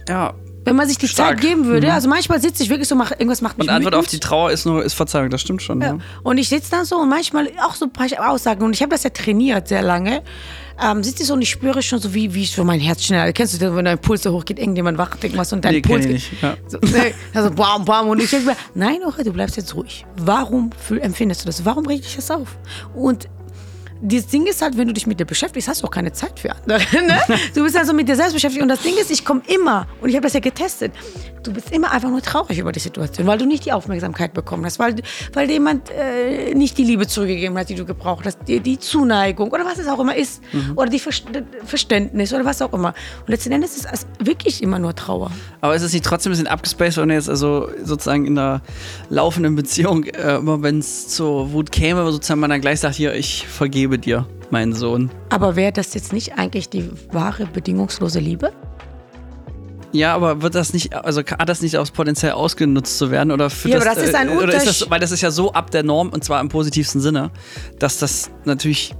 Ja. 0.09 0.35
Wenn 0.65 0.77
man 0.77 0.87
sich 0.87 0.99
die 0.99 1.09
Stark. 1.09 1.41
Zeit 1.41 1.41
geben 1.41 1.65
würde, 1.65 1.93
also 1.95 2.11
manchmal 2.11 2.43
sitze 2.43 2.63
ich 2.63 2.69
wirklich 2.69 2.89
so, 2.89 2.95
mach, 2.95 3.13
irgendwas 3.13 3.41
macht 3.41 3.57
mich 3.57 3.69
Und 3.69 3.75
Antwort 3.75 3.95
wütend. 3.95 4.05
auf 4.07 4.11
die 4.11 4.21
Trauer 4.21 4.51
ist 4.51 4.67
nur 4.67 4.85
ist 4.85 4.93
Verzeihung, 4.95 5.31
das 5.31 5.41
stimmt 5.41 5.63
schon. 5.63 5.81
Ja. 5.81 5.95
Ja. 5.95 5.99
Und 6.23 6.37
ich 6.37 6.51
sitze 6.51 6.71
dann 6.71 6.85
so 6.85 6.97
und 6.97 7.09
manchmal 7.09 7.51
auch 7.67 7.75
so 7.75 7.87
ein 7.87 7.93
paar 7.93 8.07
Aussagen. 8.31 8.63
Und 8.65 8.75
ich 8.75 8.83
habe 8.83 8.91
das 8.91 9.03
ja 9.03 9.11
trainiert 9.11 9.69
sehr 9.69 9.83
lange. 9.83 10.23
Ähm, 10.83 11.03
sitze 11.03 11.23
ich 11.23 11.29
so 11.29 11.35
und 11.35 11.43
ich 11.43 11.51
spüre 11.51 11.83
schon 11.83 11.99
so, 11.99 12.15
wie, 12.15 12.33
wie 12.35 12.45
so 12.45 12.63
mein 12.65 12.79
Herz 12.81 13.03
schnell. 13.05 13.33
Kennst 13.33 13.55
du 13.55 13.59
das, 13.59 13.75
wenn 13.75 13.85
dein 13.85 13.99
Puls 13.99 14.23
so 14.23 14.33
hoch 14.33 14.45
geht, 14.45 14.59
irgendjemand 14.59 14.97
wacht, 14.99 15.23
irgendwas 15.25 15.53
und 15.53 15.65
dein 15.65 15.75
Nee, 15.75 15.81
Puls 15.81 16.05
ich 16.07 16.31
geht. 16.31 16.33
nicht, 16.33 16.43
ja. 16.43 16.57
So, 16.69 16.79
ne, 16.79 17.13
also 17.35 17.51
bam, 17.51 17.85
bam. 17.85 18.09
Und 18.09 18.23
ich 18.23 18.31
denke 18.31 18.47
mir, 18.47 18.57
nein, 18.75 18.99
okay, 19.05 19.25
du 19.25 19.33
bleibst 19.33 19.57
jetzt 19.57 19.75
ruhig. 19.75 20.07
Warum 20.17 20.71
empfindest 21.01 21.43
du 21.43 21.47
das? 21.47 21.65
Warum 21.65 21.87
regt 21.87 22.05
dich 22.05 22.17
das 22.17 22.31
auf? 22.31 22.57
Und 22.95 23.29
das 24.01 24.27
Ding 24.27 24.47
ist 24.47 24.63
halt, 24.63 24.77
wenn 24.77 24.87
du 24.87 24.95
dich 24.95 25.07
mit 25.07 25.19
dir 25.19 25.25
beschäftigst, 25.25 25.69
hast 25.69 25.83
du 25.83 25.87
auch 25.87 25.91
keine 25.91 26.13
Zeit 26.13 26.39
für 26.39 26.53
andere. 26.55 26.79
Ne? 27.09 27.19
Du 27.55 27.63
bist 27.63 27.77
also 27.77 27.93
mit 27.95 28.09
dir 28.09 28.17
selbst 28.17 28.35
beschäftigt. 28.35 28.63
Und 28.63 28.69
das 28.69 28.83
Ding 28.83 28.95
ist, 28.97 29.11
ich 29.11 29.25
komme 29.25 29.41
immer, 29.47 29.87
und 30.01 30.11
ich 30.11 30.15
habe 30.15 30.25
das 30.25 30.35
ja 30.35 30.41
getestet, 30.41 30.93
du 31.43 31.53
bist 31.53 31.73
immer 31.73 31.91
einfach 31.91 32.11
nur 32.11 32.21
traurig 32.21 32.59
über 32.59 32.73
die 32.73 32.81
Situation, 32.81 33.27
weil 33.27 33.39
du 33.39 33.47
nicht 33.47 33.65
die 33.65 33.73
Aufmerksamkeit 33.73 34.35
bekommen 34.35 34.65
hast, 34.65 34.79
weil, 34.79 34.97
weil 35.33 35.47
dir 35.47 35.55
jemand 35.55 35.91
äh, 35.91 36.55
nicht 36.55 36.77
die 36.77 36.85
Liebe 36.85 37.07
zurückgegeben 37.07 37.57
hat, 37.57 37.69
die 37.69 37.75
du 37.75 37.85
gebraucht 37.85 38.27
hast, 38.27 38.39
die, 38.47 38.61
die 38.61 38.79
Zuneigung 38.79 39.51
oder 39.51 39.65
was 39.65 39.79
es 39.79 39.89
auch 39.89 39.99
immer 39.99 40.17
ist, 40.17 40.43
oder 40.77 40.91
die 40.91 40.99
Verst 40.99 41.25
Verständnis 41.65 42.33
oder 42.33 42.45
was 42.45 42.63
auch 42.63 42.73
immer. 42.73 42.95
Und 43.21 43.29
letzten 43.29 43.53
Endes 43.53 43.77
ist 43.77 43.87
es 43.91 44.07
wirklich 44.21 44.63
immer 44.63 44.79
nur 44.79 44.95
Trauer. 44.95 45.31
Aber 45.61 45.75
ist 45.75 45.83
es 45.83 45.93
nicht 45.93 46.05
trotzdem 46.05 46.31
ein 46.31 46.35
bisschen 46.35 46.47
abgespaced, 46.47 46.99
wenn 46.99 47.09
du 47.09 47.15
jetzt 47.15 47.29
also 47.29 47.69
sozusagen 47.83 48.27
in 48.27 48.39
einer 48.39 48.63
laufenden 49.09 49.57
Beziehung, 49.57 50.05
äh, 50.05 50.37
immer 50.37 50.63
wenn 50.63 50.79
es 50.79 51.09
zur 51.09 51.53
Wut 51.53 51.73
käme, 51.73 52.11
sozusagen 52.11 52.41
man 52.41 52.51
dann 52.51 52.61
gleich 52.61 52.81
sagt, 52.81 52.97
hier, 52.97 53.15
ich 53.15 53.47
vergebe 53.47 53.88
dir, 53.97 54.27
meinen 54.51 54.75
Sohn. 54.75 55.11
Aber 55.31 55.57
wäre 55.57 55.73
das 55.73 55.95
jetzt 55.95 56.13
nicht 56.13 56.37
eigentlich 56.37 56.69
die 56.69 56.91
wahre, 57.13 57.47
bedingungslose 57.47 58.21
Liebe? 58.21 58.53
Ja, 59.93 60.15
aber 60.15 60.43
wird 60.43 60.55
das 60.55 60.75
nicht, 60.75 60.95
also 60.95 61.23
hat 61.23 61.49
das 61.49 61.63
nicht 61.63 61.79
auch 61.79 61.91
potenziell 61.93 62.33
ausgenutzt 62.33 62.99
zu 62.99 63.11
werden? 63.11 63.31
Oder 63.33 63.49
Ja, 63.65 63.79
das, 63.79 63.87
aber 63.87 63.95
das 63.95 64.05
ist 64.05 64.15
ein 64.15 64.29
äh, 64.29 64.33
oder 64.33 64.39
ist 64.39 64.43
Unterschied. 64.43 64.83
das, 64.83 64.91
Weil 64.91 65.01
das 65.01 65.13
ist 65.13 65.21
ja 65.23 65.31
so 65.31 65.53
ab 65.53 65.71
der 65.71 65.83
Norm 65.83 66.11
und 66.11 66.23
zwar 66.25 66.41
im 66.41 66.49
positivsten 66.49 67.01
Sinne, 67.01 67.31
dass 67.79 67.99
das 67.99 68.31
natürlich 68.45 68.95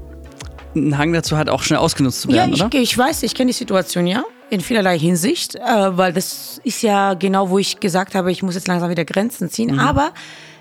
einen 0.75 0.97
Hang 0.97 1.13
dazu 1.13 1.37
hat, 1.37 1.49
auch 1.51 1.63
schnell 1.63 1.79
ausgenutzt 1.79 2.23
zu 2.23 2.29
werden, 2.29 2.55
ja, 2.55 2.67
oder? 2.67 2.75
ich, 2.75 2.93
ich 2.93 2.99
weiß, 2.99 3.23
ich 3.23 3.35
kenne 3.35 3.49
die 3.51 3.57
Situation, 3.57 4.07
ja. 4.07 4.23
In 4.51 4.63
vielerlei 4.63 4.99
Hinsicht, 4.99 5.57
äh, 5.57 5.61
weil 5.99 6.15
das 6.15 6.59
ist 6.65 6.83
ja 6.83 7.13
genau, 7.13 7.51
wo 7.51 7.59
ich 7.59 7.81
gesagt 7.81 8.15
habe, 8.15 8.33
ich 8.33 8.43
muss 8.43 8.55
jetzt 8.55 8.67
langsam 8.67 8.89
wieder 8.89 9.05
Grenzen 9.05 9.51
ziehen. 9.51 9.73
Mhm. 9.73 9.81
Aber 9.81 10.13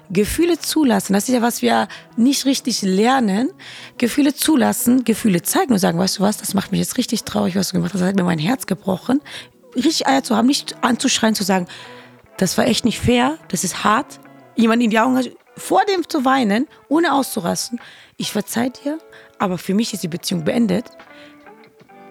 Gefühle 0.10 0.60
zulassen, 0.60 1.14
das 1.14 1.28
ist 1.28 1.36
ja, 1.36 1.42
was 1.42 1.62
wir 1.62 1.88
nicht 2.16 2.46
richtig 2.46 2.82
lernen. 2.82 3.50
Gefühle 3.98 4.34
zulassen, 4.34 5.04
Gefühle 5.04 5.42
zeigen 5.42 5.74
und 5.74 5.80
sagen, 5.80 6.00
weißt 6.00 6.20
du 6.20 6.24
was, 6.24 6.38
das 6.38 6.54
macht 6.54 6.72
mich 6.72 6.80
jetzt 6.80 6.98
richtig 6.98 7.24
traurig, 7.24 7.56
was 7.56 7.70
du 7.70 7.74
gemacht 7.74 7.94
hast, 7.94 8.02
das 8.02 8.10
hat 8.10 8.16
mir 8.16 8.24
mein 8.24 8.40
Herz 8.40 8.66
gebrochen. 8.66 9.22
Richtig 9.76 10.08
Eier 10.08 10.24
zu 10.24 10.36
haben, 10.36 10.48
nicht 10.48 10.76
anzuschreien, 10.84 11.36
zu 11.36 11.44
sagen, 11.44 11.68
das 12.38 12.58
war 12.58 12.66
echt 12.66 12.86
nicht 12.86 13.00
fair, 13.00 13.38
das 13.50 13.64
ist 13.64 13.84
hart. 13.84 14.20
Jemand 14.56 14.82
in 14.82 14.90
die 14.90 15.00
Augen 15.00 15.22
vor 15.56 15.82
dem 15.86 16.08
zu 16.08 16.24
weinen, 16.26 16.68
ohne 16.88 17.14
auszurasten. 17.14 17.80
Ich 18.16 18.32
verzeih 18.32 18.70
dir, 18.70 19.00
aber 19.40 19.58
für 19.58 19.74
mich 19.74 19.94
ist 19.94 20.04
die 20.04 20.08
Beziehung 20.08 20.44
beendet 20.44 20.86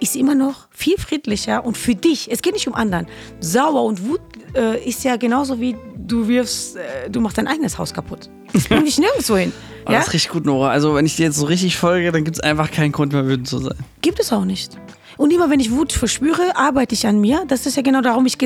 ist 0.00 0.16
immer 0.16 0.34
noch 0.34 0.68
viel 0.70 0.98
friedlicher 0.98 1.64
und 1.64 1.76
für 1.76 1.94
dich, 1.94 2.30
es 2.30 2.42
geht 2.42 2.54
nicht 2.54 2.68
um 2.68 2.74
anderen. 2.74 3.06
Sauer 3.40 3.84
und 3.84 4.06
Wut 4.06 4.20
äh, 4.56 4.88
ist 4.88 5.04
ja 5.04 5.16
genauso 5.16 5.60
wie 5.60 5.76
du 5.96 6.26
wirfst, 6.28 6.76
äh, 6.76 7.10
du 7.10 7.20
machst 7.20 7.38
dein 7.38 7.46
eigenes 7.46 7.78
Haus 7.78 7.92
kaputt. 7.92 8.30
Das 8.52 8.68
bringt 8.68 8.86
dich 8.86 8.98
nirgendwo 8.98 9.36
hin. 9.36 9.52
Oh, 9.86 9.92
Ja? 9.92 9.98
Das 9.98 10.08
ist 10.08 10.14
richtig 10.14 10.32
gut, 10.32 10.46
Nora. 10.46 10.70
Also, 10.70 10.94
wenn 10.94 11.06
ich 11.06 11.16
dir 11.16 11.26
jetzt 11.26 11.36
so 11.36 11.46
richtig 11.46 11.76
folge, 11.76 12.10
dann 12.12 12.24
gibt 12.24 12.36
es 12.36 12.40
einfach 12.42 12.70
keinen 12.70 12.92
Grund 12.92 13.12
mehr, 13.12 13.26
wütend 13.26 13.48
zu 13.48 13.58
sein. 13.58 13.76
Gibt 14.02 14.18
es 14.20 14.32
auch 14.32 14.44
nicht. 14.44 14.76
Und 15.16 15.32
immer 15.32 15.48
wenn 15.48 15.60
ich 15.60 15.70
Wut 15.70 15.92
verspüre, 15.92 16.56
arbeite 16.56 16.94
ich 16.94 17.06
an 17.06 17.20
mir. 17.20 17.44
Das 17.48 17.64
ist 17.66 17.76
ja 17.76 17.82
genau 17.82 18.02
darum, 18.02 18.26
ich 18.26 18.36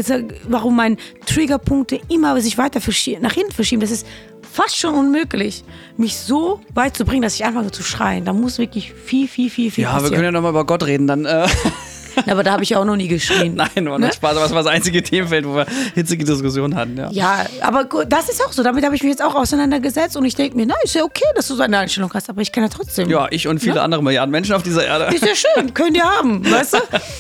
warum 0.49 0.77
meine 0.77 0.97
Triggerpunkte 1.27 2.01
immer 2.09 2.41
sich 2.41 2.59
weiter 2.59 2.81
nach 3.21 3.33
hinten 3.33 3.53
verschieben. 3.53 3.81
Das 3.81 3.91
ist 3.91 4.07
fast 4.53 4.77
schon 4.77 4.95
unmöglich, 4.95 5.65
mich 5.97 6.17
so 6.17 6.61
weit 6.75 6.97
zu 6.97 7.05
bringen, 7.05 7.23
dass 7.23 7.35
ich 7.35 7.45
anfange 7.45 7.71
zu 7.73 7.83
schreien. 7.83 8.25
Da 8.25 8.33
muss 8.33 8.59
wirklich 8.59 8.93
viel, 8.93 9.27
viel, 9.27 9.51
viel, 9.51 9.71
viel 9.71 9.83
Ja, 9.85 9.91
wir 9.91 9.95
passieren. 9.95 10.15
können 10.15 10.25
ja 10.27 10.33
nochmal 10.33 10.53
über 10.53 10.65
Gott 10.65 10.85
reden. 10.85 11.07
Dann, 11.09 11.25
äh, 11.25 11.47
Aber 12.27 12.43
da 12.43 12.53
habe 12.53 12.63
ich 12.63 12.77
auch 12.77 12.85
noch 12.85 12.97
nie 12.97 13.09
geschrien. 13.09 13.55
nein, 13.75 13.89
war 13.89 13.99
Ne? 13.99 14.13
Spaß. 14.13 14.37
Aber 14.37 14.47
es 14.47 14.53
war 14.53 14.63
das 14.63 14.73
einzige 14.73 15.03
Themenfeld, 15.03 15.47
wo 15.47 15.55
wir 15.55 15.67
hitzige 15.95 16.25
Diskussionen 16.25 16.75
hatten. 16.75 16.97
Ja. 16.97 17.11
Ja, 17.11 17.47
aber 17.61 17.85
das 18.07 18.29
ist 18.29 18.45
auch 18.45 18.53
so. 18.53 18.63
Damit 18.63 18.85
habe 18.85 18.95
ich 18.97 19.03
mich 19.03 19.11
jetzt 19.11 19.23
auch 19.23 19.35
auseinandergesetzt 19.35 20.17
und 20.17 20.25
ich 20.25 20.35
denke 20.35 20.57
mir, 20.57 20.67
na, 20.67 20.75
ist 20.83 20.95
ja 20.95 21.05
okay, 21.05 21.25
dass 21.35 21.49
du 21.49 21.55
so 21.55 21.63
eine 21.63 21.79
Einstellung 21.79 22.11
hast, 22.15 22.31
aber 22.31 22.41
ich 22.41 22.53
kann 22.53 22.63
ja 22.63 22.69
trotzdem. 22.69 23.11
Ja, 23.11 23.27
ich 23.31 23.47
und 23.47 23.59
viele 23.61 23.83
andere 23.83 24.03
Milliarden 24.03 24.31
Menschen 24.31 24.55
auf 24.55 24.63
dieser 24.63 24.87
Erde. 24.87 25.15
Ist 25.15 25.25
ja 25.25 25.35
schön, 25.35 25.75
könnt 25.75 25.97
ihr 25.97 26.05
haben, 26.05 26.49
weißt 26.51 26.75
du? 26.75 26.79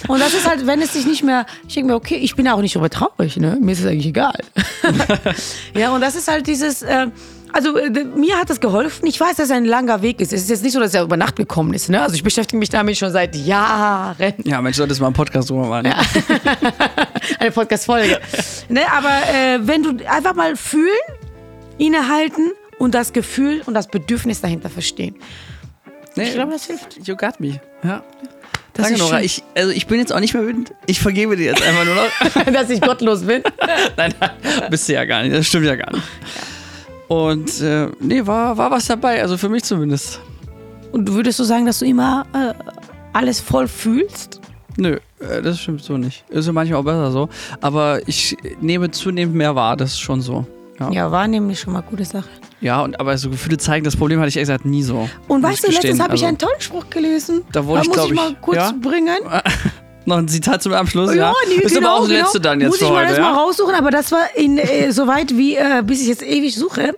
Und 0.08 0.20
das 0.20 0.34
ist 0.34 0.48
halt, 0.48 0.66
wenn 0.66 0.80
es 0.80 0.92
sich 0.92 1.06
nicht 1.06 1.22
mehr, 1.22 1.46
ich 1.66 1.74
denke 1.74 1.92
mir, 1.92 1.96
okay, 1.96 2.16
ich 2.16 2.34
bin 2.36 2.46
ja 2.46 2.54
auch 2.54 2.60
nicht 2.60 2.74
darüber 2.74 2.90
traurig, 2.90 3.36
ne? 3.36 3.58
Mir 3.60 3.72
ist 3.72 3.80
es 3.80 3.86
eigentlich 3.86 4.06
egal. 4.06 4.38
ja, 5.74 5.92
und 5.94 6.00
das 6.00 6.14
ist 6.14 6.28
halt 6.28 6.46
dieses, 6.46 6.82
äh, 6.82 7.08
also 7.52 7.76
äh, 7.76 7.90
mir 8.04 8.38
hat 8.38 8.50
das 8.50 8.60
geholfen. 8.60 9.06
Ich 9.06 9.18
weiß, 9.20 9.36
dass 9.36 9.46
es 9.46 9.50
ein 9.50 9.64
langer 9.64 10.02
Weg 10.02 10.20
ist. 10.20 10.32
Es 10.32 10.42
ist 10.42 10.50
jetzt 10.50 10.62
nicht 10.62 10.72
so, 10.72 10.80
dass 10.80 10.94
er 10.94 11.02
über 11.02 11.16
Nacht 11.16 11.36
gekommen 11.36 11.74
ist, 11.74 11.88
ne? 11.88 12.00
Also 12.02 12.14
ich 12.14 12.22
beschäftige 12.22 12.58
mich 12.58 12.68
damit 12.68 12.96
schon 12.96 13.10
seit 13.12 13.34
Jahren. 13.36 14.34
Ja, 14.44 14.60
Mensch, 14.60 14.76
solltest 14.76 15.00
mal 15.00 15.08
einen 15.08 15.14
Podcast 15.14 15.50
drüber 15.50 15.66
machen. 15.66 15.92
eine 17.38 17.50
Podcast-Folge. 17.50 18.20
ne, 18.68 18.80
aber 18.92 19.08
äh, 19.32 19.58
wenn 19.62 19.82
du 19.82 19.90
einfach 20.08 20.34
mal 20.34 20.56
fühlen, 20.56 20.86
innehalten 21.78 22.52
und 22.78 22.94
das 22.94 23.12
Gefühl 23.12 23.62
und 23.66 23.74
das 23.74 23.88
Bedürfnis 23.88 24.40
dahinter 24.40 24.70
verstehen. 24.70 25.16
Nee, 26.16 26.24
Ich 26.24 26.34
glaube, 26.34 26.52
das 26.52 26.66
hilft. 26.66 27.06
You 27.06 27.16
got 27.16 27.40
me. 27.40 27.60
Ja. 27.82 28.02
Das 28.74 28.86
Danke, 28.86 29.00
Nora. 29.00 29.22
Ich, 29.22 29.42
also 29.54 29.70
ich 29.70 29.86
bin 29.86 29.98
jetzt 29.98 30.12
auch 30.12 30.20
nicht 30.20 30.34
mehr 30.34 30.44
wütend. 30.44 30.72
Ich 30.86 31.00
vergebe 31.00 31.36
dir 31.36 31.46
jetzt 31.46 31.62
einfach 31.62 31.84
nur 31.84 31.94
noch. 31.94 32.44
Dass 32.52 32.70
ich 32.70 32.80
gottlos 32.80 33.22
bin. 33.22 33.42
nein, 33.96 34.14
nein, 34.20 34.30
bist 34.70 34.88
du 34.88 34.92
ja 34.92 35.04
gar 35.04 35.22
nicht. 35.22 35.34
Das 35.34 35.46
stimmt 35.46 35.66
ja 35.66 35.76
gar 35.76 35.92
nicht. 35.92 36.04
Und 37.10 37.60
äh, 37.60 37.88
nee, 37.98 38.24
war, 38.24 38.56
war 38.56 38.70
was 38.70 38.86
dabei. 38.86 39.20
Also 39.20 39.36
für 39.36 39.48
mich 39.48 39.64
zumindest. 39.64 40.20
Und 40.92 41.06
du 41.06 41.14
würdest 41.14 41.38
so 41.38 41.44
sagen, 41.44 41.66
dass 41.66 41.80
du 41.80 41.84
immer 41.84 42.24
äh, 42.32 42.54
alles 43.12 43.40
voll 43.40 43.66
fühlst? 43.66 44.40
Nö, 44.76 44.98
äh, 45.18 45.42
das 45.42 45.58
stimmt 45.58 45.82
so 45.82 45.98
nicht. 45.98 46.24
Ist 46.28 46.46
ja 46.46 46.52
manchmal 46.52 46.78
auch 46.78 46.84
besser 46.84 47.10
so. 47.10 47.28
Aber 47.60 48.06
ich 48.06 48.36
nehme 48.60 48.92
zunehmend 48.92 49.34
mehr 49.34 49.56
wahr. 49.56 49.76
Das 49.76 49.90
ist 49.90 49.98
schon 49.98 50.20
so. 50.20 50.46
Ja, 50.78 50.90
Ja, 50.92 51.10
war 51.10 51.26
nämlich 51.26 51.58
schon 51.58 51.72
mal 51.72 51.82
gute 51.82 52.04
Sache. 52.04 52.28
ja 52.60 52.80
und 52.80 52.98
aber 53.00 53.18
so 53.18 53.28
Gefühle 53.28 53.58
zeigen, 53.58 53.84
das 53.84 53.96
Problem 53.96 54.20
hatte 54.20 54.28
ich 54.28 54.36
ehrlich 54.36 54.48
gesagt 54.48 54.64
nie 54.64 54.82
so. 54.84 55.08
Und 55.26 55.42
weißt 55.42 55.64
du, 55.64 55.68
ich 55.68 55.74
letztens 55.82 55.98
habe 56.00 56.14
ich 56.14 56.20
Also, 56.22 56.26
einen 56.28 56.38
tollen 56.38 56.60
Spruch 56.60 56.88
gelesen. 56.90 57.42
Da 57.52 57.66
wurde 57.66 57.82
ich, 57.82 57.88
muss 57.88 57.96
glaub 57.96 58.08
ich 58.08 58.14
mal 58.14 58.30
ich- 58.30 58.40
kurz 58.40 58.56
ja? 58.56 58.72
bringen. 58.80 59.18
Noch 60.10 60.18
ein 60.18 60.26
Zitat 60.26 60.60
zum 60.60 60.72
Abschluss, 60.72 61.14
ja? 61.14 61.32
nee, 61.48 61.62
Bist 61.62 61.76
aber 61.76 61.94
auch 61.94 62.00
das 62.00 62.08
letzte 62.08 62.40
dann 62.40 62.60
jetzt 62.60 62.70
Muss 62.70 62.78
für 62.78 62.86
ich 62.86 62.90
mal 62.90 63.02
heute, 63.02 63.08
das 63.10 63.18
ja? 63.18 63.30
mal 63.30 63.34
raussuchen, 63.34 63.74
aber 63.76 63.92
das 63.92 64.10
war 64.10 64.34
in 64.34 64.58
äh, 64.58 64.90
so 64.90 65.06
weit 65.06 65.36
wie, 65.36 65.54
äh, 65.54 65.84
bis 65.86 66.02
ich 66.02 66.08
jetzt 66.08 66.24
ewig 66.24 66.56
suche. 66.56 66.96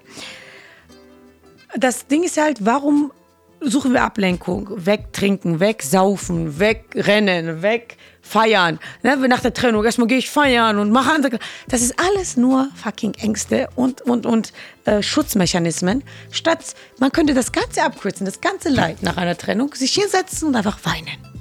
Das 1.77 2.07
Ding 2.07 2.23
ist 2.23 2.41
halt, 2.41 2.65
warum 2.65 3.13
suchen 3.61 3.93
wir 3.93 4.03
Ablenkung? 4.03 4.71
Wegtrinken, 4.75 5.61
wegsaufen, 5.61 6.59
wegrennen, 6.59 7.61
wegfeiern. 7.61 8.79
Ne? 9.03 9.17
Nach 9.29 9.41
der 9.41 9.53
Trennung 9.53 9.85
erstmal 9.85 10.09
gehe 10.09 10.17
ich 10.17 10.31
feiern 10.31 10.79
und 10.79 10.91
mache 10.91 11.13
andere. 11.13 11.39
Das 11.69 11.83
ist 11.83 11.95
alles 11.99 12.39
nur 12.39 12.69
fucking 12.83 13.13
Ängste 13.21 13.69
und, 13.75 14.01
und, 14.01 14.25
und 14.25 14.55
äh, 14.87 15.03
Schutzmechanismen. 15.03 16.03
Statt, 16.31 16.75
man 16.99 17.13
könnte 17.13 17.35
das 17.35 17.53
Ganze 17.53 17.83
abkürzen, 17.83 18.25
das 18.25 18.41
ganze 18.41 18.71
Leid 18.71 19.03
nach 19.03 19.19
einer 19.19 19.37
Trennung, 19.37 19.75
sich 19.75 19.93
hinsetzen 19.93 20.49
und 20.49 20.57
einfach 20.57 20.79
weinen 20.85 21.32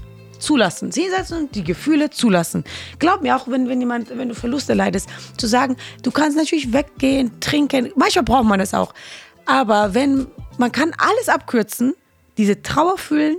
zulassen. 0.42 0.92
Sie 0.92 1.04
hinsetzen 1.04 1.38
und 1.38 1.56
die 1.56 1.64
Gefühle 1.64 2.10
zulassen. 2.10 2.64
Glaub 3.00 3.22
mir 3.22 3.36
auch, 3.36 3.48
wenn, 3.48 3.70
wenn 3.70 3.80
jemand, 3.80 4.16
wenn 4.18 4.30
du 4.30 4.36
Verluste 4.36 4.74
leidest, 4.74 5.10
zu 5.38 5.48
sagen, 5.48 5.78
du 6.04 6.12
kannst 6.12 6.38
natürlich 6.38 6.74
weggehen, 6.74 7.40
trinken. 7.40 7.92
Manchmal 7.96 8.24
braucht 8.24 8.46
man 8.46 8.60
das 8.60 8.74
auch. 8.74 8.94
Aber 9.46 9.94
wenn, 9.94 10.28
man 10.58 10.72
kann 10.72 10.94
alles 10.98 11.30
abkürzen, 11.30 11.94
diese 12.38 12.62
Trauer 12.62 12.98
fühlen, 12.98 13.38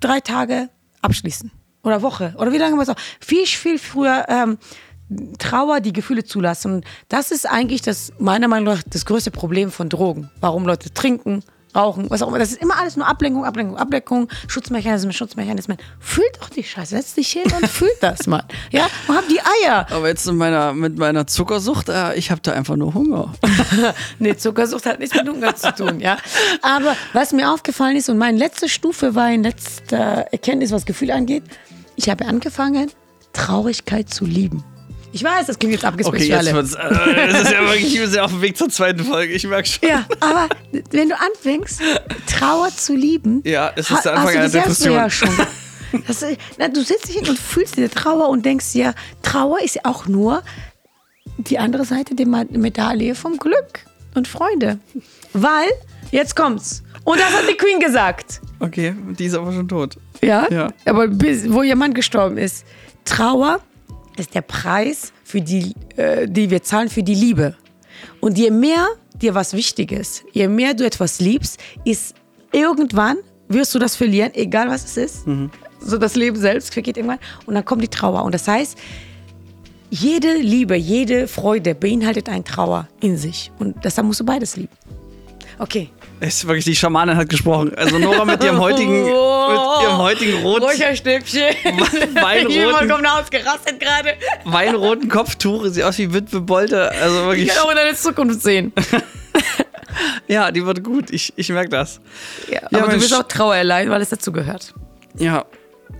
drei 0.00 0.20
Tage 0.20 0.68
abschließen. 1.02 1.50
Oder 1.82 2.02
Woche. 2.02 2.34
Oder 2.38 2.52
wie 2.52 2.58
lange 2.58 2.76
man 2.76 2.82
es 2.82 2.88
auch. 2.88 2.98
Viel, 3.20 3.46
viel 3.46 3.78
früher 3.78 4.26
ähm, 4.28 4.58
Trauer, 5.38 5.80
die 5.80 5.92
Gefühle 5.92 6.24
zulassen. 6.24 6.84
Das 7.08 7.30
ist 7.30 7.46
eigentlich 7.46 7.82
das, 7.82 8.12
meiner 8.18 8.48
Meinung 8.48 8.74
nach, 8.74 8.82
das 8.82 9.06
größte 9.06 9.30
Problem 9.30 9.70
von 9.70 9.88
Drogen. 9.88 10.30
Warum 10.40 10.66
Leute 10.66 10.92
trinken, 10.92 11.42
Rauchen, 11.74 12.08
was 12.08 12.22
auch 12.22 12.28
immer. 12.28 12.38
Das 12.38 12.50
ist 12.50 12.62
immer 12.62 12.78
alles 12.78 12.96
nur 12.96 13.06
Ablenkung, 13.06 13.44
Ablenkung, 13.44 13.76
Ablenkung, 13.76 14.28
Schutzmechanismen, 14.46 15.12
Schutzmechanismen. 15.12 15.76
Fühlt 16.00 16.40
doch 16.40 16.48
die 16.48 16.64
Scheiße. 16.64 16.96
Setz 16.96 17.14
dich 17.14 17.28
hin 17.30 17.44
und 17.44 17.68
fühlt 17.68 18.00
das 18.00 18.26
mal. 18.26 18.44
Ja, 18.70 18.88
und 19.06 19.16
hab 19.16 19.28
die 19.28 19.40
Eier. 19.40 19.86
Aber 19.90 20.08
jetzt 20.08 20.26
mit 20.26 20.36
meiner, 20.36 20.72
mit 20.72 20.98
meiner 20.98 21.26
Zuckersucht, 21.26 21.88
äh, 21.88 22.14
ich 22.14 22.30
habe 22.30 22.40
da 22.40 22.52
einfach 22.52 22.76
nur 22.76 22.94
Hunger. 22.94 23.34
nee, 24.18 24.36
Zuckersucht 24.36 24.86
hat 24.86 24.98
nichts 24.98 25.14
mit 25.14 25.28
Hunger 25.28 25.54
zu 25.54 25.74
tun, 25.74 26.00
ja. 26.00 26.16
Aber 26.62 26.96
was 27.12 27.32
mir 27.32 27.52
aufgefallen 27.52 27.96
ist 27.96 28.08
und 28.08 28.18
meine 28.18 28.38
letzte 28.38 28.68
Stufe 28.68 29.14
war 29.14 29.30
in 29.30 29.42
letzter 29.42 30.26
Erkenntnis, 30.32 30.72
was 30.72 30.86
Gefühl 30.86 31.10
angeht, 31.10 31.44
ich 31.96 32.08
habe 32.08 32.24
angefangen, 32.26 32.90
Traurigkeit 33.32 34.08
zu 34.08 34.24
lieben. 34.24 34.64
Ich 35.12 35.24
weiß, 35.24 35.46
das 35.46 35.58
klingt 35.58 35.72
jetzt 35.74 35.84
abgespaced 35.84 36.14
Okay, 36.22 36.28
jetzt 36.28 36.52
wird's, 36.52 36.74
äh, 36.74 37.26
das 37.32 37.42
ist 37.42 37.52
ja 37.52 37.60
wirklich, 37.62 37.94
ja 38.14 38.24
auf 38.24 38.30
dem 38.30 38.42
Weg 38.42 38.56
zur 38.56 38.68
zweiten 38.68 39.04
Folge, 39.04 39.32
ich 39.32 39.46
merke 39.46 39.66
schon. 39.68 39.88
Ja, 39.88 40.06
aber 40.20 40.48
wenn 40.90 41.08
du 41.08 41.14
anfängst, 41.18 41.80
Trauer 42.26 42.68
zu 42.76 42.94
lieben, 42.94 43.40
Ja, 43.44 43.72
es 43.74 43.90
ist 43.90 44.04
der 44.04 44.12
Anfang 44.14 44.36
einer 44.36 44.48
Depression. 44.48 44.92
Selbstbeherrschung. 44.94 45.30
Das, 46.06 46.20
ist- 46.22 46.38
na, 46.58 46.68
du 46.68 46.82
sitzt 46.82 47.08
dich 47.08 47.16
hin 47.16 47.28
und 47.28 47.38
fühlst 47.38 47.76
diese 47.78 47.88
Trauer 47.88 48.28
und 48.28 48.44
denkst 48.44 48.72
dir, 48.72 48.94
Trauer 49.22 49.60
ist 49.62 49.76
ja 49.76 49.82
auch 49.84 50.06
nur 50.06 50.42
die 51.38 51.58
andere 51.58 51.84
Seite 51.86 52.14
der 52.14 52.26
Medaille 52.26 53.14
vom 53.14 53.38
Glück 53.38 53.80
und 54.14 54.28
Freude. 54.28 54.78
Weil, 55.32 55.68
jetzt 56.10 56.36
kommt's. 56.36 56.82
Und 57.04 57.18
das 57.18 57.32
hat 57.32 57.48
die 57.50 57.56
Queen 57.56 57.80
gesagt. 57.80 58.40
Okay, 58.60 58.94
die 59.18 59.24
ist 59.24 59.34
aber 59.34 59.52
schon 59.52 59.66
tot. 59.68 59.96
Ja? 60.20 60.46
Ja. 60.50 60.68
Aber 60.84 61.06
bis, 61.08 61.50
wo 61.50 61.62
ihr 61.62 61.76
Mann 61.76 61.94
gestorben 61.94 62.36
ist. 62.36 62.66
Trauer 63.06 63.60
ist 64.18 64.34
der 64.34 64.42
Preis, 64.42 65.12
für 65.24 65.40
die, 65.40 65.74
äh, 65.96 66.26
die 66.28 66.50
wir 66.50 66.62
zahlen 66.62 66.88
für 66.88 67.02
die 67.02 67.14
Liebe. 67.14 67.56
Und 68.20 68.38
je 68.38 68.50
mehr 68.50 68.86
dir 69.14 69.34
was 69.34 69.52
wichtig 69.52 69.92
ist, 69.92 70.24
je 70.32 70.48
mehr 70.48 70.74
du 70.74 70.84
etwas 70.84 71.20
liebst, 71.20 71.60
ist 71.84 72.14
irgendwann 72.52 73.18
wirst 73.48 73.74
du 73.74 73.78
das 73.78 73.96
verlieren, 73.96 74.32
egal 74.34 74.68
was 74.68 74.84
es 74.84 74.96
ist. 74.96 75.26
So 75.80 75.98
das 75.98 76.16
Leben 76.16 76.36
selbst 76.36 76.72
vergeht 76.72 76.96
irgendwann. 76.96 77.18
Und 77.46 77.54
dann 77.54 77.64
kommt 77.64 77.82
die 77.82 77.88
Trauer. 77.88 78.22
Und 78.24 78.34
das 78.34 78.46
heißt, 78.46 78.76
jede 79.90 80.34
Liebe, 80.36 80.76
jede 80.76 81.28
Freude 81.28 81.74
beinhaltet 81.74 82.28
ein 82.28 82.44
Trauer 82.44 82.88
in 83.00 83.16
sich. 83.16 83.50
Und 83.58 83.84
deshalb 83.84 84.06
musst 84.06 84.20
du 84.20 84.24
beides 84.24 84.56
lieben. 84.56 84.72
Okay. 85.58 85.90
Es 86.20 86.34
ist 86.38 86.46
wirklich, 86.48 86.64
die 86.64 86.74
Schamanin 86.74 87.16
hat 87.16 87.28
gesprochen. 87.28 87.72
Also 87.76 87.98
Nora 87.98 88.24
mit 88.24 88.42
ihrem 88.42 88.58
heutigen, 88.58 89.04
mit 89.04 89.12
ihrem 89.12 89.98
heutigen 89.98 90.42
rot, 90.42 90.62
Räucherstäbchen. 90.62 91.42
Weinroten- 92.20 92.50
Jemand 92.50 92.90
kommt 92.90 93.06
ausgerastet 93.06 93.78
gerade. 93.78 94.14
weinroten 94.44 95.08
Kopftuch. 95.08 95.66
Sieht 95.66 95.84
aus 95.84 95.96
wie 95.98 96.12
Witwe 96.12 96.40
Bolte. 96.40 96.90
Also 96.90 97.18
Ich 97.20 97.26
wirklich, 97.26 97.48
kann 97.48 97.58
auch 97.64 97.70
in 97.70 97.76
deine 97.76 97.94
Zukunft 97.96 98.42
sehen. 98.42 98.72
ja, 100.28 100.50
die 100.50 100.64
wird 100.66 100.82
gut. 100.82 101.10
Ich, 101.10 101.32
ich 101.36 101.48
merke 101.50 101.70
das. 101.70 102.00
Ja, 102.50 102.62
Ja, 102.70 102.82
aber 102.82 102.92
du 102.92 103.00
wirst 103.00 103.14
auch 103.14 103.22
Trauer 103.22 103.54
erleiden, 103.56 103.90
weil 103.92 104.02
es 104.02 104.08
dazu 104.08 104.32
gehört. 104.32 104.74
Ja, 105.16 105.44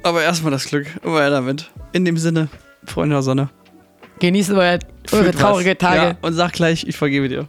aber 0.02 0.22
erstmal 0.22 0.50
das 0.50 0.64
Glück. 0.66 0.87
Woher 1.02 1.31
damit? 1.31 1.70
In 1.92 2.04
dem 2.04 2.16
Sinne, 2.16 2.48
Freunde 2.85 3.14
der 3.14 3.22
Sonne. 3.22 3.50
Genießt 4.18 4.50
eure, 4.50 4.81
eure 5.12 5.31
traurige 5.33 5.78
Tage. 5.78 5.96
Ja, 6.00 6.16
und 6.22 6.33
sag 6.35 6.52
gleich, 6.52 6.85
ich 6.88 6.96
vergebe 6.96 7.28
dir. 7.28 7.48